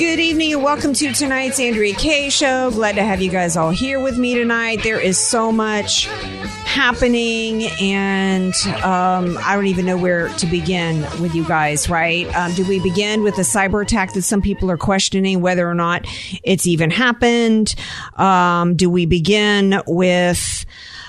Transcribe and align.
Good 0.00 0.18
evening 0.18 0.54
and 0.54 0.62
welcome 0.62 0.94
to 0.94 1.12
tonight's 1.12 1.60
Andrea 1.60 1.94
Kaye 1.94 2.30
Show. 2.30 2.70
Glad 2.70 2.94
to 2.94 3.04
have 3.04 3.20
you 3.20 3.30
guys 3.30 3.54
all 3.54 3.68
here 3.68 4.00
with 4.00 4.16
me 4.16 4.34
tonight. 4.34 4.82
There 4.82 4.98
is 4.98 5.18
so 5.18 5.52
much 5.52 6.06
happening, 6.64 7.64
and 7.82 8.54
um, 8.82 9.36
I 9.42 9.54
don't 9.54 9.66
even 9.66 9.84
know 9.84 9.98
where 9.98 10.30
to 10.30 10.46
begin 10.46 11.02
with 11.20 11.34
you 11.34 11.44
guys, 11.44 11.90
right? 11.90 12.34
Um, 12.34 12.54
do 12.54 12.66
we 12.66 12.80
begin 12.80 13.22
with 13.22 13.36
the 13.36 13.42
cyber 13.42 13.82
attack 13.82 14.14
that 14.14 14.22
some 14.22 14.40
people 14.40 14.70
are 14.70 14.78
questioning 14.78 15.42
whether 15.42 15.68
or 15.68 15.74
not 15.74 16.06
it's 16.44 16.66
even 16.66 16.90
happened? 16.90 17.74
Um, 18.16 18.76
do 18.76 18.88
we 18.88 19.04
begin 19.04 19.82
with 19.86 20.64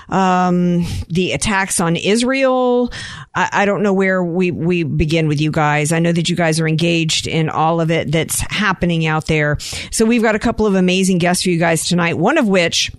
um, 0.08 0.84
the 1.08 1.32
attacks 1.32 1.80
on 1.80 1.96
Israel. 1.96 2.92
I, 3.34 3.48
I, 3.52 3.64
don't 3.64 3.82
know 3.82 3.92
where 3.92 4.22
we, 4.22 4.50
we 4.50 4.82
begin 4.82 5.28
with 5.28 5.40
you 5.40 5.50
guys. 5.50 5.92
I 5.92 5.98
know 5.98 6.12
that 6.12 6.28
you 6.28 6.36
guys 6.36 6.60
are 6.60 6.68
engaged 6.68 7.26
in 7.26 7.48
all 7.48 7.80
of 7.80 7.90
it 7.90 8.10
that's 8.10 8.40
happening 8.40 9.06
out 9.06 9.26
there. 9.26 9.58
So 9.90 10.04
we've 10.04 10.22
got 10.22 10.34
a 10.34 10.38
couple 10.38 10.66
of 10.66 10.74
amazing 10.74 11.18
guests 11.18 11.44
for 11.44 11.50
you 11.50 11.58
guys 11.58 11.86
tonight. 11.86 12.18
One 12.18 12.38
of 12.38 12.48
which, 12.48 12.92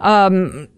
um, 0.00 0.68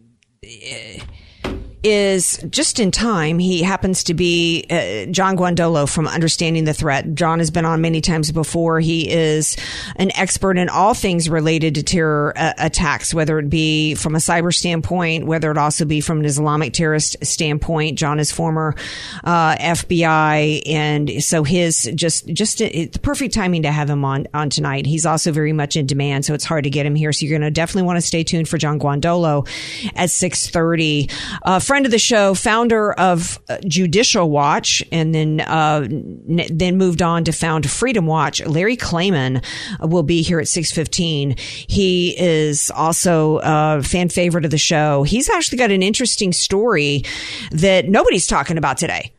is 1.82 2.38
just 2.50 2.78
in 2.78 2.90
time. 2.90 3.38
He 3.38 3.62
happens 3.62 4.04
to 4.04 4.14
be 4.14 4.66
uh, 4.68 5.10
John 5.10 5.36
Guandolo 5.36 5.90
from 5.92 6.06
Understanding 6.06 6.64
the 6.64 6.74
Threat. 6.74 7.14
John 7.14 7.38
has 7.38 7.50
been 7.50 7.64
on 7.64 7.80
many 7.80 8.00
times 8.00 8.30
before. 8.32 8.80
He 8.80 9.10
is 9.10 9.56
an 9.96 10.10
expert 10.16 10.58
in 10.58 10.68
all 10.68 10.92
things 10.94 11.30
related 11.30 11.74
to 11.76 11.82
terror 11.82 12.34
uh, 12.36 12.52
attacks, 12.58 13.14
whether 13.14 13.38
it 13.38 13.48
be 13.48 13.94
from 13.94 14.14
a 14.14 14.18
cyber 14.18 14.54
standpoint, 14.54 15.26
whether 15.26 15.50
it 15.50 15.56
also 15.56 15.84
be 15.84 16.00
from 16.00 16.20
an 16.20 16.26
Islamic 16.26 16.74
terrorist 16.74 17.16
standpoint. 17.22 17.98
John 17.98 18.20
is 18.20 18.30
former 18.30 18.74
uh, 19.24 19.56
FBI, 19.56 20.62
and 20.68 21.22
so 21.22 21.44
his 21.44 21.90
just 21.94 22.26
just 22.26 22.60
uh, 22.60 22.68
the 22.68 23.00
perfect 23.02 23.34
timing 23.34 23.62
to 23.62 23.72
have 23.72 23.88
him 23.88 24.04
on 24.04 24.26
on 24.34 24.50
tonight. 24.50 24.84
He's 24.84 25.06
also 25.06 25.32
very 25.32 25.52
much 25.52 25.76
in 25.76 25.86
demand, 25.86 26.26
so 26.26 26.34
it's 26.34 26.44
hard 26.44 26.64
to 26.64 26.70
get 26.70 26.84
him 26.84 26.94
here. 26.94 27.12
So 27.12 27.24
you're 27.24 27.38
going 27.38 27.48
to 27.48 27.50
definitely 27.50 27.86
want 27.86 27.96
to 27.96 28.06
stay 28.06 28.22
tuned 28.22 28.48
for 28.48 28.58
John 28.58 28.78
Guandolo 28.78 29.48
at 29.94 30.10
six 30.10 30.48
thirty. 30.50 31.08
Uh, 31.42 31.58
friend 31.70 31.86
of 31.86 31.92
the 31.92 32.00
show, 32.00 32.34
founder 32.34 32.92
of 32.94 33.38
uh, 33.48 33.58
Judicial 33.64 34.28
Watch, 34.28 34.82
and 34.90 35.14
then 35.14 35.40
uh, 35.40 35.82
n- 35.84 36.42
then 36.50 36.76
moved 36.76 37.00
on 37.00 37.22
to 37.22 37.32
found 37.32 37.70
Freedom 37.70 38.06
Watch. 38.06 38.44
Larry 38.44 38.76
Klayman 38.76 39.44
will 39.78 40.02
be 40.02 40.20
here 40.22 40.40
at 40.40 40.48
six 40.48 40.72
fifteen. 40.72 41.36
He 41.38 42.18
is 42.18 42.72
also 42.72 43.38
a 43.44 43.84
fan 43.84 44.08
favorite 44.08 44.44
of 44.44 44.50
the 44.50 44.58
show. 44.58 45.04
He's 45.04 45.30
actually 45.30 45.58
got 45.58 45.70
an 45.70 45.80
interesting 45.80 46.32
story 46.32 47.04
that 47.52 47.88
nobody's 47.88 48.26
talking 48.26 48.58
about 48.58 48.76
today, 48.76 49.12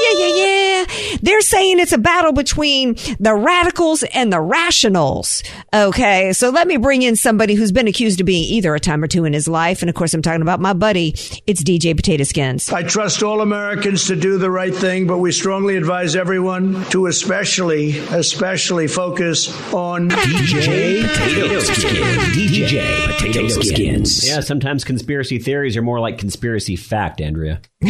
Yeah, 0.01 0.27
yeah, 0.27 0.35
yeah. 0.35 1.19
They're 1.23 1.41
saying 1.41 1.79
it's 1.79 1.93
a 1.93 1.99
battle 1.99 2.33
between 2.33 2.97
the 3.21 3.35
radicals 3.35 4.03
and 4.03 4.33
the 4.33 4.41
rationals. 4.41 5.43
Okay. 5.73 6.33
So 6.33 6.51
let 6.51 6.67
me 6.67 6.77
bring 6.77 7.03
in 7.03 7.17
somebody 7.17 7.55
who's 7.55 7.73
been 7.73 7.89
accused 7.89 8.21
of 8.21 8.27
being 8.27 8.45
either 8.45 8.75
a 8.75 8.81
time 8.81 9.03
or 9.03 9.07
two 9.07 9.25
in 9.25 9.33
his 9.33 9.49
life. 9.49 9.83
And 9.83 9.89
of 9.89 9.95
course, 9.95 10.15
I'm 10.15 10.23
talking 10.23 10.43
about 10.43 10.61
my 10.61 10.73
buddy. 10.73 11.11
It's 11.47 11.63
DJ 11.63 11.95
Potato 11.97 12.25
Skins. 12.25 12.71
I 12.73 12.83
trust 12.83 13.23
all 13.23 13.41
Americans 13.41 14.07
to 14.07 14.17
do 14.17 14.39
the 14.39 14.51
right 14.51 14.75
thing, 14.75 15.07
but 15.07 15.19
we 15.19 15.33
strongly 15.33 15.77
advise 15.77 16.17
everyone 16.17 16.85
to 16.87 17.07
especially, 17.07 17.99
especially 17.99 18.89
focus 18.89 19.49
on 19.73 20.09
DJ 20.11 21.03
Potato 21.09 21.61
Skins. 21.61 22.37
DJ 22.37 23.17
Potato 23.19 23.49
Skins. 23.49 24.29
Yeah, 24.29 24.41
sometimes 24.41 24.85
conspiracy 24.85 25.39
theories 25.39 25.77
are 25.77 25.83
more 25.83 26.01
like 26.01 26.19
conspiracy 26.19 26.77
fact, 26.77 27.21
Andrea. 27.21 27.61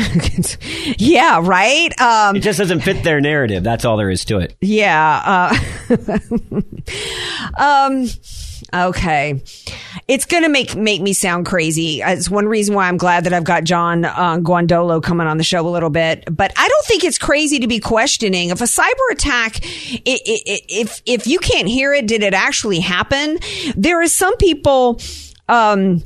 yeah, 0.98 1.40
right? 1.42 1.91
Um, 2.00 2.36
it 2.36 2.40
just 2.40 2.58
doesn't 2.58 2.80
fit 2.80 3.04
their 3.04 3.20
narrative. 3.20 3.62
That's 3.62 3.84
all 3.84 3.96
there 3.96 4.10
is 4.10 4.24
to 4.26 4.38
it. 4.38 4.54
Yeah. 4.60 5.52
Uh, 5.90 6.62
um, 7.58 8.06
okay. 8.74 9.42
It's 10.08 10.24
going 10.24 10.42
to 10.42 10.48
make, 10.48 10.74
make 10.74 11.00
me 11.00 11.12
sound 11.12 11.46
crazy. 11.46 12.00
It's 12.02 12.28
one 12.28 12.46
reason 12.46 12.74
why 12.74 12.88
I'm 12.88 12.96
glad 12.96 13.24
that 13.24 13.32
I've 13.32 13.44
got 13.44 13.64
John 13.64 14.04
uh, 14.04 14.38
Guandolo 14.38 15.02
coming 15.02 15.26
on 15.26 15.38
the 15.38 15.44
show 15.44 15.66
a 15.66 15.70
little 15.70 15.90
bit. 15.90 16.24
But 16.30 16.52
I 16.56 16.68
don't 16.68 16.84
think 16.86 17.04
it's 17.04 17.18
crazy 17.18 17.58
to 17.60 17.66
be 17.66 17.78
questioning 17.78 18.50
if 18.50 18.60
a 18.60 18.64
cyber 18.64 19.10
attack, 19.10 19.60
if, 19.62 21.02
if 21.06 21.26
you 21.26 21.38
can't 21.38 21.68
hear 21.68 21.94
it, 21.94 22.06
did 22.06 22.22
it 22.22 22.34
actually 22.34 22.80
happen? 22.80 23.38
There 23.76 24.02
are 24.02 24.08
some 24.08 24.36
people, 24.36 25.00
um, 25.48 26.02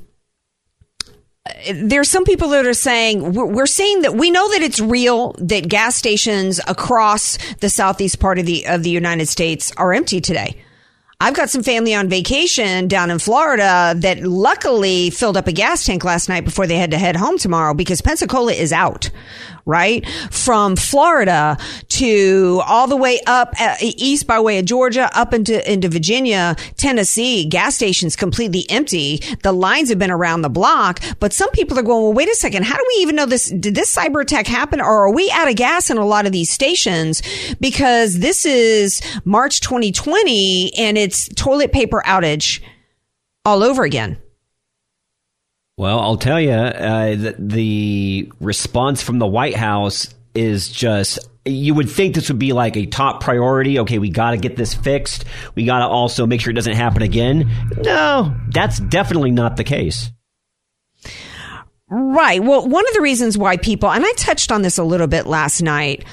there's 1.73 2.11
some 2.11 2.25
people 2.25 2.49
that 2.49 2.67
are 2.67 2.75
saying 2.75 3.33
we're 3.33 3.67
seeing 3.67 4.03
that 4.03 4.15
we 4.15 4.31
know 4.31 4.49
that 4.51 4.63
it's 4.63 4.81
real 4.81 5.33
that 5.39 5.69
gas 5.69 5.97
stations 5.97 6.61
across 6.67 7.39
the 7.61 7.69
southeast 7.71 8.19
part 8.21 8.39
of 8.39 8.47
the 8.47 8.67
of 8.67 8.83
the 8.83 8.91
United 8.91 9.29
States 9.29 9.73
are 9.77 9.93
empty 9.93 10.21
today. 10.21 10.63
I've 11.19 11.35
got 11.35 11.49
some 11.49 11.63
family 11.63 11.95
on 11.95 12.11
vacation 12.11 12.89
down 12.89 13.11
in 13.11 13.19
Florida 13.19 13.95
that 13.97 14.23
luckily 14.23 15.09
filled 15.09 15.39
up 15.39 15.47
a 15.47 15.53
gas 15.53 15.83
tank 15.83 16.05
last 16.05 16.29
night 16.29 16.45
before 16.45 16.67
they 16.67 16.77
had 16.77 16.91
to 16.91 16.99
head 16.99 17.17
home 17.17 17.39
tomorrow 17.39 17.73
because 17.73 18.03
Pensacola 18.03 18.53
is 18.53 18.71
out 18.71 19.11
right? 19.67 20.09
From 20.31 20.77
Florida 20.77 21.59
to 21.89 22.63
all 22.67 22.87
the 22.87 22.97
way 22.97 23.21
up 23.27 23.53
uh, 23.61 23.75
east 23.81 24.27
by 24.27 24.39
way 24.39 24.59
of 24.59 24.65
Georgia, 24.65 25.11
up 25.13 25.35
into, 25.35 25.71
into 25.71 25.89
Virginia, 25.89 26.55
Tennessee, 26.77 27.45
gas 27.45 27.75
stations 27.75 28.15
completely 28.15 28.65
empty. 28.71 29.21
The 29.43 29.53
lines 29.53 29.89
have 29.89 29.99
been 29.99 30.13
around 30.13 30.43
the 30.43 30.49
block, 30.49 31.01
but 31.19 31.33
some 31.33 31.51
people 31.51 31.79
are 31.79 31.83
going, 31.83 32.05
well, 32.05 32.13
wait 32.13 32.29
a 32.29 32.35
second. 32.37 32.65
How 32.65 32.77
do 32.77 32.85
we 32.97 33.03
even 33.03 33.17
know 33.17 33.27
this? 33.27 33.51
Did 33.51 33.75
this 33.75 33.95
cyber 33.95 34.23
attack 34.23 34.47
happen 34.47 34.81
or 34.81 35.07
are 35.07 35.13
we 35.13 35.31
out 35.33 35.49
of 35.49 35.57
gas 35.57 35.91
in 35.91 35.97
a 35.99 36.07
lot 36.07 36.27
of 36.27 36.33
these 36.33 36.49
stations? 36.49 37.21
Because 37.61 38.21
this 38.21 38.47
is 38.47 39.03
March 39.25 39.61
2020 39.61 40.75
and 40.79 40.97
it's 41.07 41.29
toilet 41.35 41.73
paper 41.73 42.03
outage 42.05 42.61
all 43.45 43.63
over 43.63 43.85
again. 43.85 44.19
Well, 45.79 46.01
I'll 46.01 46.17
tell 46.17 46.41
you, 46.41 46.51
uh, 46.51 47.11
the, 47.11 47.35
the 47.39 48.33
response 48.41 49.03
from 49.03 49.19
the 49.19 49.27
White 49.27 49.55
House 49.55 50.13
is 50.35 50.69
just 50.69 51.21
you 51.45 51.75
would 51.75 51.89
think 51.89 52.17
this 52.17 52.29
would 52.29 52.41
be 52.41 52.53
like 52.53 52.77
a 52.77 52.87
top 52.87 53.23
priority. 53.23 53.79
Okay, 53.79 54.01
we 54.01 54.11
got 54.11 54.33
to 54.33 54.37
get 54.37 54.57
this 54.57 54.75
fixed. 54.75 55.25
We 55.55 55.65
got 55.65 55.79
to 55.79 55.87
also 55.87 56.27
make 56.27 56.41
sure 56.41 56.51
it 56.51 56.55
doesn't 56.55 56.75
happen 56.75 57.03
again. 57.03 57.49
No, 57.85 58.35
that's 58.49 58.81
definitely 58.81 59.31
not 59.31 59.57
the 59.57 59.65
case. 59.65 60.11
Right. 61.89 62.43
Well, 62.43 62.67
one 62.67 62.87
of 62.89 62.95
the 62.95 63.01
reasons 63.01 63.39
why 63.39 63.59
people, 63.59 63.91
and 63.91 64.05
I 64.05 64.13
touched 64.17 64.51
on 64.51 64.63
this 64.63 64.77
a 64.77 64.83
little 64.83 65.07
bit 65.07 65.27
last 65.27 65.63
night, 65.63 66.05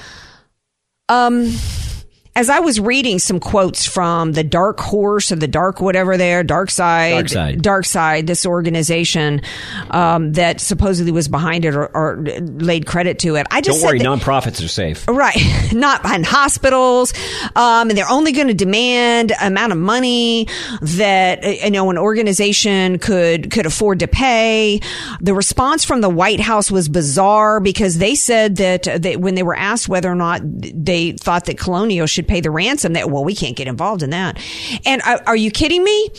um, 1.08 1.52
as 2.36 2.50
I 2.50 2.58
was 2.58 2.80
reading 2.80 3.20
some 3.20 3.38
quotes 3.38 3.86
from 3.86 4.32
the 4.32 4.42
Dark 4.42 4.80
Horse 4.80 5.30
or 5.30 5.36
the 5.36 5.46
Dark 5.46 5.80
whatever 5.80 6.16
there, 6.16 6.42
Dark 6.42 6.68
Side, 6.68 7.12
Dark 7.12 7.28
Side, 7.28 7.62
Dark 7.62 7.84
Side 7.84 8.26
this 8.26 8.44
organization 8.44 9.40
um, 9.90 10.32
that 10.32 10.60
supposedly 10.60 11.12
was 11.12 11.28
behind 11.28 11.64
it 11.64 11.76
or, 11.76 11.86
or, 11.96 12.16
laid 12.16 12.86
credit 12.86 13.20
to 13.20 13.36
it. 13.36 13.46
I 13.52 13.60
just 13.60 13.80
don't 13.80 13.88
worry, 13.88 13.98
that, 13.98 14.04
nonprofits 14.04 14.64
are 14.64 14.68
safe, 14.68 15.06
right? 15.06 15.36
Not 15.72 16.02
behind 16.02 16.26
hospitals, 16.26 17.14
um, 17.54 17.88
and 17.88 17.96
they're 17.96 18.10
only 18.10 18.32
going 18.32 18.48
to 18.48 18.54
demand 18.54 19.32
amount 19.40 19.70
of 19.70 19.78
money 19.78 20.48
that 20.82 21.62
you 21.62 21.70
know 21.70 21.88
an 21.90 21.98
organization 21.98 22.98
could 22.98 23.52
could 23.52 23.66
afford 23.66 24.00
to 24.00 24.08
pay. 24.08 24.80
The 25.20 25.34
response 25.34 25.84
from 25.84 26.00
the 26.00 26.10
White 26.10 26.40
House 26.40 26.68
was 26.68 26.88
bizarre 26.88 27.60
because 27.60 27.98
they 27.98 28.16
said 28.16 28.56
that 28.56 28.88
they, 29.00 29.16
when 29.16 29.36
they 29.36 29.44
were 29.44 29.56
asked 29.56 29.88
whether 29.88 30.10
or 30.10 30.16
not 30.16 30.40
they 30.42 31.12
thought 31.12 31.44
that 31.44 31.58
Colonial 31.58 32.08
should 32.08 32.23
should 32.24 32.28
pay 32.28 32.40
the 32.40 32.50
ransom. 32.50 32.94
That 32.94 33.10
well, 33.10 33.24
we 33.24 33.34
can't 33.34 33.56
get 33.56 33.68
involved 33.68 34.02
in 34.02 34.10
that. 34.10 34.38
And 34.84 35.02
are, 35.02 35.22
are 35.26 35.36
you 35.36 35.50
kidding 35.50 35.84
me? 35.84 36.10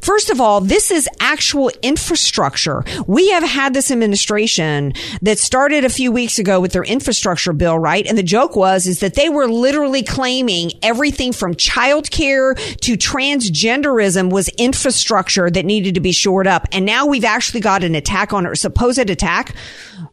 First 0.00 0.30
of 0.30 0.40
all, 0.40 0.60
this 0.60 0.90
is 0.90 1.08
actual 1.18 1.70
infrastructure. 1.82 2.84
We 3.06 3.30
have 3.30 3.42
had 3.42 3.74
this 3.74 3.90
administration 3.90 4.92
that 5.22 5.38
started 5.38 5.84
a 5.84 5.88
few 5.88 6.12
weeks 6.12 6.38
ago 6.38 6.60
with 6.60 6.72
their 6.72 6.84
infrastructure 6.84 7.52
bill, 7.52 7.76
right? 7.76 8.06
And 8.06 8.16
the 8.16 8.22
joke 8.22 8.54
was 8.54 8.86
is 8.86 9.00
that 9.00 9.14
they 9.14 9.28
were 9.28 9.48
literally 9.48 10.04
claiming 10.04 10.70
everything 10.82 11.32
from 11.32 11.54
childcare 11.54 12.56
to 12.82 12.96
transgenderism 12.96 14.30
was 14.30 14.48
infrastructure 14.50 15.50
that 15.50 15.64
needed 15.64 15.94
to 15.94 16.00
be 16.00 16.12
shored 16.12 16.46
up. 16.46 16.68
And 16.72 16.86
now 16.86 17.06
we've 17.06 17.24
actually 17.24 17.60
got 17.60 17.82
an 17.82 17.96
attack 17.96 18.32
on 18.32 18.46
or 18.46 18.54
supposed 18.54 19.10
attack, 19.10 19.56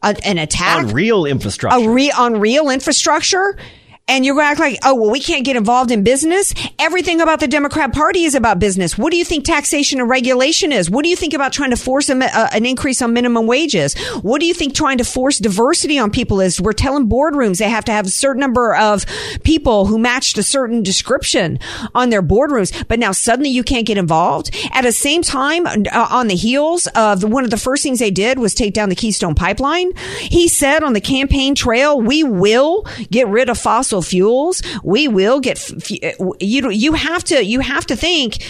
an 0.01 0.39
attack 0.39 0.85
on 0.85 0.87
real 0.87 1.25
infrastructure, 1.25 1.77
a 1.77 1.87
re- 1.87 2.11
on 2.11 2.39
real 2.39 2.71
infrastructure 2.71 3.57
and 4.07 4.25
you're 4.25 4.35
going 4.35 4.45
to 4.45 4.51
act 4.51 4.59
like, 4.59 4.79
oh, 4.83 4.95
well, 4.95 5.11
we 5.11 5.19
can't 5.19 5.43
get 5.43 5.55
involved 5.55 5.91
in 5.91 6.03
business. 6.03 6.53
Everything 6.79 7.19
about 7.19 7.39
the 7.39 7.47
Democrat 7.47 7.93
Party 7.93 8.23
is 8.23 8.35
about 8.35 8.57
business. 8.57 8.97
What 8.97 9.11
do 9.11 9.17
you 9.17 9.25
think 9.25 9.43
taxation 9.43 9.99
and 9.99 10.09
regulation 10.09 10.71
is? 10.71 10.89
What 10.89 11.03
do 11.03 11.09
you 11.09 11.15
think 11.15 11.33
about 11.33 11.51
trying 11.51 11.71
to 11.71 11.75
force 11.75 12.09
a, 12.09 12.15
uh, 12.15 12.47
an 12.53 12.65
increase 12.65 13.01
on 13.01 13.11
minimum 13.11 13.47
wages? 13.47 13.97
What 14.21 14.39
do 14.39 14.47
you 14.47 14.53
think 14.53 14.73
trying 14.73 14.97
to 14.99 15.03
force 15.03 15.39
diversity 15.39 15.99
on 15.99 16.11
people 16.11 16.39
is? 16.39 16.61
We're 16.61 16.73
telling 16.73 17.09
boardrooms 17.09 17.59
they 17.59 17.69
have 17.69 17.85
to 17.85 17.91
have 17.91 18.05
a 18.05 18.09
certain 18.09 18.39
number 18.39 18.75
of 18.75 19.05
people 19.43 19.85
who 19.87 19.97
matched 19.97 20.37
a 20.37 20.43
certain 20.43 20.83
description 20.83 21.59
on 21.93 22.09
their 22.09 22.23
boardrooms. 22.23 22.87
But 22.87 22.99
now 22.99 23.11
suddenly 23.11 23.49
you 23.49 23.63
can't 23.63 23.85
get 23.85 23.97
involved. 23.97 24.55
At 24.71 24.83
the 24.83 24.93
same 24.93 25.21
time, 25.21 25.67
uh, 25.67 26.07
on 26.09 26.27
the 26.27 26.35
heels 26.35 26.87
of 26.95 27.23
one 27.23 27.43
of 27.43 27.49
the 27.49 27.57
first 27.57 27.83
things 27.83 27.99
they 27.99 28.11
did 28.11 28.39
was 28.39 28.53
take 28.53 28.73
down 28.73 28.87
the 28.87 28.95
Keystone 28.95 29.35
Pipeline. 29.35 29.91
He 30.19 30.47
said 30.47 30.81
on 30.81 30.93
the 30.93 31.01
campaign 31.01 31.55
trail, 31.55 31.99
we 31.99 32.23
will 32.23 32.85
get 33.11 33.27
rid 33.27 33.49
of 33.49 33.57
fossil 33.57 33.96
fossil 33.97 34.01
fuels, 34.01 34.61
we 34.83 35.07
will 35.07 35.39
get 35.39 35.71
eh, 36.01 36.13
you. 36.39 36.69
You 36.69 36.93
have 36.93 37.23
to. 37.25 37.43
You 37.43 37.59
have 37.61 37.85
to 37.87 37.95
think. 37.95 38.41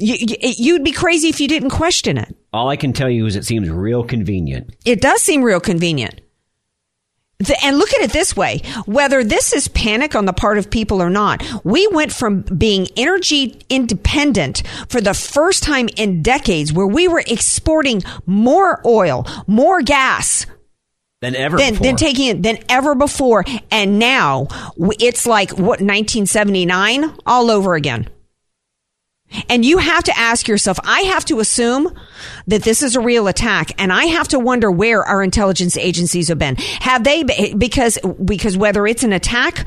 Eh, 0.00 0.54
you'd 0.58 0.84
be 0.84 0.92
crazy 0.92 1.28
if 1.28 1.40
you 1.40 1.48
didn't 1.48 1.70
question 1.70 2.18
it. 2.18 2.34
All 2.52 2.68
I 2.68 2.76
can 2.76 2.92
tell 2.92 3.10
you 3.10 3.26
is 3.26 3.36
it 3.36 3.44
seems 3.44 3.68
real 3.70 4.04
convenient. 4.04 4.74
It 4.84 5.00
does 5.00 5.22
seem 5.22 5.42
real 5.42 5.60
convenient. 5.60 6.20
and 7.64 7.78
look 7.78 7.92
at 7.92 8.00
it 8.00 8.12
this 8.12 8.36
way 8.36 8.62
whether 8.86 9.24
this 9.24 9.52
is 9.52 9.68
panic 9.68 10.14
on 10.14 10.24
the 10.24 10.32
part 10.32 10.56
of 10.56 10.70
people 10.70 11.02
or 11.02 11.10
not, 11.10 11.42
we 11.64 11.86
went 11.88 12.12
from 12.12 12.42
being 12.42 12.86
energy 12.96 13.60
independent 13.68 14.62
for 14.88 15.00
the 15.00 15.14
first 15.14 15.62
time 15.62 15.88
in 15.96 16.22
decades 16.22 16.72
where 16.72 16.86
we 16.86 17.08
were 17.08 17.24
exporting 17.26 18.02
more 18.26 18.80
oil, 18.86 19.26
more 19.46 19.82
gas, 19.82 20.46
than 21.24 21.34
ever 21.36 21.56
than, 21.56 21.72
before. 21.74 21.86
than 21.86 21.96
taking 21.96 22.28
it 22.28 22.42
than 22.42 22.58
ever 22.68 22.94
before. 22.94 23.44
And 23.70 23.98
now 23.98 24.46
it's 24.78 25.26
like 25.26 25.50
what 25.50 25.80
1979 25.80 27.16
all 27.26 27.50
over 27.50 27.74
again. 27.74 28.08
And 29.48 29.64
you 29.64 29.78
have 29.78 30.04
to 30.04 30.18
ask 30.18 30.48
yourself, 30.48 30.78
I 30.84 31.00
have 31.02 31.24
to 31.26 31.40
assume 31.40 31.94
that 32.46 32.62
this 32.62 32.82
is 32.82 32.96
a 32.96 33.00
real 33.00 33.26
attack. 33.26 33.72
And 33.78 33.92
I 33.92 34.06
have 34.06 34.28
to 34.28 34.38
wonder 34.38 34.70
where 34.70 35.02
our 35.02 35.22
intelligence 35.22 35.76
agencies 35.76 36.28
have 36.28 36.38
been. 36.38 36.56
Have 36.56 37.04
they, 37.04 37.22
because, 37.54 37.98
because 38.24 38.56
whether 38.56 38.86
it's 38.86 39.02
an 39.02 39.12
attack 39.12 39.66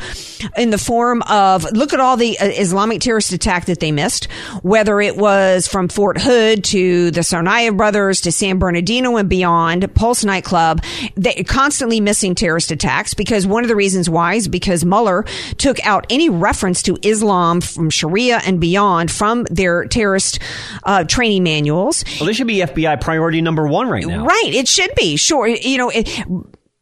in 0.58 0.70
the 0.70 0.78
form 0.78 1.22
of, 1.24 1.64
look 1.72 1.94
at 1.94 2.00
all 2.00 2.18
the 2.18 2.38
uh, 2.40 2.46
Islamic 2.46 3.02
terrorist 3.02 3.32
attack 3.32 3.66
that 3.66 3.80
they 3.80 3.92
missed, 3.92 4.26
whether 4.62 5.02
it 5.02 5.18
was 5.18 5.68
from 5.68 5.88
Fort 5.88 6.20
Hood 6.20 6.64
to 6.66 7.12
the 7.12 7.22
Tsarnaev 7.22 7.78
brothers 7.78 8.22
to 8.22 8.32
San 8.32 8.60
Bernardino 8.60 9.18
and 9.18 9.30
beyond, 9.30 9.94
Pulse 9.96 10.24
nightclub, 10.24 10.84
they 11.16 11.44
constantly 11.44 12.00
missing 12.00 12.36
terrorist 12.36 12.72
attacks 12.72 13.14
because 13.14 13.48
one 13.48 13.64
of 13.64 13.68
the 13.68 13.76
reasons 13.76 14.10
why 14.10 14.36
is 14.36 14.48
because 14.48 14.86
Mueller 14.86 15.26
took 15.58 15.84
out 15.86 16.06
any 16.10 16.30
reference 16.30 16.82
to 16.84 16.98
Islam 17.02 17.62
from 17.62 17.90
Sharia 17.90 18.40
and 18.46 18.60
beyond 18.60 19.12
from 19.12 19.46
their 19.58 19.86
terrorist 19.86 20.40
uh, 20.84 21.04
training 21.04 21.44
manuals. 21.44 22.04
Well, 22.20 22.28
this 22.28 22.38
should 22.38 22.48
be 22.48 22.58
FBI 22.60 23.02
priority 23.02 23.42
number 23.42 23.68
one 23.68 23.90
right 23.90 24.06
now. 24.06 24.26
Right. 24.26 24.52
It 24.54 24.68
should 24.68 24.92
be. 24.96 25.18
Sure. 25.18 25.48
You 25.48 25.78
know, 25.78 25.92
it, 25.94 26.08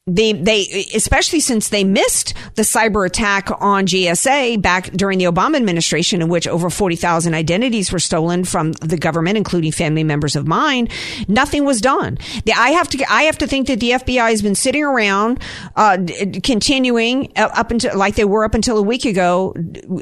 they 0.08 0.34
they 0.34 0.86
especially 0.94 1.40
since 1.40 1.70
they 1.70 1.84
missed 1.84 2.36
the 2.54 2.62
cyber 2.62 3.08
attack 3.08 3.50
on 3.60 3.88
GSA 3.88 4.62
back 4.62 4.92
during 4.92 5.18
the 5.18 5.26
Obama 5.26 5.56
administration 5.56 6.22
in 6.22 6.30
which 6.30 6.48
over 6.48 6.70
40,000 6.70 7.34
identities 7.34 7.92
were 7.92 7.98
stolen 7.98 8.44
from 8.44 8.74
the 8.74 8.98
government 8.98 9.36
including 9.36 9.72
family 9.72 10.04
members 10.04 10.36
of 10.36 10.46
mine 10.46 10.90
nothing 11.28 11.66
was 11.66 11.82
done 11.82 12.20
the, 12.46 12.54
I 12.54 12.70
have 12.70 12.88
to 12.90 13.04
I 13.12 13.24
have 13.24 13.40
to 13.40 13.48
think 13.48 13.66
that 13.66 13.80
the 13.80 13.92
FBI 13.92 14.30
has 14.30 14.44
been 14.44 14.54
sitting 14.54 14.84
around 14.84 15.42
uh, 15.76 15.98
continuing 16.44 17.34
up 17.36 17.72
until 17.72 17.98
like 17.98 18.14
they 18.14 18.26
were 18.26 18.46
up 18.46 18.54
until 18.54 18.78
a 18.78 18.84
week 18.84 19.06
ago 19.06 19.56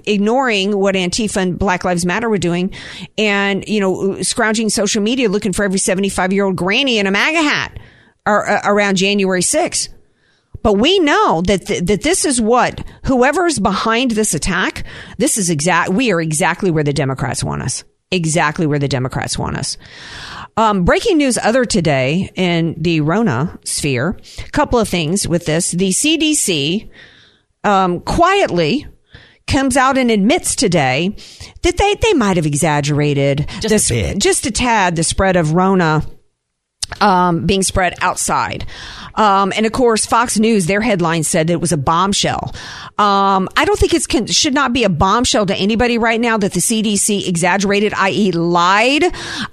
ignoring 0.06 0.78
what 0.78 0.96
Antifa 0.96 1.38
and 1.38 1.58
Black 1.58 1.86
Lives 1.86 2.06
Matter 2.06 2.30
were 2.30 2.38
doing 2.38 2.74
and 3.18 3.66
you 3.70 3.80
know 3.80 4.22
scrounging 4.22 4.68
social 4.68 5.02
media 5.02 5.30
looking 5.30 5.54
for 5.54 5.64
every 5.64 5.80
75 5.80 6.34
year 6.34 6.44
old 6.44 6.58
granny 6.58 7.00
in 7.00 7.08
a 7.08 7.12
MAGA 7.12 7.42
hat 7.42 7.80
uh, 8.26 8.60
around 8.64 8.96
January 8.98 9.42
6th. 9.42 9.90
But 10.64 10.74
we 10.74 10.98
know 11.00 11.42
that 11.42 11.68
th- 11.68 11.84
that 11.84 12.02
this 12.02 12.26
is 12.26 12.42
what 12.42 12.84
whoever's 13.06 13.60
behind 13.60 14.12
this 14.12 14.34
attack. 14.34 14.86
This 15.18 15.38
is 15.38 15.50
exact. 15.50 15.92
We 15.92 16.12
are 16.12 16.22
exactly 16.22 16.72
where 16.72 16.84
the 16.84 16.94
Democrats 16.94 17.44
want 17.44 17.62
us. 17.62 17.84
Exactly 18.12 18.66
where 18.66 18.80
the 18.80 18.88
Democrats 18.88 19.38
want 19.38 19.58
us. 19.58 19.78
Um, 20.56 20.86
breaking 20.86 21.18
news 21.18 21.38
other 21.38 21.66
today 21.66 22.32
in 22.36 22.76
the 22.78 23.02
Rona 23.02 23.60
sphere. 23.66 24.18
A 24.40 24.50
couple 24.52 24.80
of 24.80 24.88
things 24.88 25.28
with 25.28 25.46
this. 25.46 25.72
The 25.72 25.90
CDC 25.90 26.90
um, 27.64 28.00
quietly 28.02 28.88
comes 29.48 29.76
out 29.76 29.98
and 29.98 30.10
admits 30.10 30.56
today 30.56 31.16
that 31.64 31.78
they, 31.78 31.96
they 31.96 32.14
might 32.14 32.38
have 32.38 32.46
exaggerated 32.46 33.50
just 33.60 33.90
the, 33.90 34.00
a 34.00 34.16
just 34.16 34.46
a 34.46 34.52
tad 34.52 34.96
the 34.96 35.04
spread 35.04 35.36
of 35.36 35.54
Rona 35.54 36.04
um, 37.02 37.46
being 37.46 37.64
spread 37.64 37.96
outside. 38.02 38.66
Um, 39.16 39.54
and 39.56 39.66
of 39.66 39.72
course, 39.72 40.06
Fox 40.06 40.40
News, 40.40 40.66
their 40.66 40.82
headline 40.82 41.24
said 41.24 41.50
it 41.50 41.62
was 41.62 41.72
a 41.72 41.78
bombshell. 41.78 42.54
Um, 42.98 43.50
I 43.58 43.66
don't 43.66 43.80
think 43.80 43.94
it 43.94 44.08
con- 44.08 44.28
should 44.28 44.54
not 44.54 44.72
be 44.72 44.84
a 44.84 44.90
bombshell 44.90 45.48
to 45.48 45.56
anybody 45.56 45.98
right 45.98 46.20
now 46.22 46.38
that 46.38 46.54
the 46.54 46.60
CDC 46.60 47.28
exaggerated, 47.28 47.94
i.e., 47.94 48.32
lied 48.32 49.04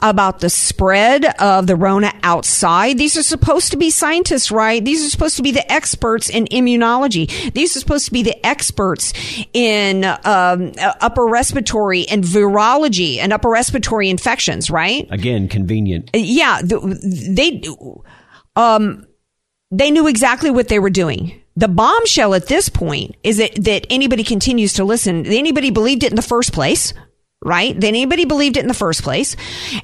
about 0.01 0.41
the 0.41 0.51
spread 0.51 1.25
of 1.41 1.67
the 1.67 1.77
Rona 1.77 2.13
outside. 2.23 2.99
These 2.99 3.17
are 3.17 3.23
supposed 3.23 3.71
to 3.71 3.79
be 3.79 3.89
scientists, 3.91 4.51
right? 4.51 4.85
These 4.85 5.07
are 5.07 5.11
supposed 5.11 5.37
to 5.37 5.43
be 5.43 5.53
the 5.53 5.71
experts 5.73 6.29
in 6.29 6.45
immunology. 6.47 7.53
These 7.55 7.77
are 7.77 7.81
supposed 7.81 8.05
to 8.07 8.13
be 8.13 8.23
the 8.23 8.47
experts 8.47 9.13
in 9.55 10.05
um, 10.05 10.73
upper 11.01 11.27
respiratory 11.27 12.07
and 12.09 12.23
virology 12.23 13.19
and 13.19 13.33
upper 13.33 13.49
respiratory 13.49 14.11
infections, 14.11 14.71
right? 14.71 15.07
Again, 15.11 15.49
convenient. 15.49 16.11
Yeah, 16.15 16.61
th- 16.61 16.83
they 17.03 17.63
um 18.57 19.07
they 19.71 19.91
knew 19.91 20.09
exactly 20.09 20.51
what 20.51 20.69
they 20.69 20.79
were 20.79 20.91
doing. 20.91 21.40
The 21.57 21.69
bombshell 21.69 22.35
at 22.35 22.47
this 22.47 22.69
point 22.69 23.17
is 23.23 23.39
that 23.39 23.55
that 23.65 23.87
anybody 23.91 24.25
continues 24.25 24.75
to 24.75 24.85
listen. 24.85 25.27
Anybody 25.27 25.71
believed 25.71 26.05
it 26.05 26.13
in 26.13 26.17
the 26.17 26.23
first 26.23 26.53
place, 26.53 26.95
right? 27.45 27.79
That 27.79 27.89
anybody 27.89 28.25
believed 28.25 28.57
it 28.57 28.61
in 28.61 28.69
the 28.69 28.75
first 28.75 29.03
place, 29.03 29.37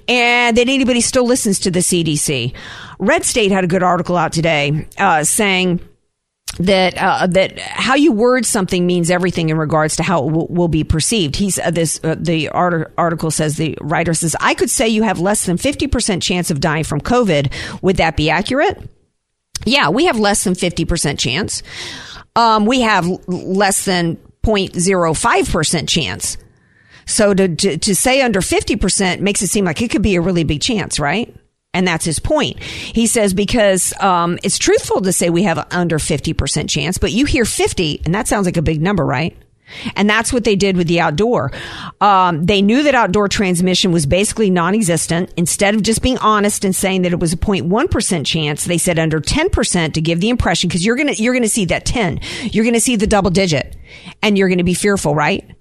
and 0.08 0.56
that 0.56 0.68
anybody 0.68 1.00
still 1.00 1.26
listens 1.26 1.58
to 1.60 1.70
the 1.70 1.80
CDC. 1.80 2.54
Red 2.98 3.24
State 3.24 3.50
had 3.50 3.64
a 3.64 3.66
good 3.66 3.82
article 3.82 4.16
out 4.16 4.32
today 4.32 4.86
uh, 4.98 5.24
saying 5.24 5.80
that 6.58 6.96
uh, 6.96 7.26
that 7.26 7.58
how 7.58 7.94
you 7.94 8.12
word 8.12 8.46
something 8.46 8.86
means 8.86 9.10
everything 9.10 9.50
in 9.50 9.58
regards 9.58 9.96
to 9.96 10.02
how 10.02 10.26
it 10.26 10.32
will, 10.32 10.46
will 10.46 10.68
be 10.68 10.84
perceived. 10.84 11.36
He's 11.36 11.58
uh, 11.58 11.70
this 11.70 12.00
uh, 12.02 12.14
the 12.18 12.48
art- 12.50 12.94
article 12.96 13.30
says 13.30 13.56
the 13.56 13.76
writer 13.80 14.14
says 14.14 14.36
I 14.40 14.54
could 14.54 14.70
say 14.70 14.88
you 14.88 15.02
have 15.02 15.18
less 15.18 15.44
than 15.44 15.56
fifty 15.56 15.86
percent 15.86 16.22
chance 16.22 16.50
of 16.50 16.60
dying 16.60 16.84
from 16.84 17.00
COVID. 17.00 17.52
Would 17.82 17.96
that 17.96 18.16
be 18.16 18.30
accurate? 18.30 18.88
Yeah, 19.64 19.88
we 19.88 20.06
have 20.06 20.18
less 20.18 20.44
than 20.44 20.54
fifty 20.54 20.84
percent 20.84 21.18
chance. 21.18 21.62
Um, 22.34 22.66
we 22.66 22.82
have 22.82 23.06
less 23.26 23.84
than 23.86 24.16
0.05 24.42 25.52
percent 25.52 25.88
chance. 25.88 26.36
So 27.06 27.32
to, 27.34 27.48
to 27.48 27.78
to 27.78 27.96
say 27.96 28.22
under 28.22 28.42
fifty 28.42 28.76
percent 28.76 29.22
makes 29.22 29.42
it 29.42 29.48
seem 29.48 29.64
like 29.64 29.80
it 29.82 29.90
could 29.90 30.02
be 30.02 30.16
a 30.16 30.20
really 30.20 30.44
big 30.44 30.60
chance, 30.60 31.00
right? 31.00 31.34
And 31.72 31.86
that's 31.86 32.06
his 32.06 32.18
point. 32.18 32.62
He 32.62 33.06
says 33.06 33.34
because 33.34 33.92
um, 34.00 34.38
it's 34.42 34.56
truthful 34.56 35.02
to 35.02 35.12
say 35.12 35.28
we 35.28 35.42
have 35.42 35.66
under 35.70 35.98
50% 35.98 36.70
chance, 36.70 36.96
but 36.96 37.12
you 37.12 37.26
hear 37.26 37.44
50 37.44 38.00
and 38.06 38.14
that 38.14 38.26
sounds 38.28 38.46
like 38.46 38.56
a 38.56 38.62
big 38.62 38.80
number, 38.80 39.04
right? 39.04 39.36
And 39.94 40.08
that's 40.08 40.32
what 40.32 40.44
they 40.44 40.56
did 40.56 40.76
with 40.76 40.86
the 40.86 41.00
outdoor. 41.00 41.52
Um, 42.00 42.44
they 42.44 42.62
knew 42.62 42.82
that 42.84 42.94
outdoor 42.94 43.28
transmission 43.28 43.92
was 43.92 44.06
basically 44.06 44.50
non-existent. 44.50 45.32
Instead 45.36 45.74
of 45.74 45.82
just 45.82 46.02
being 46.02 46.18
honest 46.18 46.64
and 46.64 46.74
saying 46.74 47.02
that 47.02 47.12
it 47.12 47.20
was 47.20 47.32
a 47.32 47.36
0.1% 47.36 48.26
chance, 48.26 48.64
they 48.64 48.78
said 48.78 48.98
under 48.98 49.20
10% 49.20 49.92
to 49.92 50.00
give 50.00 50.20
the 50.20 50.28
impression, 50.28 50.68
because 50.68 50.84
you're 50.84 50.96
gonna, 50.96 51.12
you're 51.12 51.34
gonna 51.34 51.48
see 51.48 51.64
that 51.66 51.84
10. 51.84 52.20
You're 52.44 52.64
gonna 52.64 52.80
see 52.80 52.96
the 52.96 53.06
double 53.06 53.30
digit 53.30 53.76
and 54.22 54.38
you're 54.38 54.48
gonna 54.48 54.64
be 54.64 54.74
fearful, 54.74 55.14
right? 55.14 55.55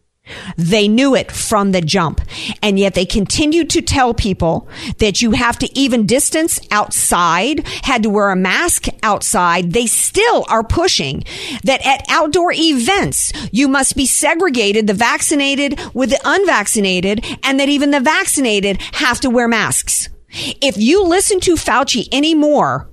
They 0.57 0.87
knew 0.87 1.15
it 1.15 1.31
from 1.31 1.71
the 1.71 1.81
jump. 1.81 2.21
And 2.61 2.79
yet 2.79 2.93
they 2.93 3.05
continued 3.05 3.69
to 3.71 3.81
tell 3.81 4.13
people 4.13 4.67
that 4.97 5.21
you 5.21 5.31
have 5.31 5.59
to 5.59 5.79
even 5.79 6.05
distance 6.05 6.59
outside, 6.71 7.65
had 7.83 8.03
to 8.03 8.09
wear 8.09 8.29
a 8.29 8.35
mask 8.35 8.87
outside. 9.03 9.73
They 9.73 9.85
still 9.85 10.45
are 10.49 10.63
pushing 10.63 11.23
that 11.63 11.85
at 11.85 12.05
outdoor 12.09 12.51
events, 12.53 13.31
you 13.51 13.67
must 13.67 13.95
be 13.95 14.05
segregated, 14.05 14.87
the 14.87 14.93
vaccinated 14.93 15.79
with 15.93 16.09
the 16.09 16.21
unvaccinated, 16.23 17.25
and 17.43 17.59
that 17.59 17.69
even 17.69 17.91
the 17.91 17.99
vaccinated 17.99 18.81
have 18.93 19.19
to 19.21 19.29
wear 19.29 19.47
masks. 19.47 20.09
If 20.29 20.77
you 20.77 21.03
listen 21.03 21.39
to 21.41 21.55
Fauci 21.55 22.07
anymore, 22.11 22.89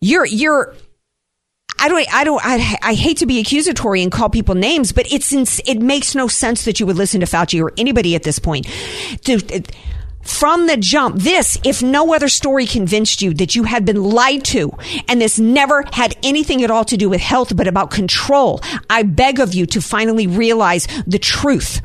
you're, 0.00 0.26
you're, 0.26 0.74
I 1.78 1.88
don't, 1.88 2.14
I 2.14 2.24
don't, 2.24 2.40
I, 2.44 2.78
I 2.82 2.94
hate 2.94 3.18
to 3.18 3.26
be 3.26 3.38
accusatory 3.38 4.02
and 4.02 4.10
call 4.10 4.30
people 4.30 4.54
names, 4.54 4.92
but 4.92 5.10
it's, 5.12 5.32
ins- 5.32 5.60
it 5.66 5.80
makes 5.80 6.14
no 6.14 6.26
sense 6.26 6.64
that 6.64 6.80
you 6.80 6.86
would 6.86 6.96
listen 6.96 7.20
to 7.20 7.26
Fauci 7.26 7.62
or 7.62 7.72
anybody 7.76 8.14
at 8.14 8.22
this 8.22 8.38
point. 8.38 8.66
To, 9.24 9.62
from 10.22 10.66
the 10.66 10.76
jump, 10.76 11.16
this, 11.16 11.56
if 11.64 11.82
no 11.82 12.12
other 12.14 12.28
story 12.28 12.66
convinced 12.66 13.22
you 13.22 13.32
that 13.34 13.54
you 13.54 13.64
had 13.64 13.84
been 13.84 14.02
lied 14.02 14.44
to 14.46 14.72
and 15.08 15.20
this 15.20 15.38
never 15.38 15.84
had 15.92 16.16
anything 16.22 16.64
at 16.64 16.70
all 16.70 16.84
to 16.86 16.96
do 16.96 17.08
with 17.08 17.20
health, 17.20 17.56
but 17.56 17.68
about 17.68 17.90
control, 17.90 18.60
I 18.90 19.04
beg 19.04 19.38
of 19.38 19.54
you 19.54 19.66
to 19.66 19.80
finally 19.80 20.26
realize 20.26 20.88
the 21.06 21.18
truth 21.18 21.80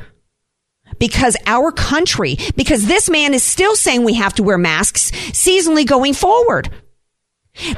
because 0.98 1.36
our 1.46 1.72
country, 1.72 2.38
because 2.56 2.86
this 2.86 3.10
man 3.10 3.34
is 3.34 3.44
still 3.44 3.76
saying 3.76 4.04
we 4.04 4.16
have 4.16 4.34
to 4.36 4.44
wear 4.44 4.58
masks 4.58 5.12
seasonally 5.12 5.86
going 5.86 6.14
forward. 6.14 6.70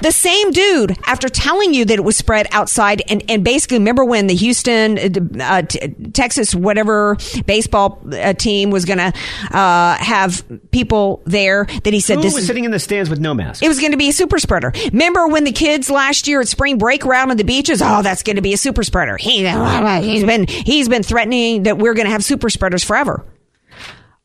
The 0.03 0.11
same 0.11 0.51
dude, 0.51 0.95
after 1.07 1.27
telling 1.29 1.73
you 1.73 1.83
that 1.85 1.97
it 1.97 2.03
was 2.03 2.15
spread 2.15 2.45
outside, 2.51 3.01
and, 3.09 3.23
and 3.27 3.43
basically, 3.43 3.79
remember 3.79 4.05
when 4.05 4.27
the 4.27 4.35
Houston, 4.35 5.41
uh, 5.41 5.63
t- 5.63 5.87
Texas, 6.13 6.53
whatever 6.53 7.17
baseball 7.47 7.99
uh, 8.13 8.33
team 8.33 8.69
was 8.69 8.85
going 8.85 8.99
to 8.99 9.11
uh, 9.51 9.95
have 9.95 10.45
people 10.69 11.23
there, 11.25 11.65
that 11.65 11.91
he 11.91 11.99
said 11.99 12.17
Who 12.17 12.21
this 12.21 12.35
was 12.35 12.45
sitting 12.45 12.65
in 12.65 12.71
the 12.71 12.77
stands 12.77 13.09
with 13.09 13.19
no 13.19 13.33
mask? 13.33 13.63
it 13.63 13.67
was 13.67 13.79
going 13.79 13.91
to 13.91 13.97
be 13.97 14.09
a 14.09 14.13
super 14.13 14.37
spreader. 14.37 14.71
Remember 14.91 15.27
when 15.27 15.43
the 15.43 15.51
kids 15.51 15.89
last 15.89 16.27
year 16.27 16.39
at 16.39 16.47
spring 16.47 16.77
break 16.77 17.03
around 17.03 17.31
on 17.31 17.37
the 17.37 17.43
beaches? 17.43 17.81
Oh, 17.83 18.03
that's 18.03 18.21
going 18.21 18.35
to 18.35 18.43
be 18.43 18.53
a 18.53 18.57
super 18.57 18.83
spreader. 18.83 19.17
He, 19.17 19.39
he's 19.39 20.23
been 20.23 20.45
he's 20.47 20.87
been 20.87 21.03
threatening 21.03 21.63
that 21.63 21.79
we're 21.79 21.95
going 21.95 22.05
to 22.05 22.11
have 22.11 22.23
super 22.23 22.51
spreaders 22.51 22.83
forever. 22.83 23.25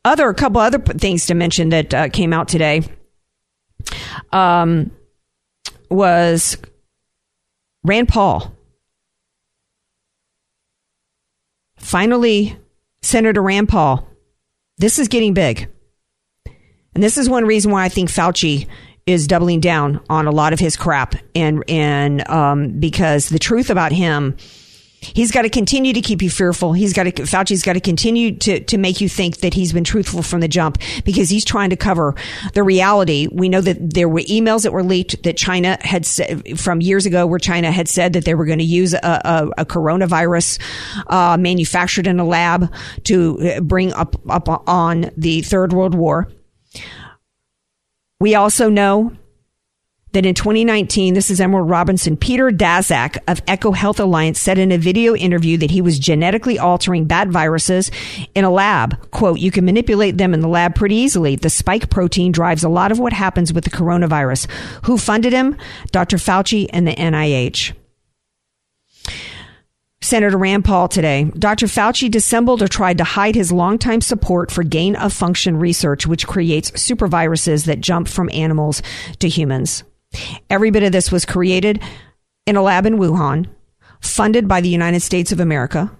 Other 0.05 0.29
a 0.29 0.35
couple 0.35 0.61
other 0.61 0.79
p- 0.79 0.93
things 0.93 1.25
to 1.25 1.33
mention 1.33 1.69
that 1.69 1.93
uh, 1.93 2.09
came 2.09 2.33
out 2.33 2.47
today. 2.47 2.83
Um, 4.31 4.91
was 5.89 6.57
Rand 7.83 8.09
Paul. 8.09 8.55
Finally, 11.77 12.57
Senator 13.01 13.41
Rand 13.41 13.69
Paul. 13.69 14.07
This 14.77 14.99
is 14.99 15.07
getting 15.07 15.33
big. 15.33 15.67
And 16.93 17.03
this 17.03 17.17
is 17.17 17.29
one 17.29 17.45
reason 17.45 17.71
why 17.71 17.85
I 17.85 17.89
think 17.89 18.09
Fauci 18.09 18.67
is 19.05 19.27
doubling 19.27 19.59
down 19.59 20.01
on 20.09 20.27
a 20.27 20.31
lot 20.31 20.53
of 20.53 20.59
his 20.59 20.77
crap 20.77 21.15
and 21.33 21.63
and 21.67 22.27
um, 22.29 22.79
because 22.79 23.29
the 23.29 23.39
truth 23.39 23.69
about 23.69 23.91
him 23.91 24.37
He's 25.01 25.31
got 25.31 25.43
to 25.43 25.49
continue 25.49 25.93
to 25.93 26.01
keep 26.01 26.21
you 26.21 26.29
fearful. 26.29 26.73
He's 26.73 26.93
got 26.93 27.03
to, 27.03 27.11
Fauci's 27.11 27.63
got 27.63 27.73
to 27.73 27.79
continue 27.79 28.35
to, 28.37 28.59
to 28.59 28.77
make 28.77 28.99
you 28.99 29.07
think 29.07 29.37
that 29.37 29.53
he's 29.53 29.71
been 29.71 29.83
truthful 29.85 30.21
from 30.21 30.41
the 30.41 30.47
jump 30.47 30.77
because 31.05 31.29
he's 31.29 31.45
trying 31.45 31.69
to 31.69 31.77
cover 31.77 32.15
the 32.53 32.63
reality. 32.63 33.27
We 33.31 33.47
know 33.47 33.61
that 33.61 33.93
there 33.93 34.09
were 34.09 34.21
emails 34.21 34.63
that 34.63 34.73
were 34.73 34.83
leaked 34.83 35.23
that 35.23 35.37
China 35.37 35.77
had 35.81 36.05
said 36.05 36.59
from 36.59 36.81
years 36.81 37.05
ago 37.05 37.25
where 37.25 37.39
China 37.39 37.71
had 37.71 37.87
said 37.87 38.13
that 38.13 38.25
they 38.25 38.35
were 38.35 38.45
going 38.45 38.59
to 38.59 38.65
use 38.65 38.93
a, 38.93 38.99
a, 39.03 39.49
a 39.59 39.65
coronavirus, 39.65 40.59
uh, 41.07 41.37
manufactured 41.37 42.05
in 42.05 42.19
a 42.19 42.25
lab 42.25 42.71
to 43.05 43.61
bring 43.61 43.93
up, 43.93 44.15
up 44.29 44.49
on 44.67 45.11
the 45.15 45.41
third 45.41 45.71
world 45.71 45.95
war. 45.95 46.29
We 48.19 48.35
also 48.35 48.69
know 48.69 49.13
that 50.11 50.25
in 50.25 50.33
2019, 50.33 51.13
this 51.13 51.29
is 51.29 51.39
Emerald 51.39 51.69
Robinson, 51.69 52.17
Peter 52.17 52.49
Daszak 52.49 53.17
of 53.27 53.45
EcoHealth 53.45 53.99
Alliance 53.99 54.39
said 54.39 54.57
in 54.57 54.71
a 54.71 54.77
video 54.77 55.15
interview 55.15 55.57
that 55.57 55.71
he 55.71 55.81
was 55.81 55.99
genetically 55.99 56.57
altering 56.57 57.05
bat 57.05 57.27
viruses 57.27 57.91
in 58.33 58.43
a 58.43 58.49
lab. 58.49 59.11
Quote, 59.11 59.39
you 59.39 59.51
can 59.51 59.65
manipulate 59.65 60.17
them 60.17 60.33
in 60.33 60.39
the 60.39 60.47
lab 60.47 60.75
pretty 60.75 60.95
easily. 60.95 61.35
The 61.35 61.49
spike 61.49 61.89
protein 61.89 62.31
drives 62.31 62.63
a 62.63 62.69
lot 62.69 62.91
of 62.91 62.99
what 62.99 63.13
happens 63.13 63.53
with 63.53 63.63
the 63.63 63.69
coronavirus. 63.69 64.49
Who 64.85 64.97
funded 64.97 65.33
him? 65.33 65.57
Dr. 65.91 66.17
Fauci 66.17 66.67
and 66.71 66.87
the 66.87 66.95
NIH. 66.95 67.73
Senator 70.01 70.37
Rand 70.37 70.63
Paul 70.63 70.87
today. 70.87 71.25
Dr. 71.37 71.67
Fauci 71.67 72.09
dissembled 72.09 72.61
or 72.61 72.67
tried 72.67 72.97
to 72.99 73.03
hide 73.03 73.35
his 73.35 73.51
longtime 73.51 74.01
support 74.01 74.49
for 74.49 74.63
gain 74.63 74.95
of 74.95 75.11
function 75.11 75.57
research, 75.57 76.07
which 76.07 76.25
creates 76.25 76.71
superviruses 76.71 77.65
that 77.65 77.81
jump 77.81 78.07
from 78.07 78.29
animals 78.33 78.81
to 79.19 79.27
humans. 79.27 79.83
Every 80.49 80.71
bit 80.71 80.83
of 80.83 80.91
this 80.91 81.11
was 81.11 81.25
created 81.25 81.81
in 82.45 82.55
a 82.55 82.61
lab 82.61 82.85
in 82.85 82.97
Wuhan, 82.97 83.47
funded 84.01 84.47
by 84.47 84.61
the 84.61 84.69
United 84.69 85.01
States 85.01 85.31
of 85.31 85.39
America, 85.39 85.91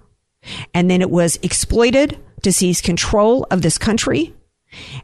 and 0.73 0.89
then 0.89 1.01
it 1.01 1.09
was 1.09 1.37
exploited 1.43 2.17
to 2.41 2.53
seize 2.53 2.81
control 2.81 3.45
of 3.51 3.61
this 3.61 3.77
country, 3.77 4.33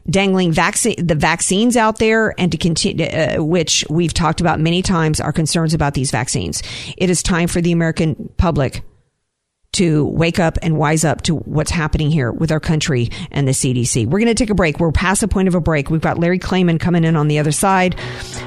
dangling 0.08 0.52
vaccine 0.52 1.06
the 1.06 1.14
vaccines 1.14 1.76
out 1.76 1.98
there, 1.98 2.34
and 2.38 2.50
to 2.52 2.58
continue, 2.58 3.04
uh, 3.04 3.36
which 3.36 3.84
we've 3.90 4.14
talked 4.14 4.40
about 4.40 4.60
many 4.60 4.82
times, 4.82 5.20
our 5.20 5.32
concerns 5.32 5.74
about 5.74 5.94
these 5.94 6.10
vaccines. 6.10 6.62
It 6.96 7.10
is 7.10 7.22
time 7.22 7.48
for 7.48 7.60
the 7.60 7.72
American 7.72 8.30
public 8.36 8.82
to 9.76 10.06
wake 10.06 10.38
up 10.38 10.58
and 10.62 10.78
wise 10.78 11.04
up 11.04 11.22
to 11.22 11.36
what's 11.36 11.70
happening 11.70 12.10
here 12.10 12.32
with 12.32 12.50
our 12.50 12.60
country 12.60 13.10
and 13.30 13.46
the 13.46 13.52
CDC. 13.52 14.06
We're 14.06 14.18
going 14.18 14.26
to 14.26 14.34
take 14.34 14.50
a 14.50 14.54
break. 14.54 14.80
We're 14.80 14.92
past 14.92 15.20
the 15.20 15.28
point 15.28 15.48
of 15.48 15.54
a 15.54 15.60
break. 15.60 15.90
We've 15.90 16.00
got 16.00 16.18
Larry 16.18 16.38
Klayman 16.38 16.80
coming 16.80 17.04
in 17.04 17.16
on 17.16 17.28
the 17.28 17.38
other 17.38 17.52
side 17.52 17.96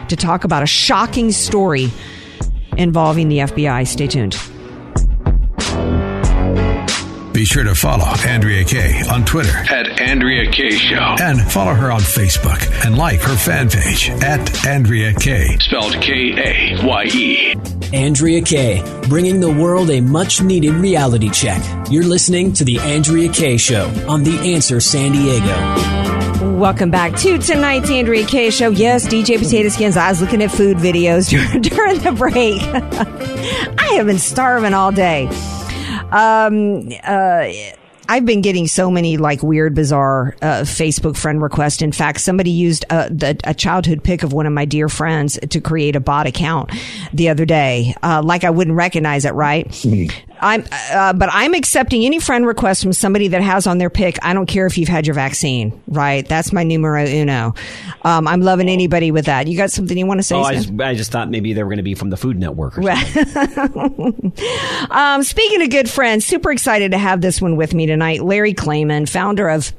to 0.09 0.15
talk 0.15 0.43
about 0.43 0.63
a 0.63 0.67
shocking 0.67 1.31
story 1.31 1.91
involving 2.77 3.29
the 3.29 3.39
FBI. 3.39 3.87
Stay 3.87 4.07
tuned. 4.07 4.35
Be 7.39 7.45
sure 7.45 7.63
to 7.63 7.73
follow 7.73 8.03
Andrea 8.27 8.65
Kaye 8.65 9.01
on 9.09 9.23
Twitter 9.23 9.55
At 9.73 10.01
Andrea 10.01 10.51
Kaye 10.51 10.71
Show. 10.71 11.15
and 11.21 11.39
follow 11.49 11.73
her 11.73 11.89
on 11.89 12.01
Facebook 12.01 12.59
and 12.85 12.97
like 12.97 13.21
her 13.21 13.33
fan 13.37 13.69
page 13.69 14.09
at 14.21 14.67
Andrea 14.67 15.13
Kaye. 15.13 15.57
Spelled 15.61 15.93
K 16.01 16.33
A 16.35 16.85
Y 16.85 17.03
E. 17.05 17.55
Andrea 17.93 18.41
Kaye, 18.41 18.83
bringing 19.07 19.39
the 19.39 19.49
world 19.49 19.89
a 19.89 20.01
much 20.01 20.41
needed 20.41 20.73
reality 20.73 21.29
check. 21.29 21.63
You're 21.89 22.03
listening 22.03 22.51
to 22.51 22.65
The 22.65 22.77
Andrea 22.79 23.31
Kaye 23.31 23.55
Show 23.55 23.85
on 24.09 24.23
The 24.25 24.37
Answer 24.53 24.81
San 24.81 25.13
Diego. 25.13 26.57
Welcome 26.57 26.91
back 26.91 27.15
to 27.19 27.37
tonight's 27.37 27.89
Andrea 27.89 28.25
Kaye 28.25 28.49
Show. 28.49 28.71
Yes, 28.71 29.07
DJ 29.07 29.37
Potato 29.41 29.69
Skins. 29.69 29.95
I 29.95 30.09
was 30.09 30.19
looking 30.19 30.43
at 30.43 30.51
food 30.51 30.75
videos 30.75 31.29
during 31.61 31.99
the 31.99 32.11
break. 32.11 32.61
I 33.79 33.93
have 33.93 34.07
been 34.07 34.19
starving 34.19 34.73
all 34.73 34.91
day. 34.91 35.29
Um, 36.11 36.89
uh, 37.03 37.51
I've 38.11 38.25
been 38.25 38.41
getting 38.41 38.67
so 38.67 38.89
many 38.89 39.17
like 39.17 39.43
weird, 39.43 39.75
bizarre 39.75 40.35
uh, 40.41 40.61
Facebook 40.61 41.15
friend 41.15 41.41
requests. 41.43 41.83
In 41.83 41.91
fact, 41.91 42.21
somebody 42.21 42.49
used 42.49 42.83
a, 42.89 43.07
the, 43.07 43.39
a 43.43 43.53
childhood 43.53 44.03
pic 44.03 44.23
of 44.23 44.33
one 44.33 44.47
of 44.47 44.53
my 44.53 44.65
dear 44.65 44.89
friends 44.89 45.37
to 45.47 45.61
create 45.61 45.95
a 45.95 45.99
bot 45.99 46.25
account 46.25 46.71
the 47.13 47.29
other 47.29 47.45
day. 47.45 47.93
Uh, 48.01 48.23
like 48.23 48.43
I 48.43 48.49
wouldn't 48.49 48.75
recognize 48.75 49.25
it, 49.25 49.33
right? 49.35 49.67
I'm, 50.39 50.65
uh, 50.71 51.13
but 51.13 51.29
I'm 51.31 51.53
accepting 51.53 52.05
any 52.05 52.19
friend 52.19 52.45
request 52.45 52.83
from 52.83 52.93
somebody 52.93 53.29
that 53.29 53.41
has 53.41 53.67
on 53.67 53.77
their 53.77 53.89
pic. 53.89 54.17
I 54.23 54.33
don't 54.33 54.45
care 54.45 54.65
if 54.65 54.77
you've 54.77 54.89
had 54.89 55.05
your 55.05 55.13
vaccine, 55.13 55.81
right? 55.87 56.27
That's 56.27 56.53
my 56.53 56.63
numero 56.63 57.05
uno. 57.05 57.53
Um, 58.03 58.27
I'm 58.27 58.41
loving 58.41 58.69
anybody 58.69 59.11
with 59.11 59.25
that. 59.25 59.47
You 59.47 59.57
got 59.57 59.71
something 59.71 59.97
you 59.97 60.05
want 60.05 60.19
to 60.19 60.23
say? 60.23 60.35
Oh, 60.35 60.43
I 60.43 60.55
just, 60.55 60.71
I 60.79 60.93
just 60.95 61.11
thought 61.11 61.29
maybe 61.29 61.53
they 61.53 61.63
were 61.63 61.69
going 61.69 61.77
to 61.77 61.83
be 61.83 61.95
from 61.95 62.09
the 62.09 62.17
Food 62.17 62.39
Network. 62.39 62.77
Or 62.77 62.83
something. 62.83 64.33
Um, 64.89 65.23
speaking 65.23 65.61
of 65.61 65.69
good 65.69 65.89
friends, 65.89 66.25
super 66.25 66.51
excited 66.51 66.91
to 66.91 66.97
have 66.97 67.21
this 67.21 67.41
one 67.41 67.55
with 67.55 67.73
me 67.73 67.85
tonight. 67.85 68.21
Larry 68.21 68.53
Klayman, 68.53 69.07
founder 69.07 69.49
of 69.49 69.73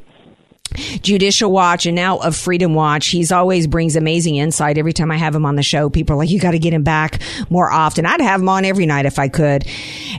Judicial 1.03 1.50
Watch 1.50 1.87
and 1.87 1.97
now 1.97 2.19
of 2.19 2.37
Freedom 2.37 2.75
Watch. 2.75 3.09
He's 3.09 3.33
always 3.33 3.67
brings 3.67 3.97
amazing 3.97 4.37
insight 4.37 4.79
every 4.79 4.93
time 4.93 5.11
I 5.11 5.17
have 5.17 5.35
him 5.35 5.45
on 5.45 5.57
the 5.57 5.62
show. 5.62 5.91
People 5.91 6.15
are 6.15 6.19
like, 6.19 6.31
you 6.31 6.39
got 6.39 6.53
to 6.53 6.59
get 6.59 6.73
him 6.73 6.83
back 6.83 7.21
more 7.49 7.71
often. 7.71 8.07
I'd 8.07 8.21
have 8.21 8.41
him 8.41 8.49
on 8.49 8.65
every 8.65 8.87
night 8.87 9.07
if 9.07 9.19
I 9.19 9.29
could. 9.29 9.67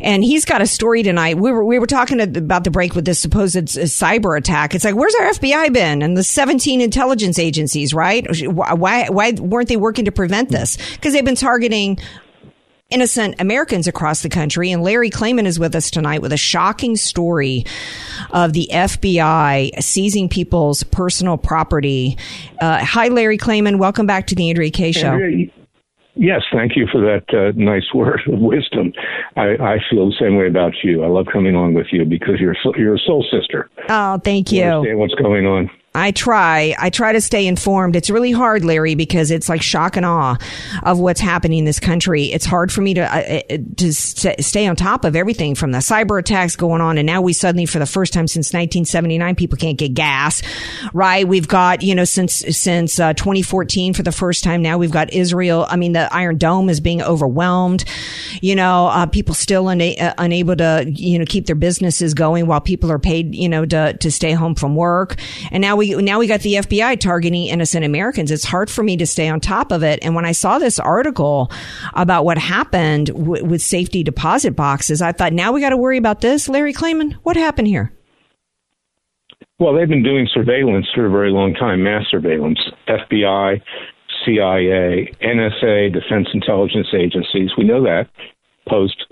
And 0.01 0.24
he's 0.24 0.46
got 0.46 0.62
a 0.62 0.67
story 0.67 1.03
tonight. 1.03 1.38
We 1.38 1.51
were, 1.51 1.63
we 1.63 1.79
were 1.79 1.88
talking 1.88 2.20
about 2.20 2.63
the 2.63 2.72
break 2.72 2.96
with 2.96 3.05
this 3.05 3.20
supposed 3.20 3.58
uh, 3.58 3.62
cyber 3.62 4.38
attack. 4.38 4.75
It's 4.75 4.86
like, 4.86 4.96
where's 4.96 5.15
our 5.15 5.29
FBI 5.31 5.74
been 5.74 6.01
and 6.01 6.17
the 6.17 6.24
17 6.24 6.81
intelligence 6.81 7.39
agencies, 7.39 7.93
right? 7.93 8.25
Why, 8.48 9.08
why 9.10 9.31
weren't 9.31 9.70
they 9.70 9.77
working 9.77 10.05
to 10.05 10.12
prevent 10.12 10.50
this? 10.50 10.77
Because 10.96 11.13
they've 11.13 11.25
been 11.25 11.36
targeting 11.36 12.00
innocent 12.91 13.36
Americans 13.39 13.88
across 13.88 14.21
the 14.21 14.29
country. 14.29 14.71
And 14.71 14.83
Larry 14.83 15.10
Klayman 15.10 15.45
is 15.45 15.57
with 15.60 15.75
us 15.75 15.89
tonight 15.89 16.21
with 16.21 16.33
a 16.33 16.38
shocking 16.38 16.95
story 16.95 17.65
of 18.31 18.53
the 18.53 18.69
FBI 18.71 19.81
seizing 19.81 20.29
people's 20.29 20.83
personal 20.83 21.38
property. 21.38 22.17
Uh, 22.60 22.83
hi, 22.83 23.07
Larry 23.07 23.38
Klayman. 23.38 23.77
Welcome 23.79 24.05
back 24.05 24.27
to 24.27 24.36
the 24.36 24.50
Andrea 24.50 24.71
Kaye 24.71 24.91
Show. 24.91 25.12
Andrea, 25.13 25.48
Yes, 26.15 26.41
thank 26.51 26.75
you 26.75 26.88
for 26.91 27.00
that 27.00 27.24
uh, 27.33 27.53
nice 27.55 27.86
word 27.95 28.19
of 28.27 28.38
wisdom. 28.39 28.91
I, 29.38 29.51
I 29.55 29.77
feel 29.89 30.07
the 30.10 30.15
same 30.19 30.36
way 30.36 30.48
about 30.48 30.74
you. 30.83 31.03
I 31.05 31.07
love 31.07 31.27
coming 31.31 31.55
on 31.55 31.74
with 31.74 31.88
you 31.91 32.03
because 32.03 32.36
you're 32.39 32.55
so- 32.62 32.75
you're 32.75 32.95
a 32.95 33.00
soul 33.00 33.25
sister. 33.31 33.69
Oh, 33.88 34.17
thank 34.17 34.51
You 34.51 34.60
you. 34.60 34.65
understand 34.65 35.00
what's 35.00 35.15
going 35.15 35.45
on. 35.45 35.69
I 35.93 36.12
try. 36.12 36.74
I 36.79 36.89
try 36.89 37.12
to 37.12 37.19
stay 37.19 37.45
informed. 37.45 37.98
It's 37.98 38.10
really 38.10 38.31
hard, 38.31 38.63
Larry, 38.63 38.95
because 38.95 39.29
it's 39.29 39.50
like 39.50 39.62
shock 39.62 39.98
and 39.98 40.05
awe 40.05 40.38
of 40.83 41.00
what's 41.00 41.19
happening 41.19 41.60
in 41.60 41.65
this 41.65 41.81
country. 41.81 42.25
It's 42.25 42.45
hard 42.45 42.71
for 42.71 42.79
me 42.79 42.93
to 42.93 43.01
uh, 43.01 43.41
uh, 43.50 43.57
to 43.75 43.93
st- 43.93 44.41
stay 44.41 44.67
on 44.67 44.77
top 44.77 45.03
of 45.03 45.17
everything 45.17 45.53
from 45.53 45.74
the 45.74 45.79
cyber 45.79 46.17
attacks 46.17 46.55
going 46.55 46.79
on, 46.79 46.98
and 46.98 47.05
now 47.05 47.21
we 47.21 47.33
suddenly, 47.33 47.65
for 47.65 47.77
the 47.79 47.86
first 47.86 48.13
time 48.13 48.25
since 48.27 48.53
1979, 48.53 49.36
people 49.36 49.57
can't 49.57 49.77
get 49.77 49.93
gas. 49.93 50.41
Right? 50.93 51.27
We've 51.27 51.50
got 51.50 51.81
you 51.81 51.93
know 51.93 52.05
since 52.05 52.36
since 52.36 52.98
uh, 52.98 53.12
2014 53.13 53.93
for 53.93 54.03
the 54.03 54.13
first 54.13 54.45
time 54.45 54.62
now 54.62 54.77
we've 54.77 54.91
got 54.91 55.12
Israel. 55.12 55.65
I 55.69 55.75
mean, 55.75 55.91
the 55.91 56.13
Iron 56.13 56.38
Dome 56.38 56.69
is 56.69 56.79
being 56.79 57.01
overwhelmed. 57.01 57.83
You 58.39 58.55
know, 58.55 58.88
uh, 58.88 59.07
people 59.07 59.36
still 59.36 59.69
una- 59.69 59.95
uh, 60.00 60.13
unable 60.17 60.55
to 60.55 60.86
you 60.88 61.19
know 61.19 61.25
keep 61.25 61.48
their 61.48 61.55
businesses 61.57 62.13
going 62.13 62.48
while 62.48 62.62
people 62.62 62.89
are 62.93 63.00
paid 63.00 63.36
you 63.36 63.50
know 63.50 63.65
to 63.65 63.98
to 63.98 64.10
stay 64.10 64.31
home 64.31 64.55
from 64.55 64.77
work, 64.77 65.17
and 65.51 65.62
now 65.62 65.80
we 65.81 65.95
now 65.95 66.19
we 66.19 66.27
got 66.27 66.41
the 66.41 66.53
FBI 66.55 67.00
targeting 67.00 67.47
innocent 67.47 67.83
Americans. 67.83 68.29
It's 68.29 68.43
hard 68.43 68.69
for 68.69 68.83
me 68.83 68.97
to 68.97 69.07
stay 69.07 69.27
on 69.27 69.39
top 69.39 69.71
of 69.71 69.81
it. 69.81 69.97
And 70.03 70.13
when 70.13 70.25
I 70.25 70.31
saw 70.31 70.59
this 70.59 70.79
article 70.79 71.51
about 71.95 72.23
what 72.23 72.38
happened 72.38 73.07
w- 73.07 73.43
with 73.43 73.63
safety 73.63 74.03
deposit 74.03 74.55
boxes, 74.55 75.01
I 75.01 75.11
thought 75.11 75.33
now 75.33 75.51
we 75.51 75.59
got 75.59 75.71
to 75.71 75.77
worry 75.77 75.97
about 75.97 76.21
this. 76.21 76.47
Larry 76.47 76.71
Klayman, 76.71 77.13
what 77.23 77.35
happened 77.35 77.67
here? 77.67 77.91
Well, 79.59 79.73
they've 79.73 79.89
been 79.89 80.03
doing 80.03 80.27
surveillance 80.31 80.85
for 80.93 81.07
a 81.07 81.09
very 81.09 81.31
long 81.31 81.55
time, 81.55 81.83
mass 81.83 82.05
surveillance. 82.11 82.59
FBI, 82.88 83.59
CIA, 84.23 85.11
NSA, 85.23 85.93
Defense 85.93 86.27
Intelligence 86.31 86.89
Agencies. 86.93 87.50
We 87.57 87.63
know 87.63 87.81
that 87.83 88.07
post 88.69 89.03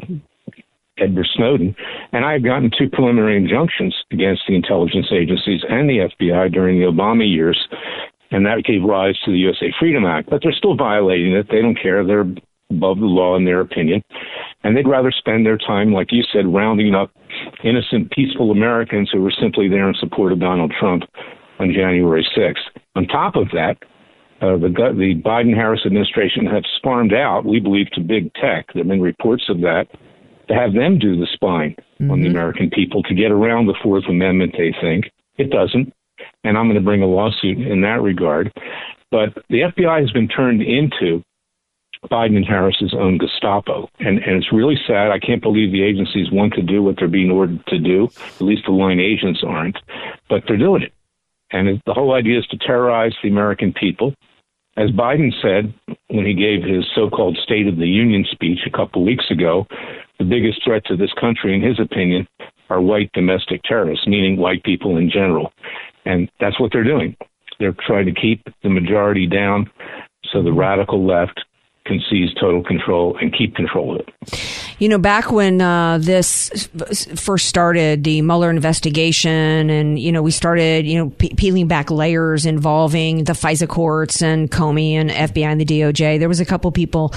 Edward 1.02 1.28
Snowden. 1.36 1.76
And 2.12 2.26
I 2.26 2.34
have 2.34 2.44
gotten 2.44 2.72
two 2.78 2.90
preliminary 2.90 3.38
injunctions 3.38 3.96
against 4.12 4.44
the 4.48 4.56
intelligence 4.56 5.08
agencies 5.12 5.62
and 5.68 5.90
the 5.90 6.10
FBI 6.10 6.52
during 6.52 6.80
the 6.80 6.86
Obama 6.86 7.30
years. 7.30 7.68
And 8.32 8.46
that 8.46 8.64
gave 8.64 8.84
rise 8.84 9.18
to 9.26 9.32
the 9.32 9.38
USA 9.40 9.74
Freedom 9.80 10.06
Act. 10.06 10.30
But 10.30 10.42
they're 10.44 10.52
still 10.52 10.76
violating 10.76 11.34
it. 11.34 11.48
They 11.50 11.62
don't 11.62 11.80
care. 11.80 12.06
They're 12.06 12.26
above 12.70 13.00
the 13.00 13.06
law 13.06 13.36
in 13.36 13.46
their 13.46 13.62
opinion. 13.62 14.04
And 14.64 14.76
they'd 14.76 14.88
rather 14.88 15.12
spend 15.12 15.46
their 15.46 15.58
time, 15.58 15.92
like 15.92 16.12
you 16.12 16.24
said, 16.32 16.46
rounding 16.46 16.94
up 16.94 17.12
innocent, 17.64 18.12
peaceful 18.12 18.52
Americans 18.52 19.10
who 19.12 19.22
were 19.22 19.34
simply 19.40 19.68
there 19.68 19.88
in 19.88 19.96
support 19.96 20.32
of 20.32 20.40
Donald 20.40 20.74
Trump 20.80 21.04
on 21.60 21.74
January 21.74 22.28
6th. 22.38 22.82
On 22.96 23.06
top 23.08 23.36
of 23.36 23.48
that, 23.54 23.78
uh, 24.42 24.58
the, 24.58 24.70
the 24.70 25.22
Biden 25.22 25.54
Harris 25.54 25.82
administration 25.86 26.46
has 26.46 26.64
farmed 26.84 27.14
out, 27.14 27.46
we 27.46 27.60
believe, 27.60 27.90
to 27.92 28.02
big 28.02 28.34
tech. 28.36 28.68
There 28.74 28.84
have 28.84 28.88
been 28.88 29.02
reports 29.02 29.46
of 29.50 29.60
that, 29.62 29.88
to 30.50 30.56
have 30.56 30.74
them 30.74 30.98
do 30.98 31.16
the 31.16 31.28
spying 31.32 31.76
on 32.00 32.08
the 32.08 32.28
mm-hmm. 32.28 32.36
American 32.36 32.70
people 32.72 33.04
to 33.04 33.14
get 33.14 33.32
around 33.32 33.68
the 33.68 33.78
Fourth 33.84 34.06
Amendment, 34.10 34.56
they 34.58 34.74
think. 34.82 35.12
It 35.38 35.52
doesn't. 35.52 35.94
And 36.44 36.58
I'm 36.58 36.66
going 36.66 36.76
to 36.76 36.84
bring 36.84 37.04
a 37.04 37.08
lawsuit 37.08 37.60
in 37.60 37.82
that 37.82 38.02
regard. 38.02 38.52
But 39.12 39.34
the 39.50 39.62
FBI 39.62 40.02
has 40.02 40.12
been 40.12 40.28
turned 40.28 40.62
into 40.62 41.24
Biden 42.10 42.38
and 42.38 42.46
Harris's 42.46 42.94
own 42.94 43.18
Gestapo. 43.18 43.90
And, 44.00 44.20
and 44.20 44.36
it's 44.38 44.52
really 44.52 44.78
sad. 44.88 45.12
I 45.12 45.20
can't 45.20 45.42
believe 45.42 45.72
the 45.72 45.84
agencies 45.84 46.32
want 46.32 46.54
to 46.54 46.62
do 46.62 46.82
what 46.82 46.96
they're 46.98 47.08
being 47.08 47.32
ordered 47.32 47.66
to 47.68 47.78
do. 47.78 48.10
At 48.36 48.42
least 48.42 48.64
the 48.66 48.72
line 48.72 49.00
agents 49.00 49.44
aren't. 49.46 49.78
But 50.30 50.44
they're 50.48 50.58
doing 50.58 50.84
it. 50.84 50.94
And 51.52 51.68
it, 51.68 51.82
the 51.86 51.94
whole 51.94 52.14
idea 52.14 52.40
is 52.40 52.48
to 52.48 52.58
terrorize 52.58 53.14
the 53.22 53.30
American 53.30 53.74
people. 53.74 54.14
As 54.78 54.92
Biden 54.92 55.32
said 55.42 55.74
when 56.08 56.26
he 56.26 56.34
gave 56.34 56.64
his 56.64 56.86
so 56.96 57.10
called 57.10 57.38
State 57.44 57.68
of 57.68 57.78
the 57.78 57.88
Union 57.88 58.26
speech 58.32 58.60
a 58.66 58.72
couple 58.72 59.04
weeks 59.04 59.30
ago, 59.30 59.68
the 60.20 60.26
biggest 60.26 60.64
threat 60.64 60.86
to 60.86 60.96
this 60.96 61.14
country, 61.20 61.56
in 61.56 61.62
his 61.62 61.80
opinion, 61.80 62.28
are 62.70 62.82
white 62.82 63.12
domestic 63.14 63.64
terrorists, 63.64 64.06
meaning 64.06 64.38
white 64.38 64.64
people 64.64 64.98
in 64.98 65.10
general. 65.10 65.52
And 66.06 66.30
that's 66.40 66.60
what 66.60 66.72
they're 66.72 66.84
doing. 66.84 67.16
They're 67.60 67.76
trying 67.88 68.06
to 68.06 68.14
keep 68.14 68.48
the 68.62 68.70
majority 68.70 69.28
down 69.28 69.70
so 70.32 70.44
the 70.44 70.54
radical 70.54 71.06
left 71.06 71.44
can 71.86 72.00
seize 72.10 72.34
total 72.40 72.64
control 72.64 73.18
and 73.20 73.36
keep 73.36 73.56
control 73.56 73.96
of 73.96 74.02
it. 74.08 74.69
You 74.80 74.88
know, 74.88 74.98
back 74.98 75.30
when 75.30 75.60
uh, 75.60 75.98
this 75.98 76.70
first 77.16 77.48
started, 77.48 78.06
the 78.06 78.22
Mueller 78.22 78.50
investigation, 78.50 79.70
and 79.70 80.00
you 80.00 80.10
know, 80.10 80.22
we 80.22 80.32
started, 80.32 80.88
you 80.88 80.98
know, 80.98 81.10
pe- 81.10 81.34
peeling 81.34 81.68
back 81.68 81.92
layers 81.92 82.46
involving 82.46 83.26
the 83.26 83.34
FISA 83.34 83.68
courts 83.68 84.22
and 84.22 84.50
Comey 84.50 84.94
and 84.94 85.10
FBI 85.10 85.44
and 85.44 85.60
the 85.60 85.66
DOJ. 85.66 86.18
There 86.18 86.30
was 86.30 86.40
a 86.40 86.46
couple 86.46 86.72
people 86.72 87.14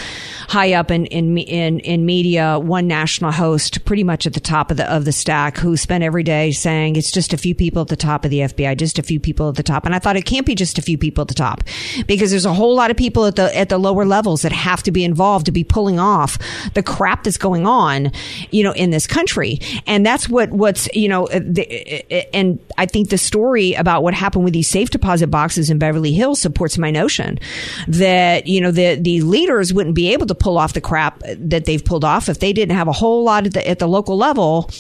high 0.49 0.73
up 0.73 0.91
in 0.91 1.07
in 1.07 1.39
in, 1.39 1.79
in 1.81 2.05
media, 2.05 2.59
one 2.59 2.89
national 2.89 3.31
host, 3.31 3.85
pretty 3.85 4.03
much 4.03 4.27
at 4.27 4.33
the 4.33 4.41
top 4.41 4.73
of 4.73 4.77
the 4.77 4.93
of 4.93 5.05
the 5.05 5.13
stack, 5.13 5.57
who 5.57 5.77
spent 5.77 6.03
every 6.03 6.25
day 6.25 6.51
saying 6.51 6.97
it's 6.97 7.13
just 7.13 7.33
a 7.33 7.37
few 7.37 7.55
people 7.55 7.83
at 7.83 7.89
the 7.89 7.97
top 7.97 8.25
of 8.25 8.33
the 8.33 8.41
FBI, 8.41 8.77
just 8.77 8.99
a 8.99 9.05
few 9.05 9.21
people 9.21 9.49
at 9.49 9.55
the 9.55 9.63
top. 9.63 9.87
And 9.87 9.95
I 9.95 10.01
thought 10.01 10.17
it 10.17 10.25
can't 10.25 10.47
be 10.47 10.57
just 10.57 10.79
a 10.79 10.83
few 10.83 10.99
people 10.99 11.23
at 11.23 11.29
the 11.29 11.35
top, 11.35 11.63
because 12.09 12.31
there's 12.31 12.45
a 12.45 12.55
whole 12.55 12.75
lot 12.75 12.91
of 12.91 12.97
people 12.97 13.25
at 13.25 13.37
the 13.37 13.57
at 13.57 13.69
the 13.69 13.79
lower 13.79 14.05
levels 14.05 14.43
that 14.43 14.51
have 14.51 14.83
to 14.83 14.91
be 14.91 15.05
involved 15.05 15.47
to 15.47 15.53
be 15.53 15.63
pulling 15.63 16.01
off 16.01 16.39
the 16.75 16.83
crap 16.83 17.23
that's 17.23 17.37
going 17.37 17.52
on, 17.61 18.13
you 18.51 18.65
know, 18.65 18.73
in 18.73 18.91
this 18.91 19.07
country. 19.07 19.61
And 19.87 20.05
that's 20.05 20.29
what 20.29 20.51
what's 20.51 20.89
you 20.95 21.09
know, 21.09 21.27
uh, 21.27 21.41
the, 21.43 22.05
uh, 22.11 22.23
and 22.33 22.59
I 22.79 22.87
think 22.87 23.11
the 23.11 23.19
story 23.19 23.75
about 23.75 24.03
what 24.03 24.15
happened 24.15 24.45
with 24.45 24.55
these 24.55 24.69
safe 24.69 24.91
deposit 24.91 25.29
boxes 25.29 25.71
in 25.71 25.79
Beverly 25.79 26.13
Hills 26.13 26.41
supports 26.41 26.79
my 26.79 26.91
notion 26.91 27.39
that 27.87 28.47
you 28.47 28.61
know 28.61 28.71
the 28.71 28.97
the 28.97 29.21
leaders 29.21 29.73
wouldn't 29.73 29.95
be 29.95 30.13
able 30.13 30.27
to 30.27 30.35
pull 30.35 30.59
off 30.59 30.73
the 30.73 30.81
crap 30.81 31.21
that 31.37 31.65
they've 31.67 31.85
pulled 31.85 32.05
off 32.05 32.29
if 32.29 32.41
they 32.41 32.53
didn't 32.53 32.77
have 32.77 32.89
a 32.89 32.93
whole 32.93 33.25
lot 33.25 33.47
at 33.47 33.53
the, 33.53 33.69
at 33.69 33.79
the 33.79 33.87
local 33.87 34.17
level 34.17 34.71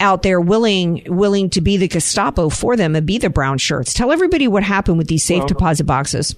out 0.00 0.22
there 0.22 0.40
willing 0.40 1.02
willing 1.06 1.50
to 1.50 1.60
be 1.60 1.76
the 1.76 1.88
Gestapo 1.88 2.48
for 2.48 2.76
them 2.76 2.94
and 2.94 3.06
be 3.06 3.18
the 3.18 3.30
brown 3.30 3.58
shirts. 3.58 3.94
Tell 3.94 4.12
everybody 4.12 4.48
what 4.48 4.62
happened 4.62 4.98
with 4.98 5.08
these 5.08 5.24
safe 5.24 5.40
Well- 5.40 5.48
deposit 5.48 5.84
boxes. 5.84 6.34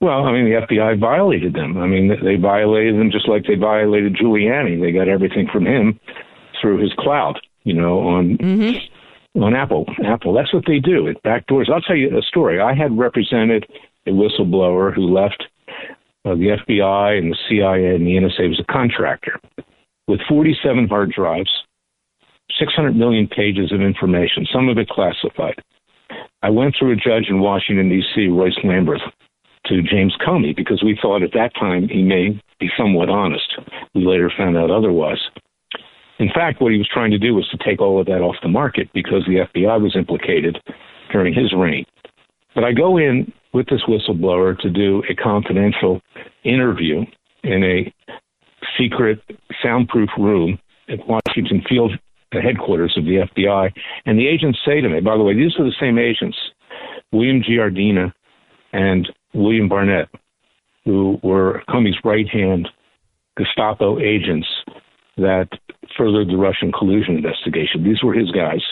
Well, 0.00 0.24
I 0.26 0.32
mean, 0.32 0.44
the 0.44 0.60
FBI 0.66 1.00
violated 1.00 1.54
them. 1.54 1.78
I 1.78 1.86
mean, 1.86 2.08
they 2.22 2.36
violated 2.36 2.98
them 2.98 3.10
just 3.10 3.28
like 3.28 3.46
they 3.46 3.54
violated 3.54 4.14
Giuliani. 4.16 4.80
They 4.80 4.92
got 4.92 5.08
everything 5.08 5.48
from 5.50 5.66
him 5.66 5.98
through 6.60 6.82
his 6.82 6.92
cloud, 6.98 7.40
you 7.64 7.72
know, 7.74 8.00
on 8.00 8.36
Mm-hmm. 8.36 9.42
on 9.42 9.54
Apple. 9.54 9.86
Apple. 10.04 10.34
That's 10.34 10.52
what 10.52 10.64
they 10.66 10.78
do. 10.80 11.06
It 11.06 11.22
backdoors. 11.22 11.70
I'll 11.70 11.80
tell 11.80 11.96
you 11.96 12.16
a 12.16 12.22
story. 12.22 12.60
I 12.60 12.74
had 12.74 12.96
represented 12.96 13.66
a 14.06 14.10
whistleblower 14.10 14.94
who 14.94 15.12
left 15.12 15.44
uh, 16.24 16.34
the 16.34 16.56
FBI 16.66 17.18
and 17.18 17.32
the 17.32 17.36
CIA 17.48 17.94
and 17.94 18.06
the 18.06 18.16
NSA 18.16 18.48
was 18.48 18.60
a 18.60 18.72
contractor 18.72 19.40
with 20.08 20.20
47 20.28 20.88
hard 20.88 21.10
drives, 21.10 21.50
600 22.58 22.94
million 22.96 23.26
pages 23.28 23.72
of 23.72 23.80
information, 23.80 24.46
some 24.52 24.68
of 24.68 24.78
it 24.78 24.88
classified. 24.88 25.60
I 26.42 26.50
went 26.50 26.76
through 26.78 26.92
a 26.92 26.96
judge 26.96 27.26
in 27.28 27.40
Washington, 27.40 27.88
D.C., 27.88 28.28
Royce 28.28 28.56
Lamberth, 28.62 29.02
to 29.68 29.82
James 29.82 30.16
Comey 30.26 30.54
because 30.54 30.82
we 30.82 30.98
thought 31.00 31.22
at 31.22 31.32
that 31.32 31.54
time 31.58 31.88
he 31.88 32.02
may 32.02 32.40
be 32.58 32.68
somewhat 32.76 33.08
honest. 33.08 33.58
We 33.94 34.04
later 34.06 34.30
found 34.36 34.56
out 34.56 34.70
otherwise. 34.70 35.20
In 36.18 36.30
fact, 36.34 36.60
what 36.60 36.72
he 36.72 36.78
was 36.78 36.88
trying 36.92 37.10
to 37.10 37.18
do 37.18 37.34
was 37.34 37.48
to 37.50 37.58
take 37.58 37.80
all 37.80 38.00
of 38.00 38.06
that 38.06 38.22
off 38.22 38.36
the 38.42 38.48
market 38.48 38.88
because 38.94 39.24
the 39.26 39.46
FBI 39.54 39.80
was 39.80 39.94
implicated 39.94 40.58
during 41.12 41.34
his 41.34 41.52
reign. 41.54 41.84
But 42.54 42.64
I 42.64 42.72
go 42.72 42.96
in 42.96 43.32
with 43.52 43.66
this 43.66 43.82
whistleblower 43.86 44.58
to 44.60 44.70
do 44.70 45.02
a 45.10 45.14
confidential 45.14 46.00
interview 46.44 47.02
in 47.42 47.64
a 47.64 47.92
secret 48.78 49.20
soundproof 49.62 50.08
room 50.18 50.58
at 50.88 50.98
Washington 51.06 51.62
Field, 51.68 51.92
the 52.32 52.40
headquarters 52.40 52.94
of 52.96 53.04
the 53.04 53.26
FBI. 53.36 53.72
And 54.06 54.18
the 54.18 54.26
agents 54.26 54.58
say 54.64 54.80
to 54.80 54.88
me, 54.88 55.00
by 55.00 55.16
the 55.16 55.22
way, 55.22 55.34
these 55.34 55.52
are 55.58 55.64
the 55.64 55.74
same 55.78 55.98
agents, 55.98 56.36
William 57.12 57.42
Giardina 57.42 58.12
and 58.72 59.08
William 59.36 59.68
Barnett, 59.68 60.08
who 60.84 61.18
were 61.22 61.62
Comey's 61.68 61.98
right 62.04 62.28
hand 62.28 62.68
Gestapo 63.36 63.98
agents 63.98 64.48
that 65.16 65.48
furthered 65.96 66.28
the 66.28 66.36
Russian 66.36 66.72
collusion 66.72 67.16
investigation. 67.16 67.84
These 67.84 68.02
were 68.02 68.14
his 68.14 68.30
guys. 68.30 68.62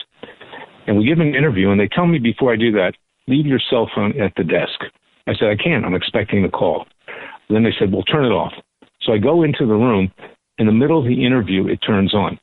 And 0.86 0.98
we 0.98 1.06
give 1.06 1.20
an 1.20 1.34
interview, 1.34 1.70
and 1.70 1.80
they 1.80 1.88
tell 1.88 2.06
me 2.06 2.18
before 2.18 2.52
I 2.52 2.56
do 2.56 2.72
that, 2.72 2.92
leave 3.26 3.46
your 3.46 3.60
cell 3.70 3.90
phone 3.94 4.20
at 4.20 4.32
the 4.36 4.44
desk. 4.44 4.80
I 5.26 5.34
said, 5.34 5.48
I 5.48 5.56
can't. 5.56 5.84
I'm 5.84 5.94
expecting 5.94 6.44
a 6.44 6.50
call. 6.50 6.86
Then 7.48 7.62
they 7.62 7.72
said, 7.78 7.92
well, 7.92 8.02
turn 8.02 8.24
it 8.24 8.32
off. 8.32 8.52
So 9.02 9.12
I 9.12 9.18
go 9.18 9.42
into 9.42 9.66
the 9.66 9.74
room. 9.74 10.12
In 10.58 10.66
the 10.66 10.72
middle 10.72 10.98
of 10.98 11.04
the 11.04 11.24
interview, 11.26 11.66
it 11.66 11.78
turns 11.78 12.14
on. 12.14 12.38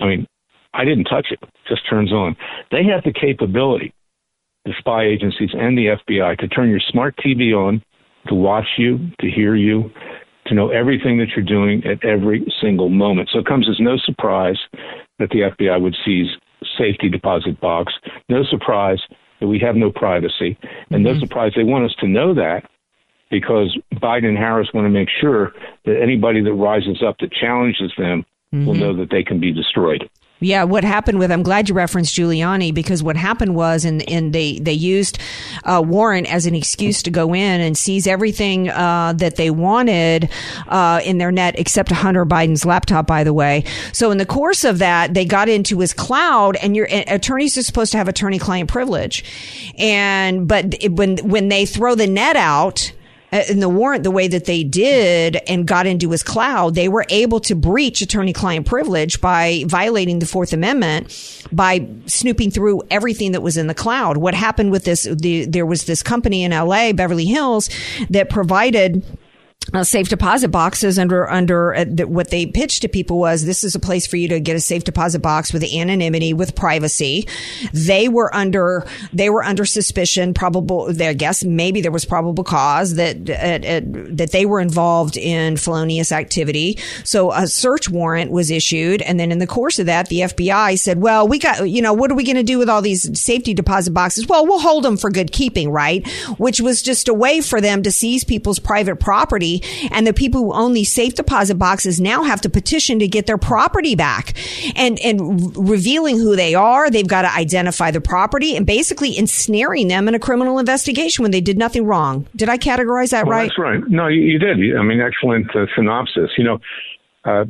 I 0.00 0.06
mean, 0.06 0.26
I 0.74 0.84
didn't 0.84 1.04
touch 1.04 1.28
it, 1.30 1.38
it 1.42 1.50
just 1.68 1.88
turns 1.88 2.12
on. 2.12 2.36
They 2.70 2.84
have 2.84 3.04
the 3.04 3.12
capability, 3.12 3.92
the 4.64 4.72
spy 4.78 5.04
agencies 5.04 5.50
and 5.52 5.76
the 5.76 5.96
FBI, 6.08 6.38
to 6.38 6.48
turn 6.48 6.70
your 6.70 6.80
smart 6.80 7.16
TV 7.16 7.54
on, 7.54 7.82
to 8.26 8.34
watch 8.34 8.66
you, 8.76 8.98
to 9.20 9.30
hear 9.30 9.54
you, 9.54 9.90
to 10.46 10.54
know 10.54 10.70
everything 10.70 11.18
that 11.18 11.28
you're 11.36 11.44
doing 11.44 11.84
at 11.86 12.04
every 12.04 12.46
single 12.60 12.88
moment. 12.88 13.30
So 13.32 13.38
it 13.38 13.46
comes 13.46 13.68
as 13.68 13.78
no 13.78 13.96
surprise 13.98 14.58
that 15.18 15.30
the 15.30 15.50
FBI 15.50 15.80
would 15.80 15.96
seize 16.04 16.28
safety 16.76 17.08
deposit 17.08 17.60
box. 17.60 17.92
No 18.28 18.42
surprise 18.44 19.00
that 19.40 19.46
we 19.46 19.58
have 19.60 19.76
no 19.76 19.90
privacy, 19.90 20.58
and 20.90 21.02
no 21.02 21.10
mm-hmm. 21.10 21.20
surprise 21.20 21.52
they 21.54 21.64
want 21.64 21.84
us 21.84 21.94
to 22.00 22.08
know 22.08 22.34
that 22.34 22.68
because 23.30 23.76
Biden 23.94 24.26
and 24.26 24.38
Harris 24.38 24.68
want 24.72 24.86
to 24.86 24.90
make 24.90 25.08
sure 25.20 25.52
that 25.84 26.00
anybody 26.00 26.42
that 26.42 26.52
rises 26.52 27.02
up 27.06 27.16
that 27.20 27.32
challenges 27.32 27.92
them 27.98 28.24
will 28.52 28.72
mm-hmm. 28.72 28.80
know 28.80 28.96
that 28.96 29.10
they 29.10 29.22
can 29.22 29.38
be 29.38 29.52
destroyed. 29.52 30.08
Yeah, 30.40 30.64
what 30.64 30.84
happened 30.84 31.18
with 31.18 31.32
I'm 31.32 31.42
glad 31.42 31.68
you 31.68 31.74
referenced 31.74 32.14
Giuliani 32.14 32.72
because 32.72 33.02
what 33.02 33.16
happened 33.16 33.56
was 33.56 33.84
and 33.84 34.08
and 34.08 34.32
they 34.32 34.60
they 34.60 34.72
used 34.72 35.18
uh, 35.64 35.82
Warren 35.84 36.26
as 36.26 36.46
an 36.46 36.54
excuse 36.54 37.02
to 37.02 37.10
go 37.10 37.34
in 37.34 37.60
and 37.60 37.76
seize 37.76 38.06
everything 38.06 38.68
uh, 38.68 39.14
that 39.16 39.34
they 39.34 39.50
wanted 39.50 40.30
uh, 40.68 41.00
in 41.04 41.18
their 41.18 41.32
net 41.32 41.58
except 41.58 41.90
Hunter 41.90 42.24
Biden's 42.24 42.64
laptop, 42.64 43.06
by 43.06 43.24
the 43.24 43.32
way. 43.32 43.64
So 43.92 44.12
in 44.12 44.18
the 44.18 44.26
course 44.26 44.62
of 44.62 44.78
that, 44.78 45.12
they 45.12 45.24
got 45.24 45.48
into 45.48 45.80
his 45.80 45.92
cloud, 45.92 46.56
and 46.56 46.76
your 46.76 46.86
attorneys 46.90 47.58
are 47.58 47.62
supposed 47.64 47.90
to 47.92 47.98
have 47.98 48.06
attorney-client 48.06 48.68
privilege, 48.68 49.24
and 49.76 50.46
but 50.46 50.76
it, 50.80 50.92
when 50.92 51.16
when 51.18 51.48
they 51.48 51.66
throw 51.66 51.96
the 51.96 52.06
net 52.06 52.36
out 52.36 52.92
Uh, 53.30 53.42
in 53.48 53.60
the 53.60 53.68
warrant 53.68 54.04
the 54.04 54.10
way 54.10 54.26
that 54.26 54.46
they 54.46 54.64
did 54.64 55.36
and 55.48 55.66
got 55.66 55.86
into 55.86 56.10
his 56.10 56.22
cloud, 56.22 56.74
they 56.74 56.88
were 56.88 57.04
able 57.10 57.40
to 57.40 57.54
breach 57.54 58.00
attorney 58.00 58.32
client 58.32 58.66
privilege 58.66 59.20
by 59.20 59.64
violating 59.66 60.18
the 60.18 60.26
Fourth 60.26 60.52
Amendment 60.54 61.44
by 61.52 61.86
snooping 62.06 62.50
through 62.50 62.82
everything 62.90 63.32
that 63.32 63.42
was 63.42 63.56
in 63.56 63.66
the 63.66 63.74
cloud. 63.74 64.16
What 64.16 64.34
happened 64.34 64.70
with 64.70 64.84
this? 64.84 65.02
The, 65.02 65.44
there 65.44 65.66
was 65.66 65.84
this 65.84 66.02
company 66.02 66.42
in 66.42 66.52
LA, 66.52 66.92
Beverly 66.92 67.26
Hills, 67.26 67.68
that 68.08 68.30
provided 68.30 69.02
uh, 69.74 69.84
safe 69.84 70.08
deposit 70.08 70.48
boxes 70.48 70.98
under 70.98 71.28
under 71.30 71.74
uh, 71.74 71.84
th- 71.84 72.08
what 72.08 72.30
they 72.30 72.46
pitched 72.46 72.82
to 72.82 72.88
people 72.88 73.18
was 73.18 73.44
this 73.44 73.64
is 73.64 73.74
a 73.74 73.78
place 73.78 74.06
for 74.06 74.16
you 74.16 74.28
to 74.28 74.40
get 74.40 74.56
a 74.56 74.60
safe 74.60 74.84
deposit 74.84 75.20
box 75.20 75.52
with 75.52 75.62
anonymity 75.62 76.32
with 76.32 76.54
privacy. 76.54 77.28
They 77.72 78.08
were 78.08 78.34
under 78.34 78.86
they 79.12 79.28
were 79.28 79.42
under 79.42 79.64
suspicion 79.64 80.32
probable 80.32 80.90
i 81.02 81.12
guess 81.12 81.44
maybe 81.44 81.80
there 81.80 81.92
was 81.92 82.04
probable 82.04 82.44
cause 82.44 82.94
that 82.94 83.16
uh, 83.28 83.80
that 84.14 84.30
they 84.32 84.46
were 84.46 84.60
involved 84.60 85.16
in 85.16 85.56
felonious 85.56 86.12
activity. 86.12 86.78
So 87.04 87.32
a 87.32 87.46
search 87.46 87.90
warrant 87.90 88.30
was 88.30 88.50
issued 88.50 89.02
and 89.02 89.20
then 89.20 89.30
in 89.30 89.38
the 89.38 89.46
course 89.46 89.78
of 89.78 89.86
that 89.86 90.08
the 90.08 90.20
fbi 90.20 90.78
said 90.78 91.00
well 91.00 91.28
we 91.28 91.38
got 91.38 91.68
you 91.68 91.82
know 91.82 91.92
what 91.92 92.10
are 92.10 92.14
we 92.14 92.24
going 92.24 92.36
to 92.36 92.42
do 92.42 92.58
with 92.58 92.68
all 92.68 92.80
these 92.80 93.20
safety 93.20 93.52
deposit 93.52 93.90
boxes? 93.90 94.26
Well 94.26 94.46
we'll 94.46 94.60
hold 94.60 94.84
them 94.84 94.96
for 94.96 95.10
good 95.10 95.30
keeping 95.32 95.70
right? 95.70 96.08
Which 96.38 96.60
was 96.60 96.80
just 96.80 97.08
a 97.08 97.14
way 97.14 97.40
for 97.40 97.60
them 97.60 97.82
to 97.82 97.92
seize 97.92 98.24
people's 98.24 98.58
private 98.58 98.96
property 98.96 99.57
and 99.90 100.06
the 100.06 100.12
people 100.12 100.42
who 100.42 100.52
own 100.52 100.72
these 100.72 100.92
safe 100.92 101.14
deposit 101.14 101.56
boxes 101.56 102.00
now 102.00 102.22
have 102.22 102.40
to 102.40 102.48
petition 102.48 102.98
to 102.98 103.08
get 103.08 103.26
their 103.26 103.38
property 103.38 103.94
back 103.94 104.34
and 104.76 104.98
and 105.00 105.56
revealing 105.56 106.18
who 106.18 106.36
they 106.36 106.54
are 106.54 106.90
they've 106.90 107.08
got 107.08 107.22
to 107.22 107.32
identify 107.32 107.90
the 107.90 108.00
property 108.00 108.56
and 108.56 108.66
basically 108.66 109.16
ensnaring 109.16 109.88
them 109.88 110.08
in 110.08 110.14
a 110.14 110.18
criminal 110.18 110.58
investigation 110.58 111.22
when 111.22 111.30
they 111.30 111.40
did 111.40 111.58
nothing 111.58 111.84
wrong 111.84 112.26
did 112.36 112.48
i 112.48 112.56
categorize 112.56 113.10
that 113.10 113.26
Well, 113.26 113.38
right 113.38 113.48
That's 113.48 113.58
right. 113.58 113.80
No, 113.88 114.06
you, 114.06 114.20
you 114.20 114.38
did. 114.38 114.58
I 114.76 114.82
mean, 114.82 115.00
excellent 115.00 115.54
uh, 115.54 115.66
synopsis. 115.74 116.30
You 116.36 116.44
know, 116.44 116.58
uh, 117.28 117.44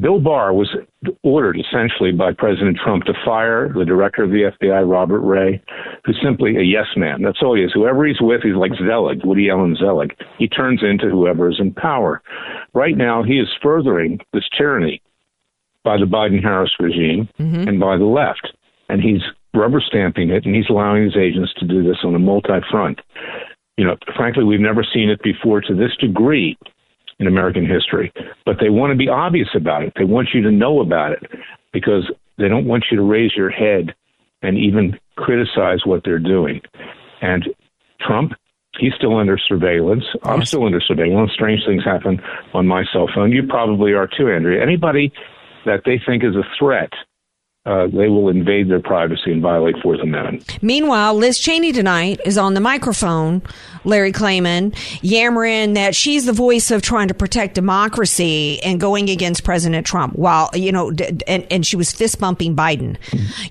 Bill 0.00 0.20
Barr 0.20 0.52
was 0.52 0.68
ordered 1.22 1.58
essentially 1.58 2.12
by 2.12 2.32
President 2.32 2.76
Trump 2.82 3.04
to 3.04 3.14
fire 3.24 3.72
the 3.72 3.84
director 3.84 4.22
of 4.22 4.30
the 4.30 4.50
FBI, 4.60 4.88
Robert 4.88 5.20
Wray, 5.20 5.62
who's 6.04 6.20
simply 6.22 6.56
a 6.56 6.62
yes 6.62 6.86
man. 6.96 7.22
That's 7.22 7.38
all 7.42 7.56
he 7.56 7.62
is. 7.62 7.72
Whoever 7.72 8.04
he's 8.06 8.20
with, 8.20 8.42
he's 8.42 8.56
like 8.56 8.72
Zelig, 8.76 9.24
Woody 9.24 9.48
Allen 9.50 9.76
Zelig. 9.76 10.14
He 10.38 10.48
turns 10.48 10.82
into 10.82 11.08
whoever 11.08 11.48
is 11.48 11.56
in 11.58 11.72
power. 11.72 12.22
Right 12.74 12.96
now, 12.96 13.22
he 13.22 13.38
is 13.38 13.48
furthering 13.62 14.20
this 14.32 14.44
tyranny 14.56 15.00
by 15.84 15.96
the 15.96 16.06
Biden 16.06 16.42
Harris 16.42 16.72
regime 16.80 17.28
and 17.68 17.80
by 17.80 17.96
the 17.96 18.04
left. 18.04 18.52
And 18.88 19.00
he's 19.00 19.22
rubber 19.54 19.80
stamping 19.80 20.30
it, 20.30 20.44
and 20.44 20.54
he's 20.54 20.68
allowing 20.68 21.04
his 21.04 21.16
agents 21.16 21.54
to 21.58 21.66
do 21.66 21.82
this 21.82 21.98
on 22.04 22.14
a 22.14 22.18
multi 22.18 22.60
front. 22.70 23.00
You 23.76 23.84
know, 23.84 23.96
frankly, 24.16 24.44
we've 24.44 24.60
never 24.60 24.84
seen 24.84 25.08
it 25.08 25.22
before 25.22 25.60
to 25.62 25.74
this 25.74 25.96
degree 26.00 26.58
in 27.26 27.32
American 27.32 27.66
history. 27.66 28.12
But 28.44 28.56
they 28.60 28.70
want 28.70 28.92
to 28.92 28.96
be 28.96 29.08
obvious 29.08 29.48
about 29.54 29.82
it. 29.82 29.92
They 29.96 30.04
want 30.04 30.28
you 30.34 30.42
to 30.42 30.50
know 30.50 30.80
about 30.80 31.12
it 31.12 31.22
because 31.72 32.10
they 32.38 32.48
don't 32.48 32.66
want 32.66 32.86
you 32.90 32.96
to 32.96 33.02
raise 33.02 33.34
your 33.36 33.50
head 33.50 33.94
and 34.42 34.58
even 34.58 34.98
criticize 35.16 35.80
what 35.84 36.02
they're 36.04 36.18
doing. 36.18 36.60
And 37.22 37.48
Trump, 38.00 38.32
he's 38.78 38.92
still 38.94 39.16
under 39.16 39.38
surveillance. 39.38 40.04
I'm 40.24 40.44
still 40.44 40.64
under 40.64 40.80
surveillance. 40.80 41.32
Strange 41.32 41.60
things 41.66 41.84
happen 41.84 42.20
on 42.52 42.66
my 42.66 42.84
cell 42.92 43.08
phone. 43.14 43.32
You 43.32 43.46
probably 43.46 43.92
are 43.92 44.06
too, 44.06 44.30
Andrea. 44.30 44.62
Anybody 44.62 45.12
that 45.64 45.82
they 45.86 46.00
think 46.04 46.22
is 46.22 46.36
a 46.36 46.44
threat, 46.58 46.90
uh, 47.66 47.86
they 47.86 48.08
will 48.08 48.28
invade 48.28 48.68
their 48.68 48.80
privacy 48.80 49.32
and 49.32 49.40
violate 49.40 49.74
Fourth 49.82 50.00
Amendment. 50.00 50.58
Meanwhile, 50.62 51.14
Liz 51.14 51.38
Cheney 51.38 51.72
tonight 51.72 52.20
is 52.26 52.36
on 52.36 52.52
the 52.52 52.60
microphone, 52.60 53.40
Larry 53.84 54.12
Klayman, 54.12 54.76
yammering 55.00 55.72
that 55.72 55.96
she's 55.96 56.26
the 56.26 56.34
voice 56.34 56.70
of 56.70 56.82
trying 56.82 57.08
to 57.08 57.14
protect 57.14 57.54
democracy 57.54 58.62
and 58.62 58.78
going 58.78 59.08
against 59.08 59.44
President 59.44 59.86
Trump. 59.86 60.14
While, 60.14 60.50
you 60.52 60.72
know, 60.72 60.92
and, 61.26 61.46
and 61.50 61.64
she 61.64 61.76
was 61.76 61.90
fist 61.90 62.20
bumping 62.20 62.54
Biden. 62.54 62.98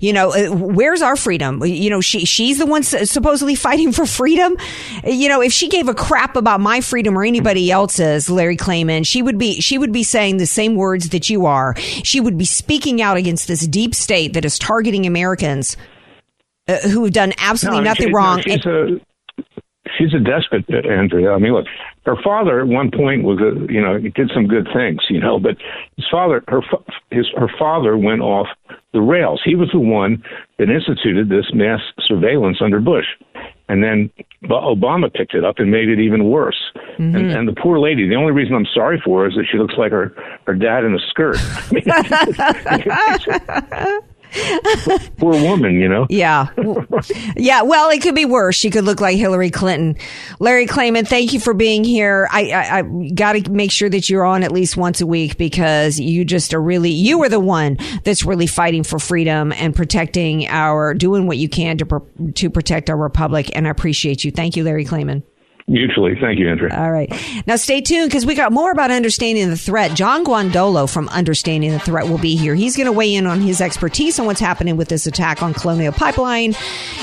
You 0.00 0.12
know, 0.12 0.32
uh, 0.32 0.54
where's 0.54 1.02
our 1.02 1.16
freedom? 1.16 1.64
You 1.64 1.90
know, 1.90 2.00
she, 2.00 2.24
she's 2.24 2.58
the 2.58 2.66
one 2.66 2.84
supposedly 2.84 3.54
fighting 3.56 3.90
for 3.90 4.06
freedom. 4.06 4.56
You 5.02 5.28
know, 5.28 5.42
if 5.42 5.52
she 5.52 5.68
gave 5.68 5.88
a 5.88 5.94
crap 5.94 6.36
about 6.36 6.60
my 6.60 6.80
freedom 6.82 7.18
or 7.18 7.24
anybody 7.24 7.68
else's, 7.72 8.30
Larry 8.30 8.56
Klayman, 8.56 9.04
she 9.04 9.22
would 9.22 9.38
be, 9.38 9.60
she 9.60 9.76
would 9.76 9.92
be 9.92 10.04
saying 10.04 10.36
the 10.36 10.46
same 10.46 10.76
words 10.76 11.08
that 11.08 11.28
you 11.28 11.46
are. 11.46 11.74
She 11.76 12.20
would 12.20 12.38
be 12.38 12.44
speaking 12.44 13.02
out 13.02 13.16
against 13.16 13.48
this 13.48 13.66
deep 13.66 13.92
state 14.04 14.34
that 14.34 14.44
is 14.44 14.58
targeting 14.58 15.06
Americans 15.06 15.76
uh, 16.68 16.78
who 16.88 17.04
have 17.04 17.12
done 17.12 17.32
absolutely 17.38 17.82
No, 17.82 17.90
nothing 17.90 18.08
she- 18.08 18.14
wrong. 18.14 18.36
no, 18.36 18.42
she's 18.42 18.66
a 18.66 19.00
she's 19.98 20.14
a 20.14 20.18
despot, 20.20 20.64
uh, 20.72 20.88
Andrea. 20.88 21.32
I 21.32 21.38
mean, 21.38 21.52
look, 21.52 21.66
her 22.06 22.16
father 22.22 22.60
at 22.60 22.66
one 22.66 22.90
point 22.90 23.22
was 23.24 23.38
a 23.40 23.72
you 23.72 23.80
know 23.80 23.98
he 23.98 24.08
did 24.10 24.30
some 24.34 24.46
good 24.46 24.68
things, 24.74 25.00
you 25.10 25.20
know, 25.20 25.38
but 25.38 25.56
his 25.96 26.06
father 26.10 26.42
her 26.48 26.60
his 27.10 27.26
her 27.36 27.50
father 27.58 27.96
went 27.98 28.20
off 28.22 28.46
the 28.92 29.00
rails. 29.00 29.40
He 29.44 29.54
was 29.54 29.70
the 29.72 29.80
one 29.80 30.22
that 30.58 30.70
instituted 30.70 31.28
this 31.28 31.46
mass 31.52 31.80
surveillance 32.06 32.58
under 32.60 32.80
Bush. 32.80 33.06
And 33.68 33.82
then 33.82 34.10
Obama 34.44 35.12
picked 35.12 35.34
it 35.34 35.44
up 35.44 35.58
and 35.58 35.70
made 35.70 35.88
it 35.88 35.98
even 35.98 36.24
worse. 36.28 36.70
And, 36.98 37.14
mm-hmm. 37.14 37.36
and 37.36 37.48
the 37.48 37.54
poor 37.54 37.78
lady, 37.78 38.06
the 38.06 38.14
only 38.14 38.32
reason 38.32 38.54
I'm 38.54 38.66
sorry 38.74 39.00
for 39.02 39.22
her 39.22 39.28
is 39.28 39.36
that 39.36 39.46
she 39.50 39.56
looks 39.56 39.74
like 39.78 39.90
her, 39.90 40.14
her 40.46 40.54
dad 40.54 40.84
in 40.84 40.94
a 40.94 40.98
skirt. 41.08 41.38
I 41.40 41.72
mean, 41.72 41.84
Poor 45.18 45.32
woman, 45.32 45.74
you 45.80 45.88
know. 45.88 46.06
Yeah. 46.08 46.48
yeah. 47.36 47.62
Well, 47.62 47.90
it 47.90 48.02
could 48.02 48.14
be 48.14 48.24
worse. 48.24 48.56
She 48.56 48.70
could 48.70 48.84
look 48.84 49.00
like 49.00 49.16
Hillary 49.16 49.50
Clinton. 49.50 49.96
Larry 50.38 50.66
Klayman, 50.66 51.06
thank 51.06 51.32
you 51.32 51.40
for 51.40 51.54
being 51.54 51.84
here. 51.84 52.28
I, 52.30 52.50
I, 52.50 52.78
I 52.78 52.82
got 53.14 53.34
to 53.34 53.50
make 53.50 53.70
sure 53.70 53.88
that 53.88 54.08
you're 54.08 54.24
on 54.24 54.42
at 54.42 54.52
least 54.52 54.76
once 54.76 55.00
a 55.00 55.06
week 55.06 55.36
because 55.36 55.98
you 55.98 56.24
just 56.24 56.54
are 56.54 56.62
really, 56.62 56.90
you 56.90 57.22
are 57.22 57.28
the 57.28 57.40
one 57.40 57.78
that's 58.04 58.24
really 58.24 58.46
fighting 58.46 58.82
for 58.82 58.98
freedom 58.98 59.52
and 59.52 59.74
protecting 59.74 60.46
our, 60.48 60.94
doing 60.94 61.26
what 61.26 61.38
you 61.38 61.48
can 61.48 61.78
to, 61.78 62.02
to 62.34 62.50
protect 62.50 62.90
our 62.90 62.96
republic. 62.96 63.50
And 63.54 63.66
I 63.66 63.70
appreciate 63.70 64.24
you. 64.24 64.30
Thank 64.30 64.56
you, 64.56 64.64
Larry 64.64 64.84
Klayman. 64.84 65.22
Mutually. 65.66 66.14
Thank 66.20 66.38
you, 66.38 66.50
Andrew. 66.50 66.68
All 66.70 66.90
right. 66.90 67.10
Now 67.46 67.56
stay 67.56 67.80
tuned 67.80 68.10
because 68.10 68.26
we 68.26 68.34
got 68.34 68.52
more 68.52 68.70
about 68.70 68.90
understanding 68.90 69.48
the 69.48 69.56
threat. 69.56 69.94
John 69.94 70.22
Guandolo 70.22 70.92
from 70.92 71.08
Understanding 71.08 71.70
the 71.70 71.78
Threat 71.78 72.06
will 72.06 72.18
be 72.18 72.36
here. 72.36 72.54
He's 72.54 72.76
going 72.76 72.86
to 72.86 72.92
weigh 72.92 73.14
in 73.14 73.26
on 73.26 73.40
his 73.40 73.62
expertise 73.62 74.18
on 74.18 74.26
what's 74.26 74.40
happening 74.40 74.76
with 74.76 74.88
this 74.88 75.06
attack 75.06 75.42
on 75.42 75.54
Colonial 75.54 75.92
Pipeline, 75.92 76.54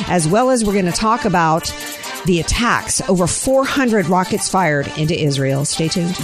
as 0.07 0.27
well 0.27 0.51
as 0.51 0.63
we're 0.63 0.73
going 0.73 0.85
to 0.85 0.91
talk 0.91 1.25
about 1.25 1.73
the 2.27 2.39
attacks. 2.39 3.01
Over 3.09 3.25
400 3.25 4.05
rockets 4.05 4.47
fired 4.47 4.87
into 4.95 5.19
Israel. 5.19 5.65
Stay 5.65 5.87
tuned. 5.87 6.15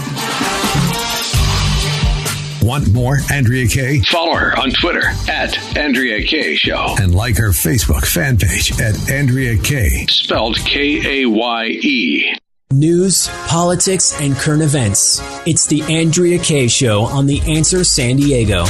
Want 2.67 2.91
more 2.91 3.19
Andrea 3.32 3.65
Kaye? 3.65 4.01
Follow 4.01 4.36
her 4.36 4.60
on 4.60 4.71
Twitter 4.71 5.08
at 5.30 5.77
Andrea 5.77 6.21
Kaye 6.21 6.58
Show. 6.58 6.97
And 6.99 7.15
like 7.15 7.38
her 7.38 7.51
Facebook 7.51 8.06
fan 8.06 8.38
page 8.38 8.77
at 8.82 9.10
Andrea 9.10 9.56
Kaye. 9.56 10.06
Spelled 10.10 10.58
K 10.58 11.21
A 11.23 11.30
Y 11.30 11.65
E. 11.67 12.38
News, 12.73 13.30
politics, 13.47 14.19
and 14.19 14.36
current 14.36 14.63
events. 14.63 15.21
It's 15.47 15.67
the 15.67 15.82
Andrea 15.84 16.39
Kaye 16.39 16.67
Show 16.67 17.03
on 17.03 17.25
The 17.25 17.39
Answer 17.47 17.86
San 17.86 18.17
Diego. 18.17 18.65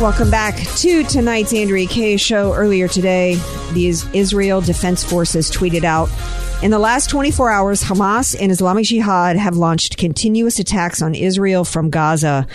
Welcome 0.00 0.30
back 0.30 0.56
to 0.78 1.02
tonight's 1.04 1.52
Andrea 1.52 1.86
Kaye 1.86 2.16
Show. 2.16 2.54
Earlier 2.54 2.88
today, 2.88 3.34
the 3.74 3.88
Israel 4.14 4.62
Defense 4.62 5.04
Forces 5.04 5.50
tweeted 5.50 5.84
out 5.84 6.08
in 6.60 6.72
the 6.72 6.78
last 6.80 7.08
24 7.08 7.52
hours, 7.52 7.84
Hamas 7.84 8.34
and 8.38 8.50
Islamic 8.50 8.84
Jihad 8.84 9.36
have 9.36 9.56
launched 9.56 9.96
continuous 9.96 10.58
attacks 10.58 11.00
on 11.00 11.14
Israel 11.14 11.64
from 11.64 11.88
Gaza. 11.88 12.48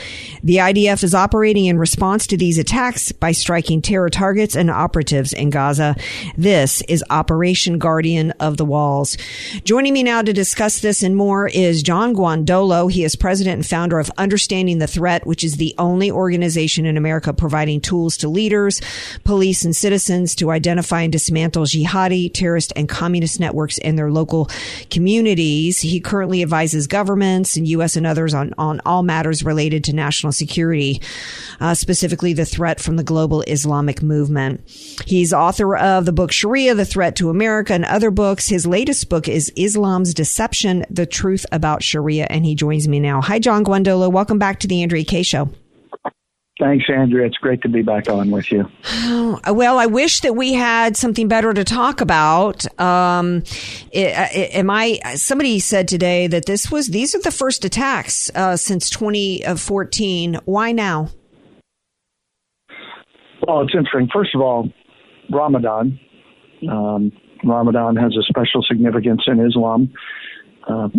The 0.43 0.57
IDF 0.57 1.05
is 1.05 1.15
operating 1.15 1.67
in 1.67 1.77
response 1.77 2.27
to 2.27 2.35
these 2.35 2.57
attacks 2.57 3.13
by 3.13 3.31
striking 3.31 3.81
terror 3.81 4.09
targets 4.09 4.57
and 4.57 4.69
operatives 4.69 5.31
in 5.31 5.51
Gaza. 5.51 5.95
This 6.35 6.81
is 6.89 7.01
Operation 7.09 7.79
Guardian 7.79 8.31
of 8.41 8.57
the 8.57 8.65
Walls. 8.65 9.15
Joining 9.63 9.93
me 9.93 10.03
now 10.03 10.21
to 10.21 10.33
discuss 10.33 10.81
this 10.81 11.01
and 11.01 11.15
more 11.15 11.47
is 11.47 11.81
John 11.81 12.13
Guandolo. 12.13 12.91
He 12.91 13.05
is 13.05 13.15
president 13.15 13.55
and 13.55 13.65
founder 13.65 13.99
of 13.99 14.11
Understanding 14.17 14.79
the 14.79 14.87
Threat, 14.87 15.25
which 15.25 15.45
is 15.45 15.55
the 15.55 15.73
only 15.77 16.11
organization 16.11 16.85
in 16.85 16.97
America 16.97 17.31
providing 17.31 17.79
tools 17.79 18.17
to 18.17 18.27
leaders, 18.27 18.81
police, 19.23 19.63
and 19.63 19.73
citizens 19.73 20.35
to 20.35 20.51
identify 20.51 21.03
and 21.03 21.13
dismantle 21.13 21.63
jihadi, 21.63 22.33
terrorist, 22.33 22.73
and 22.75 22.89
communist 22.89 23.39
networks 23.39 23.77
in 23.93 23.95
their 23.95 24.11
local 24.11 24.49
communities. 24.89 25.79
He 25.79 25.99
currently 25.99 26.41
advises 26.41 26.87
governments 26.87 27.55
and 27.55 27.67
U.S. 27.67 27.95
and 27.95 28.07
others 28.07 28.33
on, 28.33 28.53
on 28.57 28.81
all 28.85 29.03
matters 29.03 29.43
related 29.43 29.83
to 29.85 29.93
national 29.93 30.31
security, 30.31 30.99
uh, 31.59 31.75
specifically 31.75 32.33
the 32.33 32.45
threat 32.45 32.79
from 32.79 32.95
the 32.95 33.03
global 33.03 33.41
Islamic 33.43 34.01
movement. 34.01 34.67
He's 35.05 35.31
author 35.31 35.77
of 35.77 36.05
the 36.05 36.11
book 36.11 36.31
Sharia, 36.31 36.73
The 36.73 36.85
Threat 36.85 37.15
to 37.17 37.29
America, 37.29 37.73
and 37.73 37.85
other 37.85 38.09
books. 38.09 38.47
His 38.47 38.65
latest 38.65 39.09
book 39.09 39.27
is 39.27 39.51
Islam's 39.55 40.13
Deception, 40.13 40.85
The 40.89 41.05
Truth 41.05 41.45
About 41.51 41.83
Sharia, 41.83 42.25
and 42.29 42.45
he 42.45 42.55
joins 42.55 42.87
me 42.87 42.99
now. 42.99 43.21
Hi, 43.21 43.37
John 43.37 43.63
Guandolo. 43.63 44.11
Welcome 44.11 44.39
back 44.39 44.59
to 44.61 44.67
the 44.67 44.81
Andrea 44.81 45.05
Kaye 45.05 45.23
Show. 45.23 45.49
Thanks, 46.59 46.85
Andrea. 46.87 47.25
It's 47.25 47.37
great 47.37 47.63
to 47.63 47.69
be 47.69 47.81
back 47.81 48.07
on 48.09 48.29
with 48.29 48.51
you. 48.51 48.69
well, 49.47 49.79
I 49.79 49.87
wish 49.87 50.21
that 50.21 50.35
we 50.35 50.53
had 50.53 50.95
something 50.95 51.27
better 51.27 51.51
to 51.51 51.63
talk 51.63 51.99
about. 51.99 52.65
Um, 52.79 53.37
it, 53.91 54.13
it, 54.35 54.55
am 54.55 54.69
I? 54.69 54.99
Somebody 55.15 55.59
said 55.59 55.87
today 55.87 56.27
that 56.27 56.45
this 56.45 56.71
was 56.71 56.89
these 56.89 57.15
are 57.15 57.21
the 57.21 57.31
first 57.31 57.65
attacks 57.65 58.29
uh, 58.35 58.55
since 58.55 58.91
2014. 58.91 60.41
Why 60.45 60.71
now? 60.71 61.09
Well, 63.47 63.61
it's 63.61 63.73
interesting. 63.75 64.09
First 64.13 64.35
of 64.35 64.41
all, 64.41 64.69
Ramadan. 65.31 65.99
Um, 66.69 67.11
Ramadan 67.43 67.95
has 67.95 68.15
a 68.15 68.23
special 68.23 68.61
significance 68.61 69.23
in 69.25 69.39
Islam. 69.39 69.91
Uh, 70.67 70.89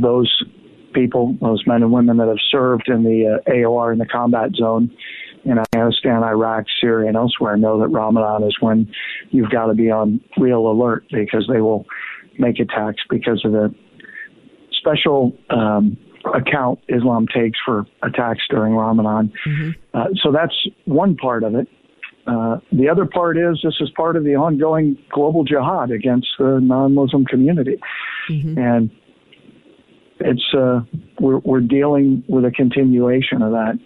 those 0.00 0.44
people, 0.92 1.36
those 1.40 1.66
men 1.66 1.82
and 1.82 1.92
women 1.92 2.16
that 2.18 2.28
have 2.28 2.38
served 2.50 2.88
in 2.88 3.04
the 3.04 3.40
uh, 3.46 3.50
AOR 3.50 3.92
in 3.92 3.98
the 3.98 4.06
combat 4.06 4.50
zone 4.54 4.90
in 5.44 5.58
Afghanistan, 5.58 6.22
Iraq, 6.22 6.66
Syria, 6.80 7.08
and 7.08 7.16
elsewhere 7.16 7.56
know 7.56 7.80
that 7.80 7.88
Ramadan 7.88 8.42
is 8.44 8.56
when 8.60 8.92
you've 9.30 9.50
got 9.50 9.66
to 9.66 9.74
be 9.74 9.90
on 9.90 10.20
real 10.36 10.68
alert 10.68 11.04
because 11.10 11.48
they 11.52 11.60
will 11.60 11.86
make 12.38 12.58
attacks 12.58 13.02
because 13.08 13.44
of 13.44 13.52
the 13.52 13.74
special 14.72 15.32
um, 15.50 15.96
account 16.34 16.78
Islam 16.88 17.26
takes 17.26 17.58
for 17.64 17.86
attacks 18.02 18.42
during 18.50 18.74
Ramadan. 18.74 19.32
Mm-hmm. 19.46 19.70
Uh, 19.94 20.06
so 20.22 20.32
that's 20.32 20.54
one 20.84 21.16
part 21.16 21.42
of 21.42 21.54
it. 21.54 21.68
Uh, 22.26 22.58
the 22.70 22.88
other 22.88 23.06
part 23.06 23.36
is 23.38 23.60
this 23.64 23.76
is 23.80 23.90
part 23.96 24.14
of 24.14 24.24
the 24.24 24.34
ongoing 24.34 24.96
global 25.10 25.42
jihad 25.42 25.90
against 25.90 26.28
the 26.38 26.60
non-Muslim 26.60 27.24
community, 27.24 27.78
mm-hmm. 28.28 28.58
and 28.58 28.90
it's 30.20 30.54
uh, 30.54 30.80
we're 31.20 31.38
we're 31.38 31.60
dealing 31.60 32.24
with 32.28 32.44
a 32.44 32.50
continuation 32.50 33.42
of 33.42 33.52
that 33.52 33.78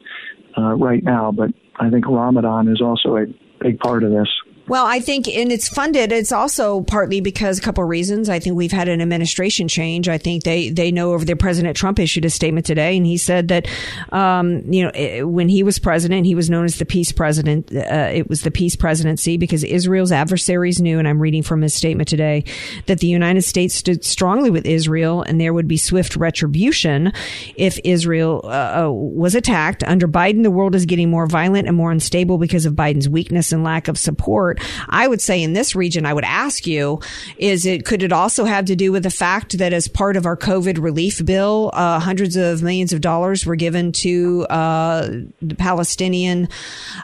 uh, 0.56 0.74
right 0.74 1.02
now. 1.02 1.32
But 1.32 1.50
I 1.78 1.90
think 1.90 2.06
Ramadan 2.06 2.68
is 2.68 2.80
also 2.80 3.16
a 3.16 3.26
big 3.60 3.78
part 3.78 4.02
of 4.02 4.10
this. 4.10 4.28
Well, 4.66 4.86
I 4.86 5.00
think, 5.00 5.28
and 5.28 5.52
it's 5.52 5.68
funded. 5.68 6.10
It's 6.10 6.32
also 6.32 6.80
partly 6.80 7.20
because 7.20 7.58
a 7.58 7.60
couple 7.60 7.84
of 7.84 7.90
reasons. 7.90 8.30
I 8.30 8.38
think 8.38 8.56
we've 8.56 8.72
had 8.72 8.88
an 8.88 9.02
administration 9.02 9.68
change. 9.68 10.08
I 10.08 10.16
think 10.16 10.44
they 10.44 10.70
they 10.70 10.90
know 10.90 11.12
over 11.12 11.24
there. 11.24 11.36
President 11.36 11.76
Trump 11.76 11.98
issued 11.98 12.24
a 12.24 12.30
statement 12.30 12.64
today, 12.64 12.96
and 12.96 13.04
he 13.04 13.18
said 13.18 13.48
that, 13.48 13.66
um, 14.10 14.62
you 14.72 14.82
know, 14.82 14.90
it, 14.94 15.28
when 15.28 15.50
he 15.50 15.62
was 15.62 15.78
president, 15.78 16.24
he 16.24 16.34
was 16.34 16.48
known 16.48 16.64
as 16.64 16.78
the 16.78 16.86
peace 16.86 17.12
president. 17.12 17.70
Uh, 17.74 18.08
it 18.10 18.30
was 18.30 18.40
the 18.40 18.50
peace 18.50 18.74
presidency 18.74 19.36
because 19.36 19.64
Israel's 19.64 20.12
adversaries 20.12 20.80
knew, 20.80 20.98
and 20.98 21.06
I'm 21.06 21.20
reading 21.20 21.42
from 21.42 21.60
his 21.60 21.74
statement 21.74 22.08
today, 22.08 22.44
that 22.86 23.00
the 23.00 23.06
United 23.06 23.42
States 23.42 23.74
stood 23.74 24.02
strongly 24.02 24.48
with 24.48 24.64
Israel, 24.64 25.20
and 25.20 25.38
there 25.38 25.52
would 25.52 25.68
be 25.68 25.76
swift 25.76 26.16
retribution 26.16 27.12
if 27.56 27.78
Israel 27.84 28.40
uh, 28.44 28.86
uh 28.86 28.90
was 28.90 29.34
attacked. 29.34 29.82
Under 29.84 30.08
Biden, 30.08 30.42
the 30.42 30.50
world 30.50 30.74
is 30.74 30.86
getting 30.86 31.10
more 31.10 31.26
violent 31.26 31.68
and 31.68 31.76
more 31.76 31.92
unstable 31.92 32.38
because 32.38 32.64
of 32.64 32.72
Biden's 32.72 33.10
weakness 33.10 33.52
and 33.52 33.62
lack 33.62 33.88
of 33.88 33.98
support 33.98 34.53
I 34.88 35.06
would 35.06 35.20
say 35.20 35.42
in 35.42 35.52
this 35.52 35.74
region, 35.74 36.06
I 36.06 36.12
would 36.12 36.24
ask 36.24 36.66
you, 36.66 37.00
is 37.36 37.66
it, 37.66 37.84
could 37.84 38.02
it 38.02 38.12
also 38.12 38.44
have 38.44 38.66
to 38.66 38.76
do 38.76 38.92
with 38.92 39.02
the 39.02 39.10
fact 39.10 39.58
that 39.58 39.72
as 39.72 39.88
part 39.88 40.16
of 40.16 40.26
our 40.26 40.36
COVID 40.36 40.82
relief 40.82 41.24
bill, 41.24 41.70
uh, 41.72 42.00
hundreds 42.00 42.36
of 42.36 42.62
millions 42.62 42.92
of 42.92 43.00
dollars 43.00 43.46
were 43.46 43.56
given 43.56 43.92
to, 43.92 44.46
uh, 44.50 45.08
the 45.42 45.54
Palestinian, 45.54 46.48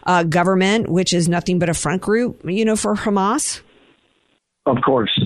uh, 0.06 0.22
government, 0.24 0.88
which 0.88 1.12
is 1.12 1.28
nothing 1.28 1.58
but 1.58 1.68
a 1.68 1.74
front 1.74 2.02
group, 2.02 2.40
you 2.44 2.64
know, 2.64 2.76
for 2.76 2.94
Hamas? 2.94 3.60
Of 4.66 4.78
course. 4.84 5.18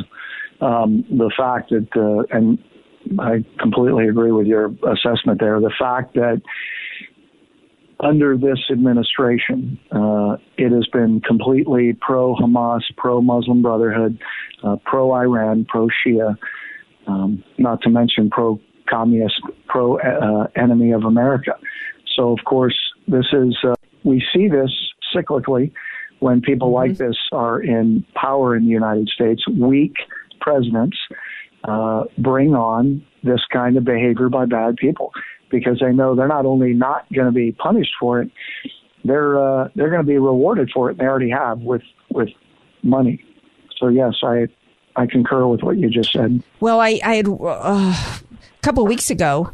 Um, 0.60 1.04
the 1.10 1.30
fact 1.36 1.70
that, 1.70 1.88
uh, 1.96 2.36
and 2.36 2.58
I 3.18 3.44
completely 3.58 4.08
agree 4.08 4.32
with 4.32 4.46
your 4.46 4.66
assessment 4.66 5.40
there. 5.40 5.60
The 5.60 5.72
fact 5.78 6.14
that 6.14 6.40
under 8.04 8.36
this 8.36 8.58
administration, 8.70 9.78
uh, 9.90 10.36
it 10.56 10.70
has 10.72 10.86
been 10.92 11.20
completely 11.20 11.96
pro 12.00 12.34
Hamas, 12.34 12.82
pro 12.96 13.20
Muslim 13.20 13.62
Brotherhood, 13.62 14.20
uh, 14.62 14.76
pro 14.84 15.12
Iran, 15.12 15.64
pro 15.64 15.88
Shia, 15.88 16.36
um, 17.06 17.42
not 17.58 17.80
to 17.82 17.90
mention 17.90 18.30
pro 18.30 18.60
communist, 18.88 19.40
pro 19.66 19.98
uh, 19.98 20.46
enemy 20.56 20.92
of 20.92 21.04
America. 21.04 21.52
So, 22.14 22.32
of 22.32 22.44
course, 22.44 22.76
this 23.08 23.26
is, 23.32 23.56
uh, 23.64 23.74
we 24.04 24.22
see 24.32 24.48
this 24.48 24.70
cyclically 25.14 25.72
when 26.20 26.40
people 26.40 26.68
mm-hmm. 26.68 26.90
like 26.90 26.98
this 26.98 27.16
are 27.32 27.60
in 27.60 28.04
power 28.14 28.54
in 28.54 28.64
the 28.64 28.70
United 28.70 29.08
States. 29.08 29.42
Weak 29.48 29.94
presidents 30.40 30.98
uh, 31.64 32.04
bring 32.18 32.54
on 32.54 33.04
this 33.22 33.40
kind 33.50 33.76
of 33.76 33.84
behavior 33.84 34.28
by 34.28 34.44
bad 34.44 34.76
people 34.76 35.12
because 35.54 35.78
they 35.80 35.92
know 35.92 36.14
they're 36.14 36.28
not 36.28 36.46
only 36.46 36.72
not 36.72 37.10
going 37.12 37.26
to 37.26 37.32
be 37.32 37.52
punished 37.52 37.92
for 38.00 38.20
it, 38.20 38.30
they're 39.04 39.38
uh, 39.38 39.68
they're 39.74 39.90
going 39.90 40.02
to 40.02 40.06
be 40.06 40.18
rewarded 40.18 40.70
for 40.72 40.90
it. 40.90 40.98
They 40.98 41.04
already 41.04 41.30
have 41.30 41.60
with 41.60 41.82
with 42.10 42.30
money. 42.82 43.24
So 43.78 43.88
yes, 43.88 44.14
I 44.22 44.48
I 44.96 45.06
concur 45.06 45.46
with 45.46 45.62
what 45.62 45.76
you 45.76 45.88
just 45.90 46.12
said. 46.12 46.42
Well, 46.60 46.80
I 46.80 47.00
I 47.04 47.16
had 47.16 47.28
uh, 47.28 47.38
a 47.40 48.62
couple 48.62 48.82
of 48.82 48.88
weeks 48.88 49.10
ago. 49.10 49.52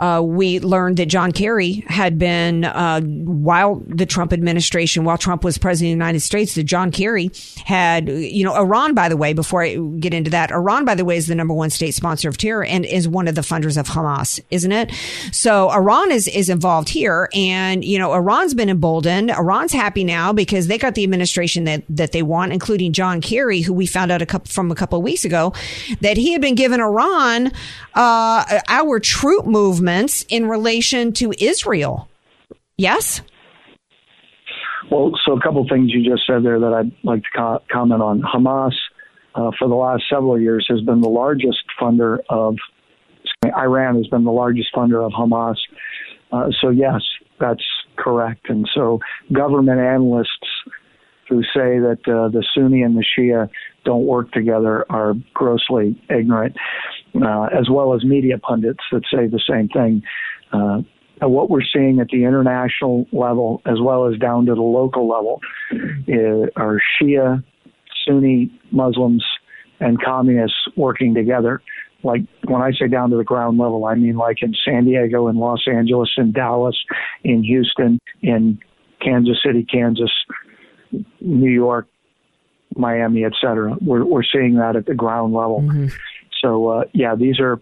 Uh, 0.00 0.22
we 0.24 0.58
learned 0.60 0.96
that 0.96 1.06
John 1.06 1.30
Kerry 1.30 1.84
had 1.86 2.18
been, 2.18 2.64
uh, 2.64 3.02
while 3.02 3.82
the 3.86 4.06
Trump 4.06 4.32
administration, 4.32 5.04
while 5.04 5.18
Trump 5.18 5.44
was 5.44 5.58
president 5.58 5.88
of 5.88 5.90
the 5.90 6.04
United 6.04 6.20
States, 6.20 6.54
that 6.54 6.64
John 6.64 6.90
Kerry 6.90 7.30
had, 7.66 8.08
you 8.08 8.42
know, 8.42 8.54
Iran, 8.54 8.94
by 8.94 9.10
the 9.10 9.16
way, 9.16 9.34
before 9.34 9.62
I 9.62 9.76
get 9.98 10.14
into 10.14 10.30
that, 10.30 10.50
Iran, 10.52 10.86
by 10.86 10.94
the 10.94 11.04
way, 11.04 11.18
is 11.18 11.26
the 11.26 11.34
number 11.34 11.52
one 11.52 11.68
state 11.68 11.94
sponsor 11.94 12.30
of 12.30 12.38
terror 12.38 12.64
and 12.64 12.86
is 12.86 13.06
one 13.06 13.28
of 13.28 13.34
the 13.34 13.42
funders 13.42 13.76
of 13.76 13.88
Hamas, 13.88 14.40
isn't 14.50 14.72
it? 14.72 14.90
So 15.32 15.70
Iran 15.70 16.10
is, 16.10 16.28
is 16.28 16.48
involved 16.48 16.88
here. 16.88 17.28
And, 17.34 17.84
you 17.84 17.98
know, 17.98 18.14
Iran's 18.14 18.54
been 18.54 18.70
emboldened. 18.70 19.30
Iran's 19.30 19.72
happy 19.72 20.02
now 20.02 20.32
because 20.32 20.66
they 20.66 20.78
got 20.78 20.94
the 20.94 21.04
administration 21.04 21.64
that, 21.64 21.82
that 21.90 22.12
they 22.12 22.22
want, 22.22 22.54
including 22.54 22.94
John 22.94 23.20
Kerry, 23.20 23.60
who 23.60 23.74
we 23.74 23.84
found 23.84 24.10
out 24.10 24.22
a 24.22 24.26
couple, 24.26 24.50
from 24.50 24.70
a 24.70 24.74
couple 24.74 24.96
of 24.96 25.04
weeks 25.04 25.26
ago 25.26 25.52
that 26.00 26.16
he 26.16 26.32
had 26.32 26.40
been 26.40 26.54
given 26.54 26.80
Iran, 26.80 27.52
uh, 27.94 28.60
our 28.68 28.98
troop 28.98 29.44
movement 29.44 29.89
in 30.28 30.46
relation 30.48 31.12
to 31.14 31.32
Israel. 31.38 32.08
Yes? 32.76 33.22
Well, 34.90 35.12
so 35.24 35.36
a 35.36 35.40
couple 35.40 35.66
things 35.68 35.92
you 35.92 36.02
just 36.02 36.26
said 36.26 36.42
there 36.44 36.58
that 36.58 36.72
I'd 36.72 36.92
like 37.04 37.22
to 37.22 37.28
co- 37.36 37.62
comment 37.70 38.02
on. 38.02 38.22
Hamas, 38.22 38.72
uh, 39.34 39.50
for 39.58 39.68
the 39.68 39.74
last 39.74 40.04
several 40.10 40.40
years, 40.40 40.66
has 40.68 40.80
been 40.80 41.00
the 41.00 41.08
largest 41.08 41.58
funder 41.80 42.18
of 42.28 42.56
Iran 43.44 43.96
has 43.96 44.06
been 44.06 44.24
the 44.24 44.32
largest 44.32 44.68
funder 44.74 45.04
of 45.04 45.12
Hamas. 45.12 45.56
Uh, 46.32 46.48
so 46.60 46.70
yes, 46.70 47.00
that's 47.38 47.64
correct. 47.96 48.48
And 48.48 48.68
so 48.74 49.00
government 49.32 49.80
analysts 49.80 50.48
who 51.28 51.42
say 51.42 51.78
that 51.78 52.00
uh, 52.06 52.28
the 52.28 52.44
Sunni 52.54 52.82
and 52.82 52.96
the 52.96 53.04
Shia 53.04 53.48
don't 53.84 54.04
work 54.04 54.32
together 54.32 54.84
are 54.90 55.14
grossly 55.32 56.00
ignorant 56.10 56.56
uh, 57.14 57.48
as 57.58 57.68
well 57.70 57.94
as 57.94 58.04
media 58.04 58.38
pundits 58.38 58.84
that 58.92 59.02
say 59.12 59.26
the 59.26 59.40
same 59.48 59.68
thing. 59.68 60.02
Uh, 60.52 60.82
what 61.22 61.50
we're 61.50 61.62
seeing 61.62 62.00
at 62.00 62.08
the 62.08 62.24
international 62.24 63.06
level, 63.12 63.60
as 63.66 63.78
well 63.80 64.06
as 64.06 64.18
down 64.18 64.46
to 64.46 64.54
the 64.54 64.62
local 64.62 65.08
level, 65.08 65.40
is, 66.06 66.48
are 66.56 66.80
Shia, 67.00 67.44
Sunni 68.06 68.50
Muslims, 68.70 69.24
and 69.80 70.02
communists 70.02 70.56
working 70.76 71.14
together. 71.14 71.60
Like 72.02 72.22
when 72.44 72.62
I 72.62 72.72
say 72.72 72.88
down 72.88 73.10
to 73.10 73.16
the 73.18 73.24
ground 73.24 73.58
level, 73.58 73.84
I 73.84 73.94
mean 73.94 74.16
like 74.16 74.42
in 74.42 74.54
San 74.64 74.86
Diego, 74.86 75.28
in 75.28 75.36
Los 75.36 75.68
Angeles, 75.68 76.10
in 76.16 76.32
Dallas, 76.32 76.78
in 77.24 77.44
Houston, 77.44 77.98
in 78.22 78.58
Kansas 79.02 79.38
City, 79.44 79.62
Kansas, 79.70 80.12
New 81.20 81.50
York, 81.50 81.86
Miami, 82.76 83.24
et 83.24 83.32
cetera. 83.40 83.76
We're, 83.80 84.04
we're 84.04 84.22
seeing 84.22 84.54
that 84.54 84.76
at 84.76 84.86
the 84.86 84.94
ground 84.94 85.34
level. 85.34 85.60
Mm-hmm. 85.60 85.88
So 86.40 86.68
uh, 86.68 86.84
yeah, 86.92 87.14
these 87.14 87.38
are 87.40 87.60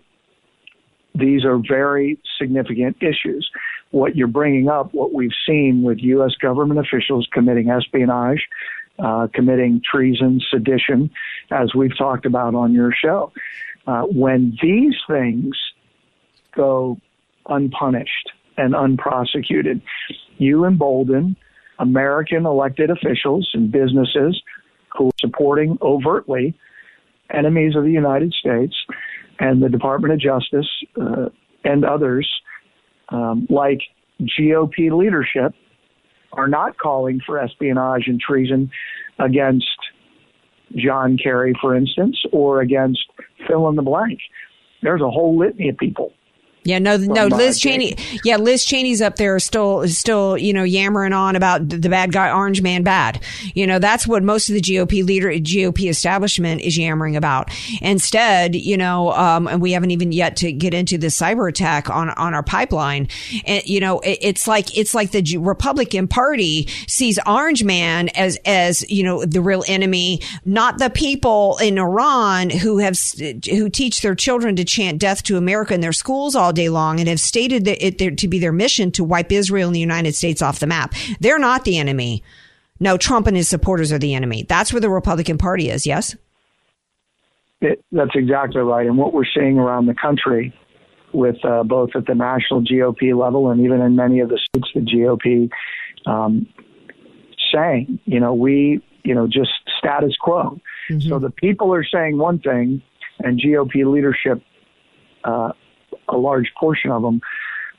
these 1.14 1.44
are 1.44 1.58
very 1.58 2.18
significant 2.40 2.96
issues. 3.00 3.50
What 3.90 4.16
you're 4.16 4.28
bringing 4.28 4.68
up, 4.68 4.92
what 4.92 5.12
we've 5.12 5.30
seen 5.46 5.82
with 5.82 5.98
U.S. 6.00 6.34
government 6.40 6.78
officials 6.78 7.26
committing 7.32 7.70
espionage, 7.70 8.46
uh, 8.98 9.28
committing 9.32 9.80
treason, 9.90 10.40
sedition, 10.50 11.10
as 11.50 11.74
we've 11.74 11.96
talked 11.96 12.26
about 12.26 12.54
on 12.54 12.72
your 12.72 12.92
show. 12.92 13.32
Uh, 13.86 14.02
when 14.02 14.56
these 14.62 14.94
things 15.08 15.56
go 16.54 16.98
unpunished 17.48 18.30
and 18.58 18.74
unprosecuted, 18.74 19.80
you 20.36 20.66
embolden 20.66 21.36
American 21.78 22.44
elected 22.44 22.90
officials 22.90 23.48
and 23.54 23.72
businesses 23.72 24.42
who 24.96 25.08
are 25.08 25.18
supporting 25.18 25.78
overtly 25.80 26.54
enemies 27.32 27.76
of 27.76 27.84
the 27.84 27.90
United 27.90 28.32
States 28.32 28.74
and 29.38 29.62
the 29.62 29.68
Department 29.68 30.14
of 30.14 30.20
Justice 30.20 30.68
uh, 31.00 31.28
and 31.64 31.84
others, 31.84 32.28
um, 33.10 33.46
like 33.50 33.80
GOP 34.20 34.90
leadership, 34.90 35.54
are 36.32 36.48
not 36.48 36.78
calling 36.78 37.20
for 37.24 37.38
espionage 37.38 38.04
and 38.06 38.20
treason 38.20 38.70
against 39.18 39.66
John 40.76 41.16
Kerry, 41.22 41.54
for 41.60 41.74
instance, 41.74 42.20
or 42.32 42.60
against 42.60 43.00
fill 43.46 43.68
in 43.68 43.76
the 43.76 43.82
blank. 43.82 44.18
There's 44.82 45.00
a 45.00 45.10
whole 45.10 45.38
litany 45.38 45.70
of 45.70 45.78
people 45.78 46.12
yeah, 46.64 46.78
no, 46.78 46.96
no. 46.96 47.26
Liz 47.26 47.58
Cheney. 47.58 47.96
Yeah, 48.24 48.36
Liz 48.36 48.64
Cheney's 48.64 49.00
up 49.00 49.16
there 49.16 49.38
still, 49.38 49.88
still, 49.88 50.36
you 50.36 50.52
know, 50.52 50.64
yammering 50.64 51.12
on 51.12 51.34
about 51.34 51.68
the 51.68 51.88
bad 51.88 52.12
guy, 52.12 52.30
Orange 52.30 52.60
Man, 52.60 52.82
bad. 52.82 53.22
You 53.54 53.66
know, 53.66 53.78
that's 53.78 54.06
what 54.06 54.22
most 54.22 54.50
of 54.50 54.54
the 54.54 54.60
GOP 54.60 55.04
leader, 55.04 55.28
GOP 55.28 55.88
establishment 55.88 56.60
is 56.60 56.76
yammering 56.76 57.16
about. 57.16 57.50
Instead, 57.80 58.54
you 58.54 58.76
know, 58.76 59.12
um, 59.12 59.46
and 59.46 59.62
we 59.62 59.72
haven't 59.72 59.92
even 59.92 60.12
yet 60.12 60.36
to 60.38 60.52
get 60.52 60.74
into 60.74 60.98
the 60.98 61.06
cyber 61.06 61.48
attack 61.48 61.88
on 61.88 62.10
on 62.10 62.34
our 62.34 62.42
pipeline. 62.42 63.08
And 63.46 63.64
you 63.64 63.80
know, 63.80 64.00
it, 64.00 64.18
it's 64.20 64.46
like 64.46 64.76
it's 64.76 64.94
like 64.94 65.12
the 65.12 65.38
Republican 65.38 66.06
Party 66.06 66.68
sees 66.86 67.18
Orange 67.26 67.64
Man 67.64 68.08
as 68.10 68.38
as 68.44 68.88
you 68.90 69.04
know 69.04 69.24
the 69.24 69.40
real 69.40 69.64
enemy, 69.68 70.20
not 70.44 70.78
the 70.78 70.90
people 70.90 71.56
in 71.62 71.78
Iran 71.78 72.50
who 72.50 72.78
have 72.78 72.98
who 73.48 73.70
teach 73.70 74.02
their 74.02 74.14
children 74.14 74.56
to 74.56 74.64
chant 74.64 74.98
death 74.98 75.22
to 75.22 75.36
America 75.36 75.72
in 75.72 75.80
their 75.80 75.92
schools 75.92 76.34
all 76.34 76.47
day 76.52 76.68
long 76.68 77.00
and 77.00 77.08
have 77.08 77.20
stated 77.20 77.64
that 77.64 77.84
it 77.84 78.18
to 78.18 78.28
be 78.28 78.38
their 78.38 78.52
mission 78.52 78.90
to 78.92 79.04
wipe 79.04 79.32
Israel 79.32 79.68
and 79.68 79.76
the 79.76 79.80
United 79.80 80.14
States 80.14 80.42
off 80.42 80.60
the 80.60 80.66
map. 80.66 80.94
They're 81.20 81.38
not 81.38 81.64
the 81.64 81.78
enemy. 81.78 82.22
No, 82.80 82.96
Trump 82.96 83.26
and 83.26 83.36
his 83.36 83.48
supporters 83.48 83.92
are 83.92 83.98
the 83.98 84.14
enemy. 84.14 84.44
That's 84.48 84.72
where 84.72 84.80
the 84.80 84.90
Republican 84.90 85.38
Party 85.38 85.68
is, 85.68 85.86
yes? 85.86 86.16
It, 87.60 87.84
that's 87.90 88.12
exactly 88.14 88.62
right. 88.62 88.86
And 88.86 88.96
what 88.96 89.12
we're 89.12 89.24
seeing 89.24 89.58
around 89.58 89.86
the 89.86 89.94
country 89.94 90.54
with 91.12 91.44
uh, 91.44 91.64
both 91.64 91.90
at 91.96 92.06
the 92.06 92.14
national 92.14 92.62
GOP 92.62 93.18
level 93.18 93.50
and 93.50 93.60
even 93.64 93.80
in 93.80 93.96
many 93.96 94.20
of 94.20 94.28
the 94.28 94.38
states, 94.38 94.68
the 94.74 94.80
GOP 94.80 95.50
um, 96.06 96.46
saying, 97.52 97.98
you 98.04 98.20
know, 98.20 98.34
we, 98.34 98.80
you 99.02 99.14
know, 99.14 99.26
just 99.26 99.50
status 99.78 100.14
quo. 100.20 100.60
Mm-hmm. 100.90 101.08
So 101.08 101.18
the 101.18 101.30
people 101.30 101.74
are 101.74 101.84
saying 101.84 102.18
one 102.18 102.38
thing, 102.38 102.82
and 103.20 103.40
GOP 103.40 103.90
leadership 103.90 104.42
uh, 105.24 105.52
a 106.08 106.16
large 106.16 106.52
portion 106.58 106.90
of 106.90 107.02
them 107.02 107.20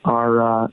are 0.04 0.64
uh, 0.64 0.68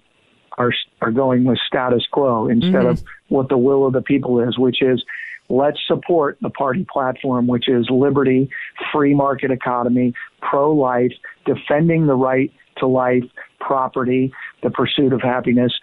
are 0.58 0.74
are 1.02 1.12
going 1.12 1.44
with 1.44 1.60
status 1.68 2.06
quo 2.12 2.48
instead 2.48 2.74
mm-hmm. 2.74 2.88
of 2.88 3.04
what 3.30 3.50
the 3.50 3.58
will 3.58 3.86
of 3.86 3.94
the 3.94 4.02
people 4.02 4.40
is, 4.42 4.58
which 4.58 4.82
is 4.82 5.04
let's 5.50 5.80
support 5.88 6.38
the 6.42 6.50
party 6.50 6.86
platform, 6.92 7.48
which 7.48 7.70
is 7.70 7.88
liberty, 7.90 8.50
free 8.92 9.14
market 9.14 9.52
economy, 9.52 10.14
pro 10.42 10.74
life, 10.74 11.12
defending 11.46 12.08
the 12.08 12.16
right 12.16 12.52
to 12.78 12.88
life, 12.88 13.24
property, 13.60 14.32
the 14.64 14.70
pursuit 14.70 15.14
of 15.14 15.22
happiness, 15.22 15.74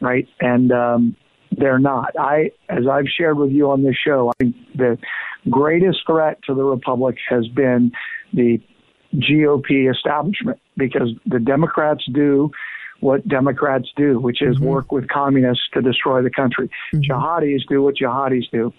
right? 0.00 0.28
And 0.40 0.72
um, 0.72 1.16
they're 1.56 1.78
not. 1.78 2.14
I, 2.18 2.50
as 2.68 2.86
I've 2.90 3.06
shared 3.06 3.38
with 3.38 3.50
you 3.50 3.70
on 3.70 3.82
this 3.82 3.96
show, 3.96 4.30
I 4.30 4.32
think 4.38 4.56
the 4.74 4.98
greatest 5.50 6.00
threat 6.06 6.38
to 6.46 6.54
the 6.54 6.64
republic 6.64 7.16
has 7.28 7.46
been 7.48 7.92
the 8.32 8.60
GOP 9.14 9.90
establishment 9.90 10.58
because 10.76 11.10
the 11.26 11.38
Democrats 11.38 12.04
do 12.12 12.50
what 13.00 13.26
Democrats 13.26 13.88
do, 13.96 14.20
which 14.20 14.40
is 14.40 14.56
mm-hmm. 14.56 14.66
work 14.66 14.92
with 14.92 15.08
communists 15.08 15.64
to 15.74 15.82
destroy 15.82 16.22
the 16.22 16.30
country. 16.30 16.70
Mm-hmm. 16.94 17.12
Jihadis 17.12 17.60
do 17.68 17.82
what 17.82 17.96
jihadis 17.96 18.48
do. 18.50 18.72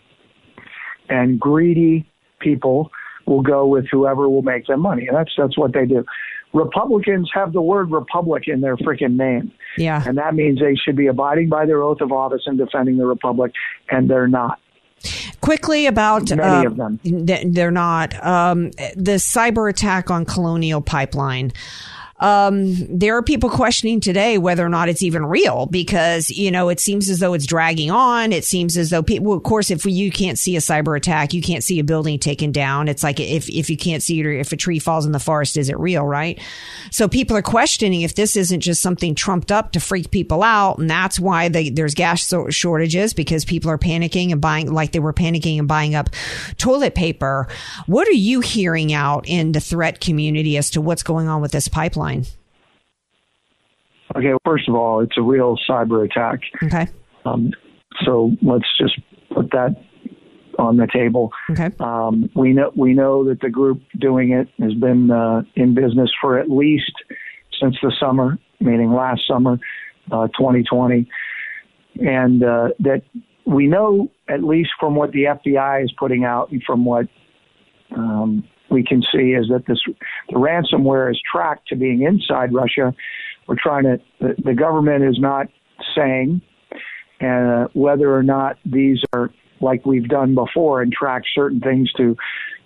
And 1.09 1.39
greedy 1.39 2.09
people 2.39 2.89
will 3.25 3.41
go 3.41 3.65
with 3.67 3.85
whoever 3.91 4.29
will 4.29 4.41
make 4.41 4.67
them 4.67 4.81
money. 4.81 5.07
And 5.07 5.15
that's 5.15 5.31
that's 5.37 5.57
what 5.57 5.73
they 5.73 5.85
do. 5.85 6.05
Republicans 6.53 7.29
have 7.33 7.51
the 7.51 7.61
word 7.61 7.91
republic 7.91 8.43
in 8.47 8.61
their 8.61 8.77
freaking 8.77 9.17
name. 9.17 9.51
Yeah. 9.77 10.03
And 10.05 10.17
that 10.17 10.35
means 10.35 10.59
they 10.59 10.75
should 10.75 10.95
be 10.95 11.07
abiding 11.07 11.49
by 11.49 11.65
their 11.65 11.81
oath 11.81 11.99
of 11.99 12.11
office 12.11 12.43
and 12.45 12.57
defending 12.57 12.97
the 12.97 13.05
republic, 13.05 13.51
and 13.89 14.09
they're 14.09 14.27
not. 14.27 14.59
Quickly 15.43 15.87
about 15.87 16.29
many 16.29 16.41
uh, 16.41 16.69
of 16.69 16.77
them, 16.77 16.99
they're 17.03 17.69
not 17.69 18.13
um, 18.25 18.71
the 18.95 19.17
cyber 19.19 19.69
attack 19.69 20.09
on 20.09 20.23
Colonial 20.23 20.79
Pipeline. 20.79 21.51
Um, 22.23 22.75
there 22.87 23.17
are 23.17 23.21
people 23.21 23.49
questioning 23.49 23.99
today 23.99 24.37
whether 24.37 24.65
or 24.65 24.69
not 24.69 24.87
it's 24.87 25.03
even 25.03 25.25
real 25.25 25.65
because, 25.65 26.29
you 26.29 26.51
know, 26.51 26.69
it 26.69 26.79
seems 26.79 27.09
as 27.09 27.19
though 27.19 27.33
it's 27.33 27.45
dragging 27.45 27.91
on. 27.91 28.31
It 28.31 28.45
seems 28.45 28.77
as 28.77 28.91
though 28.91 29.03
people, 29.03 29.33
of 29.33 29.43
course, 29.43 29.69
if 29.69 29.85
you 29.85 30.09
can't 30.09 30.39
see 30.39 30.55
a 30.55 30.61
cyber 30.61 30.95
attack, 30.95 31.33
you 31.33 31.41
can't 31.41 31.65
see 31.65 31.79
a 31.79 31.83
building 31.83 32.17
taken 32.17 32.53
down. 32.53 32.87
It's 32.87 33.03
like 33.03 33.19
if, 33.19 33.49
if 33.49 33.69
you 33.69 33.75
can't 33.75 34.01
see 34.01 34.21
it 34.21 34.25
or 34.25 34.31
if 34.31 34.53
a 34.53 34.55
tree 34.55 34.79
falls 34.79 35.05
in 35.05 35.11
the 35.11 35.19
forest, 35.19 35.57
is 35.57 35.67
it 35.67 35.77
real, 35.77 36.05
right? 36.05 36.39
So 36.91 37.09
people 37.09 37.35
are 37.35 37.41
questioning 37.41 38.03
if 38.03 38.15
this 38.15 38.37
isn't 38.37 38.61
just 38.61 38.81
something 38.81 39.15
trumped 39.15 39.51
up 39.51 39.73
to 39.73 39.81
freak 39.81 40.09
people 40.09 40.43
out. 40.43 40.77
And 40.77 40.89
that's 40.89 41.19
why 41.19 41.49
the, 41.49 41.71
there's 41.71 41.93
gas 41.93 42.33
shortages 42.51 43.13
because 43.13 43.43
people 43.43 43.69
are 43.69 43.77
panicking 43.77 44.31
and 44.31 44.39
buying, 44.39 44.71
like 44.71 44.93
they 44.93 45.01
were 45.01 45.11
panicking 45.11 45.59
and 45.59 45.67
buying 45.67 45.93
up 45.93 46.09
toilet 46.57 46.95
paper. 46.95 47.49
What 47.85 48.07
are 48.07 48.11
you 48.11 48.39
hearing 48.39 48.93
out 48.93 49.27
in 49.27 49.51
the 49.51 49.59
threat 49.59 49.99
community 49.99 50.55
as 50.55 50.69
to 50.69 50.79
what's 50.79 51.03
going 51.03 51.27
on 51.27 51.41
with 51.41 51.51
this 51.51 51.67
pipeline? 51.67 52.12
Okay, 54.15 54.29
well, 54.29 54.41
first 54.45 54.67
of 54.69 54.75
all, 54.75 54.99
it's 54.99 55.17
a 55.17 55.21
real 55.21 55.57
cyber 55.67 56.05
attack. 56.05 56.41
Okay. 56.61 56.87
Um, 57.25 57.51
so 58.05 58.31
let's 58.41 58.67
just 58.77 58.99
put 59.33 59.49
that 59.51 59.75
on 60.59 60.77
the 60.77 60.87
table. 60.93 61.31
Okay. 61.49 61.71
Um, 61.79 62.29
we 62.35 62.53
know 62.53 62.71
we 62.75 62.93
know 62.93 63.23
that 63.25 63.41
the 63.41 63.49
group 63.49 63.81
doing 63.99 64.31
it 64.31 64.47
has 64.61 64.73
been 64.75 65.09
uh, 65.09 65.41
in 65.55 65.73
business 65.73 66.11
for 66.21 66.37
at 66.37 66.49
least 66.49 66.91
since 67.59 67.75
the 67.81 67.91
summer 67.99 68.37
meaning 68.63 68.93
last 68.93 69.21
summer, 69.27 69.59
uh, 70.11 70.27
2020, 70.27 71.07
and 71.99 72.43
uh, 72.43 72.69
that 72.79 73.03
we 73.45 73.67
know, 73.67 74.09
at 74.27 74.43
least 74.43 74.69
from 74.79 74.95
what 74.95 75.11
the 75.11 75.25
FBI 75.25 75.83
is 75.83 75.91
putting 75.97 76.23
out 76.23 76.51
and 76.51 76.63
from 76.63 76.85
what 76.85 77.07
um, 77.95 78.47
we 78.73 78.83
can 78.83 79.01
see, 79.01 79.31
is 79.31 79.47
that 79.49 79.65
this 79.67 79.81
the 80.29 80.35
ransomware 80.35 81.09
is 81.09 81.21
tracked 81.31 81.67
to 81.69 81.75
being 81.75 82.01
inside 82.01 82.53
Russia. 82.53 82.93
We're 83.47 83.55
trying 83.61 83.83
to. 83.83 83.99
The, 84.19 84.35
the 84.43 84.53
government 84.53 85.03
is 85.03 85.19
not 85.19 85.47
saying 85.95 86.41
uh, 87.21 87.67
whether 87.73 88.13
or 88.13 88.23
not 88.23 88.57
these 88.65 88.99
are 89.13 89.29
like 89.61 89.85
we've 89.85 90.09
done 90.09 90.35
before 90.35 90.81
and 90.81 90.91
track 90.91 91.23
certain 91.33 91.61
things 91.61 91.91
to 91.93 92.15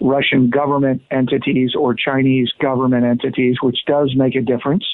Russian 0.01 0.49
government 0.49 1.01
entities 1.11 1.73
or 1.77 1.93
Chinese 1.93 2.51
government 2.59 3.05
entities, 3.05 3.57
which 3.61 3.79
does 3.85 4.13
make 4.15 4.35
a 4.35 4.41
difference. 4.41 4.85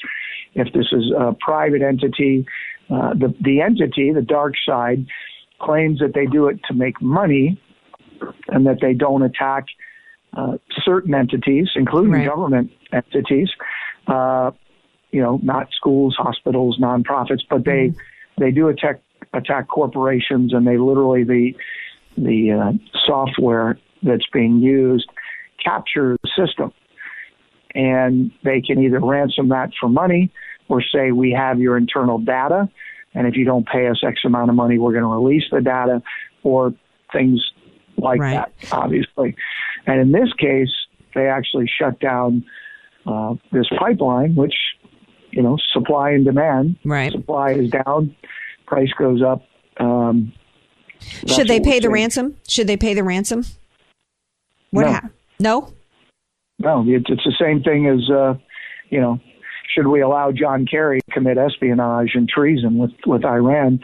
If 0.54 0.72
this 0.72 0.86
is 0.92 1.12
a 1.18 1.34
private 1.40 1.82
entity, 1.82 2.46
uh, 2.90 3.14
the, 3.14 3.34
the 3.40 3.60
entity, 3.60 4.12
the 4.12 4.22
dark 4.22 4.54
side, 4.66 5.06
claims 5.60 5.98
that 6.00 6.12
they 6.14 6.26
do 6.26 6.48
it 6.48 6.60
to 6.68 6.74
make 6.74 7.00
money 7.00 7.60
and 8.48 8.66
that 8.66 8.78
they 8.80 8.92
don't 8.92 9.22
attack 9.22 9.64
uh, 10.36 10.56
certain 10.84 11.14
entities, 11.14 11.68
including 11.76 12.12
right. 12.12 12.26
government 12.26 12.70
entities, 12.92 13.48
uh, 14.06 14.50
you 15.10 15.22
know, 15.22 15.38
not 15.42 15.68
schools, 15.76 16.16
hospitals, 16.18 16.78
nonprofits, 16.80 17.42
but 17.48 17.64
they 17.64 17.88
mm-hmm. 17.88 18.42
they 18.42 18.50
do 18.50 18.68
attack 18.68 19.00
attack 19.32 19.68
corporations, 19.68 20.52
and 20.52 20.66
they 20.66 20.76
literally 20.76 21.24
the 21.24 21.54
the 22.16 22.52
uh, 22.52 22.72
software 23.06 23.78
that's 24.02 24.26
being 24.32 24.58
used 24.58 25.08
capture 25.64 26.16
the 26.22 26.28
system, 26.36 26.72
and 27.74 28.30
they 28.42 28.60
can 28.60 28.82
either 28.82 29.00
ransom 29.00 29.48
that 29.48 29.70
for 29.80 29.88
money 29.88 30.30
or 30.68 30.82
say 30.82 31.12
we 31.12 31.30
have 31.30 31.60
your 31.60 31.76
internal 31.76 32.18
data, 32.18 32.68
and 33.14 33.26
if 33.26 33.36
you 33.36 33.44
don't 33.44 33.66
pay 33.66 33.86
us 33.86 34.02
X 34.06 34.20
amount 34.24 34.50
of 34.50 34.56
money, 34.56 34.78
we're 34.78 34.92
going 34.92 35.04
to 35.04 35.08
release 35.08 35.44
the 35.50 35.60
data, 35.60 36.02
or 36.42 36.74
things 37.12 37.40
like 37.96 38.20
right. 38.20 38.34
that, 38.34 38.72
obviously. 38.72 39.36
And 39.86 40.00
in 40.00 40.12
this 40.12 40.32
case, 40.38 40.70
they 41.14 41.28
actually 41.28 41.70
shut 41.78 42.00
down 42.00 42.44
uh, 43.06 43.34
this 43.52 43.66
pipeline, 43.78 44.34
which 44.34 44.54
you 45.34 45.42
know, 45.42 45.58
supply 45.72 46.10
and 46.10 46.24
demand. 46.24 46.76
Right. 46.84 47.10
Supply 47.12 47.52
is 47.52 47.70
down, 47.70 48.14
price 48.66 48.90
goes 48.96 49.20
up. 49.20 49.42
Um, 49.78 50.32
Should 51.26 51.48
they 51.48 51.60
pay 51.60 51.80
the 51.80 51.90
ransom? 51.90 52.36
Should 52.48 52.68
they 52.68 52.76
pay 52.76 52.94
the 52.94 53.02
ransom? 53.02 53.44
What 54.70 54.86
no. 54.86 54.92
Ha- 54.92 55.08
no. 55.40 55.72
No, 56.60 56.84
it's, 56.86 57.06
it's 57.08 57.24
the 57.24 57.34
same 57.38 57.62
thing 57.62 57.88
as 57.88 58.08
uh, 58.10 58.34
you 58.90 59.00
know. 59.00 59.18
Should 59.74 59.88
we 59.88 60.02
allow 60.02 60.30
John 60.30 60.66
Kerry 60.66 61.00
to 61.00 61.10
commit 61.10 61.36
espionage 61.36 62.12
and 62.14 62.28
treason 62.28 62.78
with 62.78 62.92
with 63.06 63.24
Iran 63.24 63.80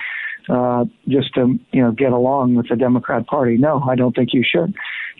uh, 0.50 0.84
just 1.08 1.32
to 1.34 1.58
you 1.72 1.82
know 1.82 1.92
get 1.92 2.12
along 2.12 2.54
with 2.56 2.68
the 2.68 2.76
Democrat 2.76 3.26
Party? 3.26 3.56
No, 3.56 3.80
I 3.88 3.94
don't 3.94 4.14
think 4.14 4.30
you 4.32 4.44
should. 4.44 4.74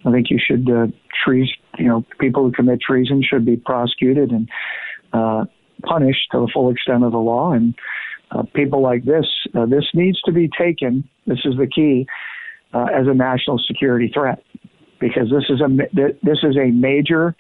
I 0.05 0.11
think 0.11 0.31
you 0.31 0.39
should 0.45 0.69
uh, 0.69 0.87
treason. 1.25 1.55
You 1.79 1.87
know, 1.87 2.05
people 2.19 2.43
who 2.43 2.53
commit 2.53 2.81
treason 2.81 3.23
should 3.23 3.45
be 3.45 3.57
prosecuted 3.57 4.31
and 4.31 4.49
uh, 5.13 5.45
punished 5.83 6.31
to 6.33 6.41
the 6.41 6.49
full 6.53 6.71
extent 6.71 7.05
of 7.05 7.13
the 7.13 7.19
law. 7.19 7.53
And 7.53 7.75
uh, 8.31 8.43
people 8.55 8.83
like 8.83 9.05
this, 9.05 9.27
uh, 9.55 9.67
this 9.67 9.85
needs 9.95 10.21
to 10.23 10.33
be 10.33 10.49
taken. 10.59 11.09
This 11.27 11.41
is 11.45 11.57
the 11.57 11.67
key 11.67 12.07
uh, 12.73 12.87
as 12.93 13.07
a 13.07 13.15
national 13.15 13.59
security 13.59 14.11
threat 14.13 14.43
because 15.01 15.31
this 15.31 15.45
is 15.49 15.61
a 15.61 15.69
this 16.23 16.39
is 16.43 16.57
a 16.57 16.71
major 16.71 17.35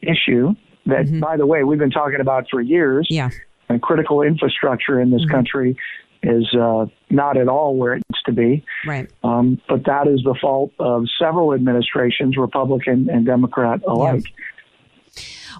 issue 0.00 0.54
that, 0.86 1.06
mm-hmm. 1.06 1.20
by 1.20 1.36
the 1.36 1.46
way, 1.46 1.64
we've 1.64 1.78
been 1.78 1.90
talking 1.90 2.20
about 2.20 2.46
for 2.50 2.60
years. 2.60 3.06
Yeah. 3.10 3.30
And 3.70 3.82
critical 3.82 4.22
infrastructure 4.22 4.98
in 4.98 5.10
this 5.10 5.20
mm-hmm. 5.22 5.30
country 5.30 5.76
is 6.22 6.46
uh, 6.54 6.86
not 7.10 7.36
at 7.36 7.48
all 7.48 7.76
where 7.76 7.94
it 7.94 8.02
needs 8.08 8.22
to 8.26 8.32
be. 8.32 8.64
Right. 8.86 9.10
Um, 9.22 9.60
but 9.68 9.84
that 9.86 10.06
is 10.06 10.20
the 10.24 10.36
fault 10.40 10.72
of 10.78 11.04
several 11.18 11.54
administrations, 11.54 12.36
Republican 12.36 13.08
and 13.10 13.24
Democrat 13.26 13.80
alike. 13.86 14.24
Yeah. 14.26 14.44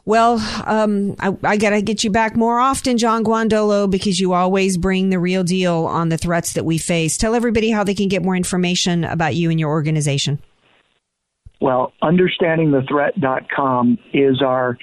Well, 0.05 0.39
um, 0.65 1.17
I, 1.19 1.37
I 1.43 1.57
got 1.57 1.71
to 1.71 1.83
get 1.83 2.05
you 2.05 2.11
back 2.11 2.37
more 2.37 2.61
often, 2.61 2.99
John 2.99 3.25
Guandolo, 3.25 3.91
because 3.91 4.21
you 4.21 4.33
always 4.33 4.77
bring 4.77 5.11
the 5.11 5.19
real 5.19 5.45
deal 5.45 5.85
on 5.87 6.09
the 6.09 6.17
threats 6.17 6.55
that 6.55 6.65
we 6.65 6.79
face. 6.79 7.17
Tell 7.17 7.35
everybody 7.35 7.71
how 7.71 7.85
they 7.85 7.95
can 7.95 8.09
get 8.09 8.23
more 8.23 8.37
information 8.37 9.05
about 9.05 9.35
you 9.35 9.51
and 9.51 9.59
your 9.59 9.71
organization. 9.71 10.41
Well, 11.61 11.93
understandingthethreat.com 12.03 13.99
is 14.13 14.41
our 14.43 14.79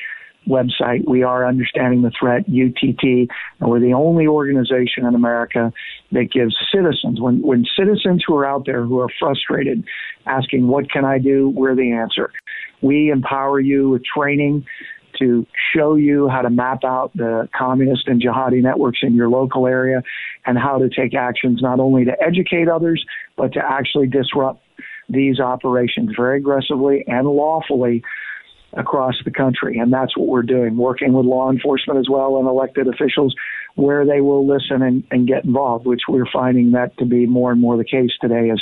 website. 0.48 1.08
We 1.08 1.24
are 1.24 1.48
Understanding 1.48 2.02
the 2.02 2.12
Threat, 2.18 2.46
UTT, 2.48 3.30
and 3.60 3.70
we're 3.70 3.80
the 3.80 3.94
only 3.94 4.28
organization 4.28 5.06
in 5.06 5.16
America 5.16 5.72
that 6.12 6.32
gives 6.32 6.56
citizens, 6.74 7.20
when, 7.20 7.42
when 7.42 7.66
citizens 7.78 8.24
who 8.26 8.36
are 8.36 8.46
out 8.46 8.66
there 8.66 8.84
who 8.84 9.00
are 9.00 9.10
frustrated 9.20 9.84
asking, 10.26 10.68
What 10.68 10.90
can 10.92 11.06
I 11.06 11.20
do? 11.20 11.50
We're 11.50 11.76
the 11.76 11.92
answer. 11.92 12.32
We 12.82 13.10
empower 13.12 13.60
you 13.60 13.90
with 13.90 14.04
training 14.04 14.66
to 15.20 15.46
show 15.74 15.96
you 15.96 16.28
how 16.30 16.42
to 16.42 16.50
map 16.50 16.84
out 16.84 17.12
the 17.16 17.48
communist 17.58 18.08
and 18.08 18.22
jihadi 18.22 18.62
networks 18.62 19.00
in 19.02 19.16
your 19.16 19.30
local 19.30 19.66
area 19.66 20.02
and 20.46 20.58
how 20.58 20.78
to 20.78 20.90
take 20.90 21.16
actions 21.16 21.62
not 21.62 21.80
only 21.80 22.06
to 22.06 22.12
educate 22.22 22.68
others, 22.68 23.06
but 23.38 23.54
to 23.54 23.60
actually 23.60 24.08
disrupt 24.08 24.62
these 25.10 25.40
operations 25.40 26.12
very 26.18 26.38
aggressively 26.40 27.04
and 27.08 27.28
lawfully 27.28 28.04
across 28.76 29.16
the 29.24 29.32
country. 29.32 29.78
And 29.78 29.92
that's 29.92 30.18
what 30.18 30.28
we're 30.28 30.44
doing, 30.44 30.78
working 30.78 31.14
with 31.14 31.26
law 31.26 31.52
enforcement 31.52 32.00
as 32.00 32.10
well 32.10 32.38
and 32.38 32.48
elected 32.48 32.88
officials 32.88 33.36
where 33.76 34.06
they 34.06 34.22
will 34.22 34.48
listen 34.48 34.82
and, 34.82 35.04
and 35.12 35.28
get 35.28 35.46
involved, 35.46 35.86
which 35.86 36.02
we're 36.08 36.30
finding 36.32 36.72
that 36.72 36.98
to 36.98 37.06
be 37.06 37.26
more 37.26 37.52
and 37.52 37.62
more 37.62 37.78
the 37.78 37.84
case 37.84 38.12
today 38.22 38.50
as 38.50 38.62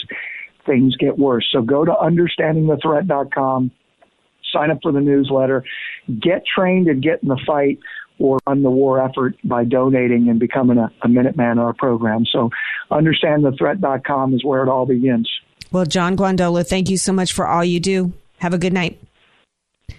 things 0.65 0.95
get 0.97 1.17
worse. 1.17 1.47
So 1.51 1.61
go 1.61 1.85
to 1.85 1.91
understandingthethreat.com 1.91 3.71
sign 4.53 4.71
up 4.71 4.79
for 4.81 4.91
the 4.91 5.01
newsletter, 5.01 5.63
get 6.07 6.43
trained 6.45 6.87
and 6.87 7.01
get 7.01 7.21
in 7.23 7.29
the 7.29 7.39
fight 7.45 7.79
or 8.19 8.39
run 8.47 8.61
the 8.61 8.69
war 8.69 9.03
effort 9.03 9.35
by 9.43 9.63
donating 9.63 10.29
and 10.29 10.39
becoming 10.39 10.77
a, 10.77 10.91
a 11.01 11.07
Minuteman 11.07 11.57
or 11.57 11.69
a 11.69 11.73
program. 11.73 12.25
So 12.31 12.51
understandthethreat.com 12.91 14.35
is 14.35 14.43
where 14.45 14.63
it 14.63 14.69
all 14.69 14.85
begins. 14.85 15.29
Well, 15.71 15.85
John 15.85 16.15
Guandolo, 16.15 16.65
thank 16.65 16.89
you 16.89 16.97
so 16.97 17.11
much 17.11 17.33
for 17.33 17.47
all 17.47 17.65
you 17.65 17.79
do. 17.79 18.13
Have 18.37 18.53
a 18.53 18.57
good 18.59 18.73
night. 18.73 19.01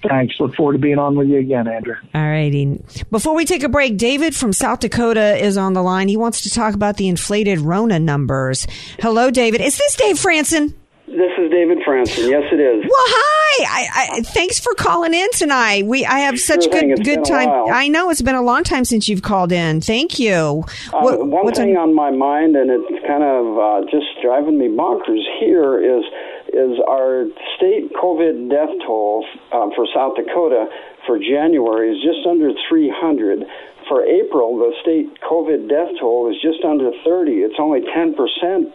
Thanks. 0.09 0.35
Look 0.39 0.55
forward 0.55 0.75
to 0.75 0.79
being 0.79 0.99
on 0.99 1.17
with 1.17 1.29
you 1.29 1.39
again, 1.39 1.69
Andrew. 1.69 1.97
All 2.15 2.23
righty. 2.23 2.83
Before 3.11 3.35
we 3.35 3.45
take 3.45 3.63
a 3.63 3.69
break, 3.69 3.97
David 3.97 4.35
from 4.35 4.53
South 4.53 4.81
Dakota 4.81 5.37
is 5.37 5.57
on 5.57 5.73
the 5.73 5.83
line. 5.83 6.09
He 6.09 6.17
wants 6.17 6.43
to 6.43 6.51
talk 6.51 6.75
about 6.75 6.97
the 6.97 7.09
inflated 7.09 7.61
Rona 7.61 7.99
numbers. 7.99 8.67
Hello, 9.01 9.31
David. 9.31 9.61
Is 9.61 9.79
this 9.79 9.97
Dave 9.97 10.17
Franson? 10.17 10.75
This 11.07 11.31
is 11.39 11.51
David 11.51 11.79
Franson. 11.87 12.31
Yes, 12.31 12.45
it 12.51 12.59
is. 12.59 12.83
Well, 12.83 13.05
hi. 13.07 13.65
I, 13.65 14.09
I, 14.17 14.21
thanks 14.23 14.59
for 14.59 14.75
calling 14.75 15.15
in 15.15 15.29
tonight. 15.33 15.87
We 15.87 16.05
I 16.05 16.21
have 16.21 16.41
such 16.41 16.65
sure 16.65 16.73
good 16.73 17.05
good 17.05 17.25
time. 17.25 17.49
I 17.73 17.89
know 17.89 18.11
it's 18.11 18.23
been 18.23 18.35
a 18.35 18.43
long 18.43 18.65
time 18.65 18.85
since 18.85 19.09
you've 19.09 19.23
called 19.23 19.53
in. 19.53 19.81
Thank 19.81 20.19
you. 20.19 20.65
Uh, 20.93 21.01
what, 21.01 21.27
one 21.29 21.53
thing 21.53 21.77
on-, 21.77 21.91
on 21.91 21.95
my 21.95 22.11
mind, 22.11 22.57
and 22.57 22.71
it's 22.71 23.07
kind 23.07 23.23
of 23.23 23.59
uh, 23.59 23.91
just 23.91 24.07
driving 24.23 24.59
me 24.59 24.67
bonkers 24.69 25.23
here, 25.39 25.79
is 25.79 26.05
is 26.53 26.79
our 26.87 27.27
state 27.57 27.93
COVID 27.95 28.51
death 28.51 28.75
toll 28.87 29.25
uh, 29.53 29.69
for 29.75 29.87
South 29.95 30.17
Dakota 30.17 30.67
for 31.07 31.19
January 31.19 31.97
is 31.97 32.03
just 32.03 32.27
under 32.27 32.51
300. 32.69 33.45
For 33.89 34.05
April, 34.05 34.57
the 34.59 34.73
state 34.81 35.21
COVID 35.21 35.69
death 35.69 35.93
toll 36.01 36.31
is 36.31 36.41
just 36.41 36.65
under 36.65 36.91
30. 37.05 37.33
It's 37.45 37.57
only 37.59 37.81
10 37.81 38.15
percent 38.15 38.73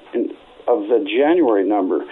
of 0.68 0.86
the 0.88 1.06
January 1.10 1.68
number. 1.68 2.06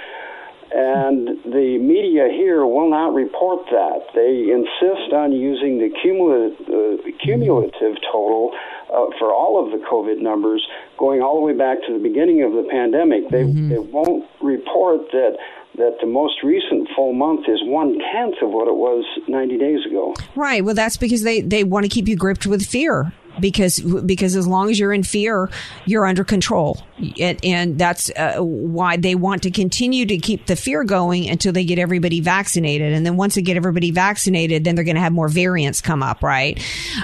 And 0.72 1.40
the 1.46 1.78
media 1.80 2.28
here 2.30 2.66
will 2.66 2.90
not 2.90 3.14
report 3.14 3.66
that. 3.72 4.12
They 4.14 4.52
insist 4.52 5.14
on 5.14 5.32
using 5.32 5.80
the 5.80 5.90
cumulative, 6.02 6.60
uh, 6.68 7.24
cumulative 7.24 7.96
total 8.12 8.52
uh, 8.92 9.08
for 9.18 9.34
all 9.34 9.64
of 9.64 9.72
the 9.72 9.86
COVID 9.86 10.20
numbers 10.20 10.66
going 10.98 11.22
all 11.22 11.36
the 11.36 11.42
way 11.42 11.54
back 11.54 11.80
to 11.88 11.94
the 11.94 12.00
beginning 12.00 12.44
of 12.44 12.52
the 12.52 12.68
pandemic. 12.70 13.30
They, 13.30 13.44
mm-hmm. 13.44 13.70
they 13.70 13.80
won't 13.80 14.28
report 14.42 15.12
that 15.12 15.38
that 15.78 15.98
the 16.02 16.08
most 16.08 16.42
recent 16.44 16.90
full 16.96 17.14
month 17.14 17.48
is 17.48 17.60
one 17.64 18.00
tenth 18.12 18.36
of 18.42 18.50
what 18.50 18.68
it 18.68 18.74
was 18.74 19.06
90 19.28 19.60
days 19.60 19.86
ago. 19.86 20.16
Right. 20.36 20.66
Well, 20.66 20.74
that's 20.74 20.98
because 20.98 21.22
they, 21.22 21.42
they 21.42 21.64
want 21.64 21.86
to 21.86 21.90
keep 21.90 22.08
you 22.08 22.16
gripped 22.16 22.48
with 22.48 22.66
fear 22.66 23.14
because 23.40 23.80
because 23.80 24.36
as 24.36 24.48
long 24.48 24.70
as 24.70 24.80
you're 24.80 24.94
in 24.94 25.04
fear, 25.04 25.50
you're 25.86 26.06
under 26.06 26.24
control, 26.24 26.82
and, 27.20 27.40
and 27.44 27.80
that's 27.80 28.10
uh, 28.12 28.38
why 28.38 28.98
they 28.98 29.16
want 29.16 29.44
to 29.44 29.52
continue 29.52 30.06
to 30.06 30.18
keep 30.18 30.46
the 30.46 30.56
fear 30.56 30.84
going 30.84 31.30
until 31.30 31.54
they 31.54 31.64
get 31.64 31.80
everybody 31.80 32.20
vaccinated. 32.20 32.94
And 32.94 33.06
then 33.06 33.18
once 33.18 33.36
they 33.36 33.42
get 33.42 33.58
everybody 33.58 33.92
vaccinated, 33.92 34.64
then 34.64 34.76
they're 34.76 34.84
going 34.84 34.96
to 34.96 35.02
have 35.02 35.14
more 35.14 35.28
variants 35.30 35.82
come 35.82 36.02
up, 36.02 36.24
right? 36.24 36.58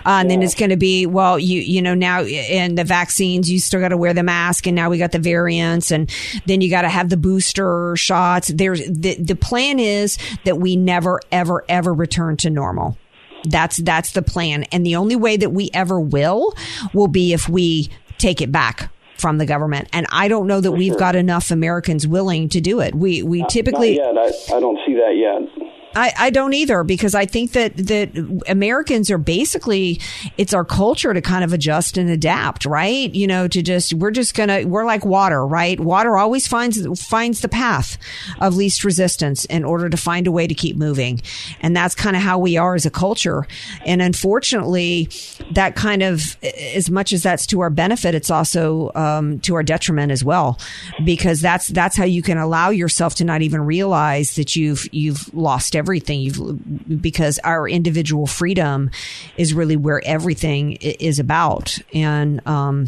Uh, 0.05 0.09
and 0.09 0.29
yeah. 0.29 0.35
then 0.35 0.43
it's 0.43 0.55
going 0.55 0.71
to 0.71 0.77
be 0.77 1.05
well, 1.05 1.37
you 1.37 1.59
you 1.59 1.81
know 1.81 1.93
now 1.93 2.23
in 2.23 2.75
the 2.75 2.83
vaccines, 2.83 3.51
you 3.51 3.59
still 3.59 3.79
got 3.79 3.89
to 3.89 3.97
wear 3.97 4.13
the 4.13 4.23
mask, 4.23 4.67
and 4.67 4.75
now 4.75 4.89
we 4.89 4.97
got 4.97 5.11
the 5.11 5.19
variants, 5.19 5.91
and 5.91 6.09
then 6.45 6.61
you 6.61 6.69
got 6.69 6.83
to 6.83 6.89
have 6.89 7.09
the 7.09 7.17
booster 7.17 7.95
shots. 7.95 8.47
There's 8.47 8.85
the 8.87 9.15
the 9.15 9.35
plan 9.35 9.79
is 9.79 10.17
that 10.45 10.57
we 10.57 10.75
never 10.75 11.19
ever 11.31 11.63
ever 11.69 11.93
return 11.93 12.37
to 12.37 12.49
normal. 12.49 12.97
That's 13.43 13.77
that's 13.77 14.11
the 14.11 14.21
plan. 14.21 14.63
And 14.65 14.85
the 14.85 14.95
only 14.95 15.15
way 15.15 15.37
that 15.37 15.51
we 15.51 15.69
ever 15.73 15.99
will 15.99 16.55
will 16.93 17.07
be 17.07 17.33
if 17.33 17.49
we 17.49 17.89
take 18.17 18.41
it 18.41 18.51
back 18.51 18.91
from 19.17 19.37
the 19.37 19.45
government. 19.45 19.87
And 19.93 20.05
I 20.09 20.27
don't 20.27 20.47
know 20.47 20.59
that 20.59 20.71
we've 20.71 20.97
got 20.97 21.15
enough 21.15 21.51
Americans 21.51 22.07
willing 22.07 22.49
to 22.49 22.61
do 22.61 22.79
it. 22.79 22.95
We 22.95 23.23
we 23.23 23.45
typically 23.49 23.97
Not 23.97 24.15
yet. 24.15 24.51
I, 24.51 24.57
I 24.57 24.59
don't 24.59 24.79
see 24.85 24.95
that 24.95 25.15
yet. 25.15 25.62
I, 25.95 26.13
I 26.17 26.29
don't 26.29 26.53
either 26.53 26.83
because 26.83 27.13
I 27.13 27.25
think 27.25 27.51
that 27.51 27.77
that 27.77 28.41
Americans 28.47 29.11
are 29.11 29.17
basically 29.17 30.01
it's 30.37 30.53
our 30.53 30.65
culture 30.65 31.13
to 31.13 31.21
kind 31.21 31.43
of 31.43 31.53
adjust 31.53 31.97
and 31.97 32.09
adapt, 32.09 32.65
right? 32.65 33.13
You 33.13 33.27
know, 33.27 33.47
to 33.47 33.61
just 33.61 33.93
we're 33.93 34.11
just 34.11 34.35
gonna 34.35 34.65
we're 34.65 34.85
like 34.85 35.05
water, 35.05 35.45
right? 35.45 35.79
Water 35.79 36.17
always 36.17 36.47
finds 36.47 36.85
finds 36.99 37.41
the 37.41 37.49
path 37.49 37.97
of 38.41 38.55
least 38.55 38.83
resistance 38.83 39.45
in 39.45 39.63
order 39.63 39.89
to 39.89 39.97
find 39.97 40.25
a 40.25 40.31
way 40.31 40.47
to 40.47 40.53
keep 40.53 40.77
moving, 40.77 41.21
and 41.61 41.75
that's 41.75 41.95
kind 41.95 42.15
of 42.15 42.21
how 42.21 42.39
we 42.39 42.57
are 42.57 42.75
as 42.75 42.85
a 42.85 42.91
culture. 42.91 43.47
And 43.85 44.01
unfortunately, 44.01 45.09
that 45.51 45.75
kind 45.75 46.01
of 46.01 46.37
as 46.75 46.89
much 46.89 47.13
as 47.13 47.23
that's 47.23 47.45
to 47.47 47.59
our 47.59 47.69
benefit, 47.69 48.15
it's 48.15 48.31
also 48.31 48.91
um, 48.95 49.39
to 49.41 49.55
our 49.55 49.63
detriment 49.63 50.11
as 50.11 50.23
well, 50.23 50.59
because 51.05 51.39
that's 51.39 51.67
that's 51.67 51.95
how 51.95 52.05
you 52.05 52.23
can 52.23 52.37
allow 52.37 52.71
yourself 52.71 53.15
to 53.15 53.23
not 53.23 53.41
even 53.43 53.61
realize 53.61 54.35
that 54.35 54.55
you've 54.55 54.87
you've 54.91 55.31
lost 55.33 55.75
everything 55.75 55.82
you've 55.91 57.01
because 57.01 57.39
our 57.43 57.67
individual 57.67 58.27
freedom 58.27 58.89
is 59.37 59.53
really 59.53 59.75
where 59.75 60.01
everything 60.05 60.73
is 60.73 61.19
about 61.19 61.77
and 61.93 62.45
um 62.47 62.87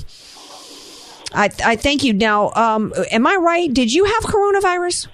I, 1.33 1.49
I 1.65 1.75
thank 1.75 2.03
you. 2.03 2.13
Now, 2.13 2.51
um, 2.55 2.93
am 3.11 3.27
I 3.27 3.35
right? 3.35 3.71
Did 3.73 3.91
you 3.91 4.05
have 4.05 4.23
coronavirus? 4.23 5.07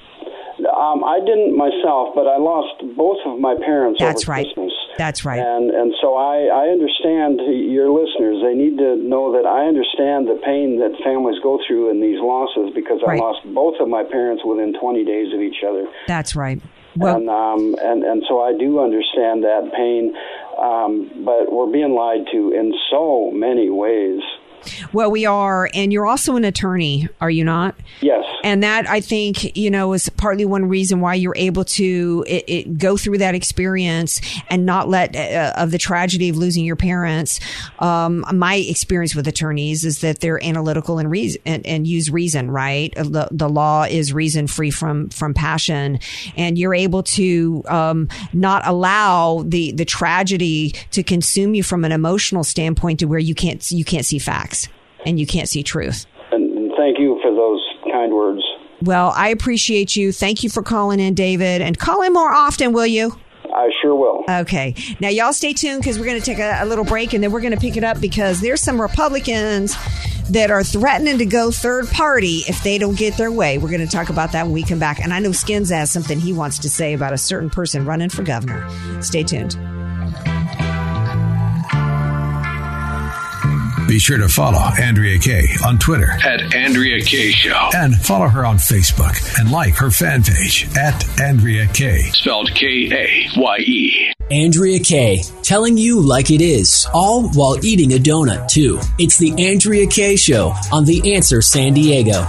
Um, 0.61 1.03
I 1.03 1.19
didn't 1.19 1.57
myself, 1.57 2.13
but 2.13 2.29
I 2.29 2.38
lost 2.38 2.82
both 2.95 3.17
of 3.25 3.39
my 3.39 3.55
parents 3.65 3.99
That's 3.99 4.27
right. 4.27 4.45
Christmas. 4.45 4.71
That's 4.97 5.25
right. 5.25 5.39
And 5.39 5.71
and 5.71 5.93
so 6.01 6.15
I, 6.15 6.49
I 6.53 6.69
understand 6.69 7.41
your 7.41 7.89
listeners. 7.89 8.43
They 8.43 8.53
need 8.53 8.77
to 8.77 8.95
know 8.97 9.34
that 9.34 9.49
I 9.49 9.65
understand 9.65 10.27
the 10.27 10.39
pain 10.45 10.77
that 10.79 10.93
families 11.03 11.39
go 11.41 11.59
through 11.65 11.89
in 11.89 12.01
these 12.01 12.19
losses 12.21 12.71
because 12.75 13.01
I 13.07 13.15
lost 13.15 13.41
both 13.53 13.79
of 13.79 13.88
my 13.88 14.03
parents 14.03 14.43
within 14.45 14.73
20 14.79 15.05
days 15.05 15.34
of 15.34 15.41
each 15.41 15.63
other. 15.67 15.88
That's 16.07 16.36
right. 16.36 16.61
Well, 16.98 17.16
and 17.18 17.30
um, 17.30 17.76
and 17.82 18.04
and 18.04 18.24
so 18.28 18.42
I 18.42 18.54
do 18.58 18.80
understand 18.80 19.44
that 19.44 19.72
pain, 19.76 20.16
um, 20.60 21.24
but 21.26 21.52
we're 21.52 21.72
being 21.72 21.94
lied 21.94 22.28
to 22.32 22.52
in 22.52 22.74
so 22.89 23.32
many 23.32 23.70
ways. 23.70 24.22
Well, 24.93 25.12
we 25.12 25.26
are, 25.26 25.70
and 25.74 25.91
you're 25.91 26.05
also 26.05 26.36
an 26.36 26.45
attorney, 26.45 27.07
are 27.20 27.30
you 27.30 27.43
not? 27.43 27.76
Yes. 28.01 28.24
And 28.43 28.64
that 28.64 28.89
I 28.89 29.01
think 29.01 29.55
you 29.55 29.70
know 29.70 29.93
is 29.93 30.09
partly 30.09 30.45
one 30.45 30.66
reason 30.66 30.99
why 30.99 31.16
you're 31.16 31.36
able 31.36 31.64
to 31.66 32.26
it, 32.28 32.43
it, 32.47 32.78
go 32.78 32.97
through 32.97 33.20
that 33.20 33.36
experience 33.36 34.20
and 34.49 34.66
not 34.66 34.89
let 34.89 35.16
uh, 35.16 35.53
of 35.55 35.72
the 35.72 35.78
tragedy 35.78 36.30
of 36.30 36.38
losing 36.38 36.66
your 36.66 36.76
parents. 36.76 37.39
Um, 37.80 38.26
my 38.34 38.55
experience 38.55 39.16
with 39.16 39.28
attorneys 39.28 39.86
is 39.86 40.01
that 40.01 40.20
they're 40.20 40.43
analytical 40.43 40.97
and 40.97 41.09
reason 41.09 41.41
and, 41.45 41.66
and 41.66 41.88
use 41.88 42.09
reason. 42.09 42.49
Right, 42.49 42.95
Uh, 42.97 43.03
the, 43.03 43.28
the 43.32 43.49
law 43.49 43.84
is 43.84 44.14
reason 44.14 44.47
free 44.47 44.72
from 44.72 45.09
from 45.09 45.34
passion, 45.34 45.99
and 46.36 46.57
you're 46.57 46.74
able 46.74 47.03
to 47.03 47.64
um, 47.68 48.09
not 48.34 48.66
allow 48.66 49.43
the 49.45 49.72
the 49.72 49.86
tragedy 49.86 50.72
to 50.91 51.03
consume 51.03 51.53
you 51.53 51.64
from 51.64 51.86
an 51.86 51.91
emotional 51.91 52.43
standpoint 52.43 52.99
to 52.99 53.05
where 53.05 53.20
you 53.20 53.36
can't 53.36 53.70
you 53.72 53.86
can't 53.86 54.05
see 54.05 54.20
facts 54.20 54.51
and 55.06 55.20
you 55.20 55.26
can't 55.26 55.49
see 55.49 55.64
truth. 55.64 56.06
And, 56.32 56.58
and 56.58 56.72
thank 56.78 56.99
you 56.99 57.20
for 57.22 57.34
those 57.34 57.62
kind 57.91 58.14
words. 58.14 58.41
Well, 58.82 59.14
I 59.16 59.30
appreciate 59.30 59.95
you. 59.95 60.12
Thank 60.12 60.43
you 60.43 60.49
for 60.49 60.64
calling 60.64 60.99
in, 60.99 61.14
David. 61.14 61.62
And 61.62 61.78
call 61.78 62.02
in 62.02 62.14
more 62.14 62.32
often, 62.32 62.74
will 62.74 62.88
you? 62.88 63.20
I 63.54 63.70
sure 63.82 63.95
will. 63.95 64.24
Okay. 64.30 64.76
Now, 64.99 65.10
y'all 65.10 65.34
stay 65.34 65.54
tuned 65.54 65.82
because 65.82 65.99
we're 65.99 66.06
going 66.06 66.20
to 66.20 66.26
take 66.26 66.39
a, 66.39 66.60
a 66.62 66.66
little 66.66 66.86
break 66.86 67.14
and 67.14 67.24
then 67.24 67.32
we're 67.32 67.41
going 67.41 67.54
to 67.54 67.60
pick 67.60 67.78
it 67.78 67.84
up 67.84 67.99
because 67.99 68.39
there's 68.41 68.62
some 68.62 68.82
Republicans 68.82 69.76
that 70.30 70.49
are 70.49 70.64
threatening 70.64 71.18
to 71.18 71.26
go 71.26 71.52
third 71.52 71.88
party 71.89 72.43
if 72.47 72.64
they 72.64 72.78
don't 72.78 72.97
get 72.97 73.18
their 73.18 73.32
way. 73.32 73.58
We're 73.58 73.70
going 73.70 73.86
to 73.86 73.91
talk 73.91 74.10
about 74.10 74.32
that 74.32 74.45
when 74.45 74.54
we 74.54 74.64
come 74.64 74.80
back. 74.80 74.99
And 74.99 75.14
I 75.14 75.20
know 75.20 75.34
Skins 75.34 75.70
has 75.70 75.91
something 75.91 76.20
he 76.20 76.34
wants 76.34 76.60
to 76.60 76.70
say 76.70 76.93
about 76.93 77.14
a 77.14 77.18
certain 77.18 77.49
person 77.49 77.86
running 77.86 78.10
for 78.10 78.24
governor. 78.24 78.68
Stay 79.02 79.24
tuned. 79.24 79.58
Be 83.92 84.00
sure 84.00 84.20
to 84.20 84.30
follow 84.30 84.58
Andrea 84.80 85.20
Kaye 85.20 85.50
on 85.66 85.78
Twitter 85.78 86.10
At 86.24 86.56
Andrea 86.56 87.02
Kaye 87.04 87.32
Show. 87.32 87.72
and 87.76 87.94
follow 87.94 88.30
her 88.30 88.46
on 88.46 88.56
Facebook 88.56 89.18
and 89.38 89.52
like 89.52 89.76
her 89.76 89.92
fan 89.92 90.24
page 90.24 90.66
at 90.78 91.20
Andrea 91.20 91.68
Kaye. 91.68 92.10
Spelled 92.14 92.50
K 92.56 92.89
A 92.89 93.28
Y 93.38 93.58
E. 93.58 94.14
Andrea 94.32 94.80
Kaye, 94.80 95.22
telling 95.44 95.78
you 95.78 96.00
like 96.00 96.32
it 96.32 96.39
is, 96.39 96.88
all 96.94 97.28
while 97.32 97.58
eating 97.66 97.92
a 97.92 97.98
donut 97.98 98.48
too. 98.48 98.80
It's 98.98 99.18
the 99.18 99.34
Andrea 99.50 99.86
Kaye 99.88 100.16
Show 100.16 100.54
on 100.72 100.86
The 100.86 101.14
Answer 101.16 101.42
San 101.42 101.74
Diego. 101.74 102.26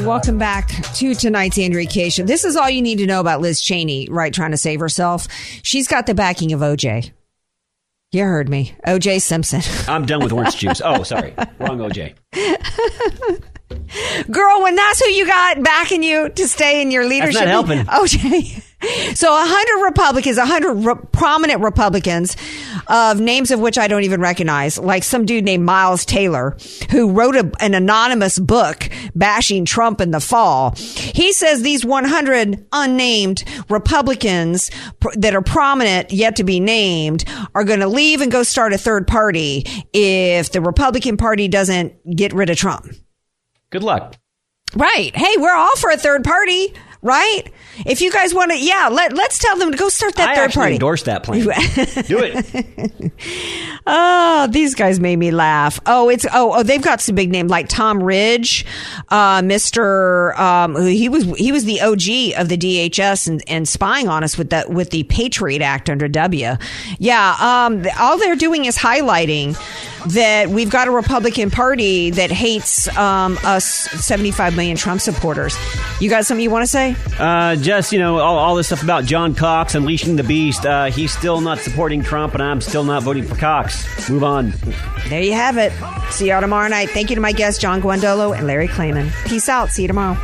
Welcome 0.00 0.36
back 0.36 0.66
to 0.96 1.14
tonight's 1.14 1.60
Andrea 1.60 1.86
Kaye 1.86 2.10
show. 2.10 2.24
This 2.24 2.44
is 2.44 2.56
all 2.56 2.68
you 2.68 2.82
need 2.82 2.98
to 2.98 3.06
know 3.06 3.20
about 3.20 3.40
Liz 3.40 3.62
Cheney, 3.62 4.08
right? 4.10 4.34
Trying 4.34 4.50
to 4.50 4.56
save 4.56 4.80
herself. 4.80 5.28
She's 5.62 5.86
got 5.86 6.06
the 6.06 6.14
backing 6.14 6.52
of 6.52 6.58
OJ. 6.60 7.12
You 8.12 8.24
heard 8.24 8.48
me. 8.48 8.74
OJ 8.86 9.22
Simpson. 9.22 9.62
I'm 9.92 10.04
done 10.04 10.22
with 10.22 10.32
orange 10.32 10.56
juice. 10.56 10.82
Oh, 10.84 11.02
sorry. 11.02 11.32
Wrong 11.58 11.78
OJ. 11.78 12.14
Girl, 14.30 14.62
when 14.62 14.76
that's 14.76 15.02
who 15.02 15.10
you 15.10 15.26
got 15.26 15.62
backing 15.62 16.02
you 16.02 16.28
to 16.28 16.46
stay 16.46 16.82
in 16.82 16.90
your 16.90 17.06
leadership. 17.06 17.34
That's 17.42 17.68
not 17.68 17.68
helping. 17.68 17.86
OJ. 17.86 18.64
So 19.14 19.28
hundred 19.32 19.84
Republicans, 19.84 20.38
hundred 20.40 20.74
re- 20.74 20.94
prominent 21.12 21.60
Republicans, 21.60 22.36
of 22.92 23.20
names 23.20 23.50
of 23.50 23.58
which 23.58 23.78
I 23.78 23.88
don't 23.88 24.04
even 24.04 24.20
recognize, 24.20 24.78
like 24.78 25.02
some 25.02 25.24
dude 25.24 25.44
named 25.44 25.64
Miles 25.64 26.04
Taylor, 26.04 26.56
who 26.90 27.10
wrote 27.10 27.34
a, 27.34 27.50
an 27.58 27.72
anonymous 27.74 28.38
book 28.38 28.88
bashing 29.14 29.64
Trump 29.64 30.00
in 30.02 30.10
the 30.10 30.20
fall. 30.20 30.74
He 30.76 31.32
says 31.32 31.62
these 31.62 31.84
100 31.86 32.66
unnamed 32.70 33.44
Republicans 33.70 34.70
pr- 35.00 35.08
that 35.16 35.34
are 35.34 35.42
prominent 35.42 36.12
yet 36.12 36.36
to 36.36 36.44
be 36.44 36.60
named 36.60 37.24
are 37.54 37.64
going 37.64 37.80
to 37.80 37.88
leave 37.88 38.20
and 38.20 38.30
go 38.30 38.42
start 38.42 38.74
a 38.74 38.78
third 38.78 39.08
party 39.08 39.64
if 39.94 40.52
the 40.52 40.60
Republican 40.60 41.16
Party 41.16 41.48
doesn't 41.48 41.94
get 42.14 42.34
rid 42.34 42.50
of 42.50 42.58
Trump. 42.58 42.86
Good 43.70 43.82
luck. 43.82 44.16
Right. 44.76 45.16
Hey, 45.16 45.34
we're 45.38 45.54
all 45.54 45.76
for 45.76 45.90
a 45.90 45.96
third 45.96 46.24
party, 46.24 46.74
right? 47.02 47.42
If 47.84 48.00
you 48.00 48.10
guys 48.12 48.32
want 48.32 48.52
to, 48.52 48.58
yeah, 48.58 48.88
let, 48.90 49.12
let's 49.12 49.38
tell 49.38 49.56
them 49.56 49.72
to 49.72 49.76
go 49.76 49.88
start 49.88 50.14
that 50.16 50.30
I 50.30 50.34
third 50.36 50.52
party. 50.52 50.74
endorse 50.74 51.02
that 51.04 51.24
plan. 51.24 51.40
Do 52.06 52.18
it. 52.22 53.12
Oh, 53.84 54.46
these 54.48 54.76
guys 54.76 55.00
made 55.00 55.16
me 55.16 55.32
laugh. 55.32 55.80
Oh, 55.86 56.08
it's 56.08 56.24
oh 56.32 56.52
oh 56.54 56.62
they've 56.62 56.80
got 56.82 57.00
some 57.00 57.16
big 57.16 57.32
names 57.32 57.50
like 57.50 57.68
Tom 57.68 58.00
Ridge, 58.00 58.64
uh, 59.08 59.42
Mister. 59.44 60.38
Um, 60.40 60.80
he 60.86 61.08
was 61.08 61.24
he 61.36 61.50
was 61.50 61.64
the 61.64 61.80
OG 61.80 62.40
of 62.40 62.48
the 62.48 62.56
DHS 62.56 63.26
and, 63.26 63.42
and 63.48 63.68
spying 63.68 64.06
on 64.08 64.22
us 64.22 64.38
with 64.38 64.50
that 64.50 64.70
with 64.70 64.90
the 64.90 65.02
Patriot 65.04 65.62
Act 65.62 65.90
under 65.90 66.06
W. 66.06 66.52
Yeah. 67.00 67.36
Um, 67.40 67.84
all 67.98 68.18
they're 68.18 68.36
doing 68.36 68.66
is 68.66 68.78
highlighting 68.78 69.56
that 70.12 70.48
we've 70.48 70.70
got 70.70 70.86
a 70.86 70.92
Republican 70.92 71.50
Party 71.50 72.10
that 72.10 72.30
hates 72.30 72.86
um, 72.96 73.36
us 73.44 73.64
75 73.64 74.54
million 74.54 74.76
Trump 74.76 75.00
supporters. 75.00 75.56
You 76.00 76.08
got 76.08 76.24
something 76.24 76.42
you 76.42 76.50
want 76.50 76.62
to 76.62 76.70
say? 76.70 76.91
Uh, 77.18 77.56
just, 77.56 77.92
you 77.92 77.98
know, 77.98 78.18
all, 78.18 78.38
all 78.38 78.54
this 78.54 78.66
stuff 78.66 78.82
about 78.82 79.04
John 79.04 79.34
Cox 79.34 79.74
unleashing 79.74 80.16
the 80.16 80.24
beast. 80.24 80.64
Uh, 80.66 80.86
he's 80.86 81.16
still 81.16 81.40
not 81.40 81.58
supporting 81.58 82.02
Trump, 82.02 82.34
and 82.34 82.42
I'm 82.42 82.60
still 82.60 82.84
not 82.84 83.02
voting 83.02 83.24
for 83.24 83.36
Cox. 83.36 84.08
Move 84.08 84.24
on. 84.24 84.52
There 85.08 85.22
you 85.22 85.32
have 85.34 85.58
it. 85.58 85.72
See 86.10 86.28
y'all 86.28 86.40
tomorrow 86.40 86.68
night. 86.68 86.90
Thank 86.90 87.10
you 87.10 87.16
to 87.16 87.22
my 87.22 87.32
guests, 87.32 87.60
John 87.60 87.82
Guandolo 87.82 88.36
and 88.36 88.46
Larry 88.46 88.68
Klayman. 88.68 89.10
Peace 89.26 89.48
out. 89.48 89.70
See 89.70 89.82
you 89.82 89.88
tomorrow. 89.88 90.16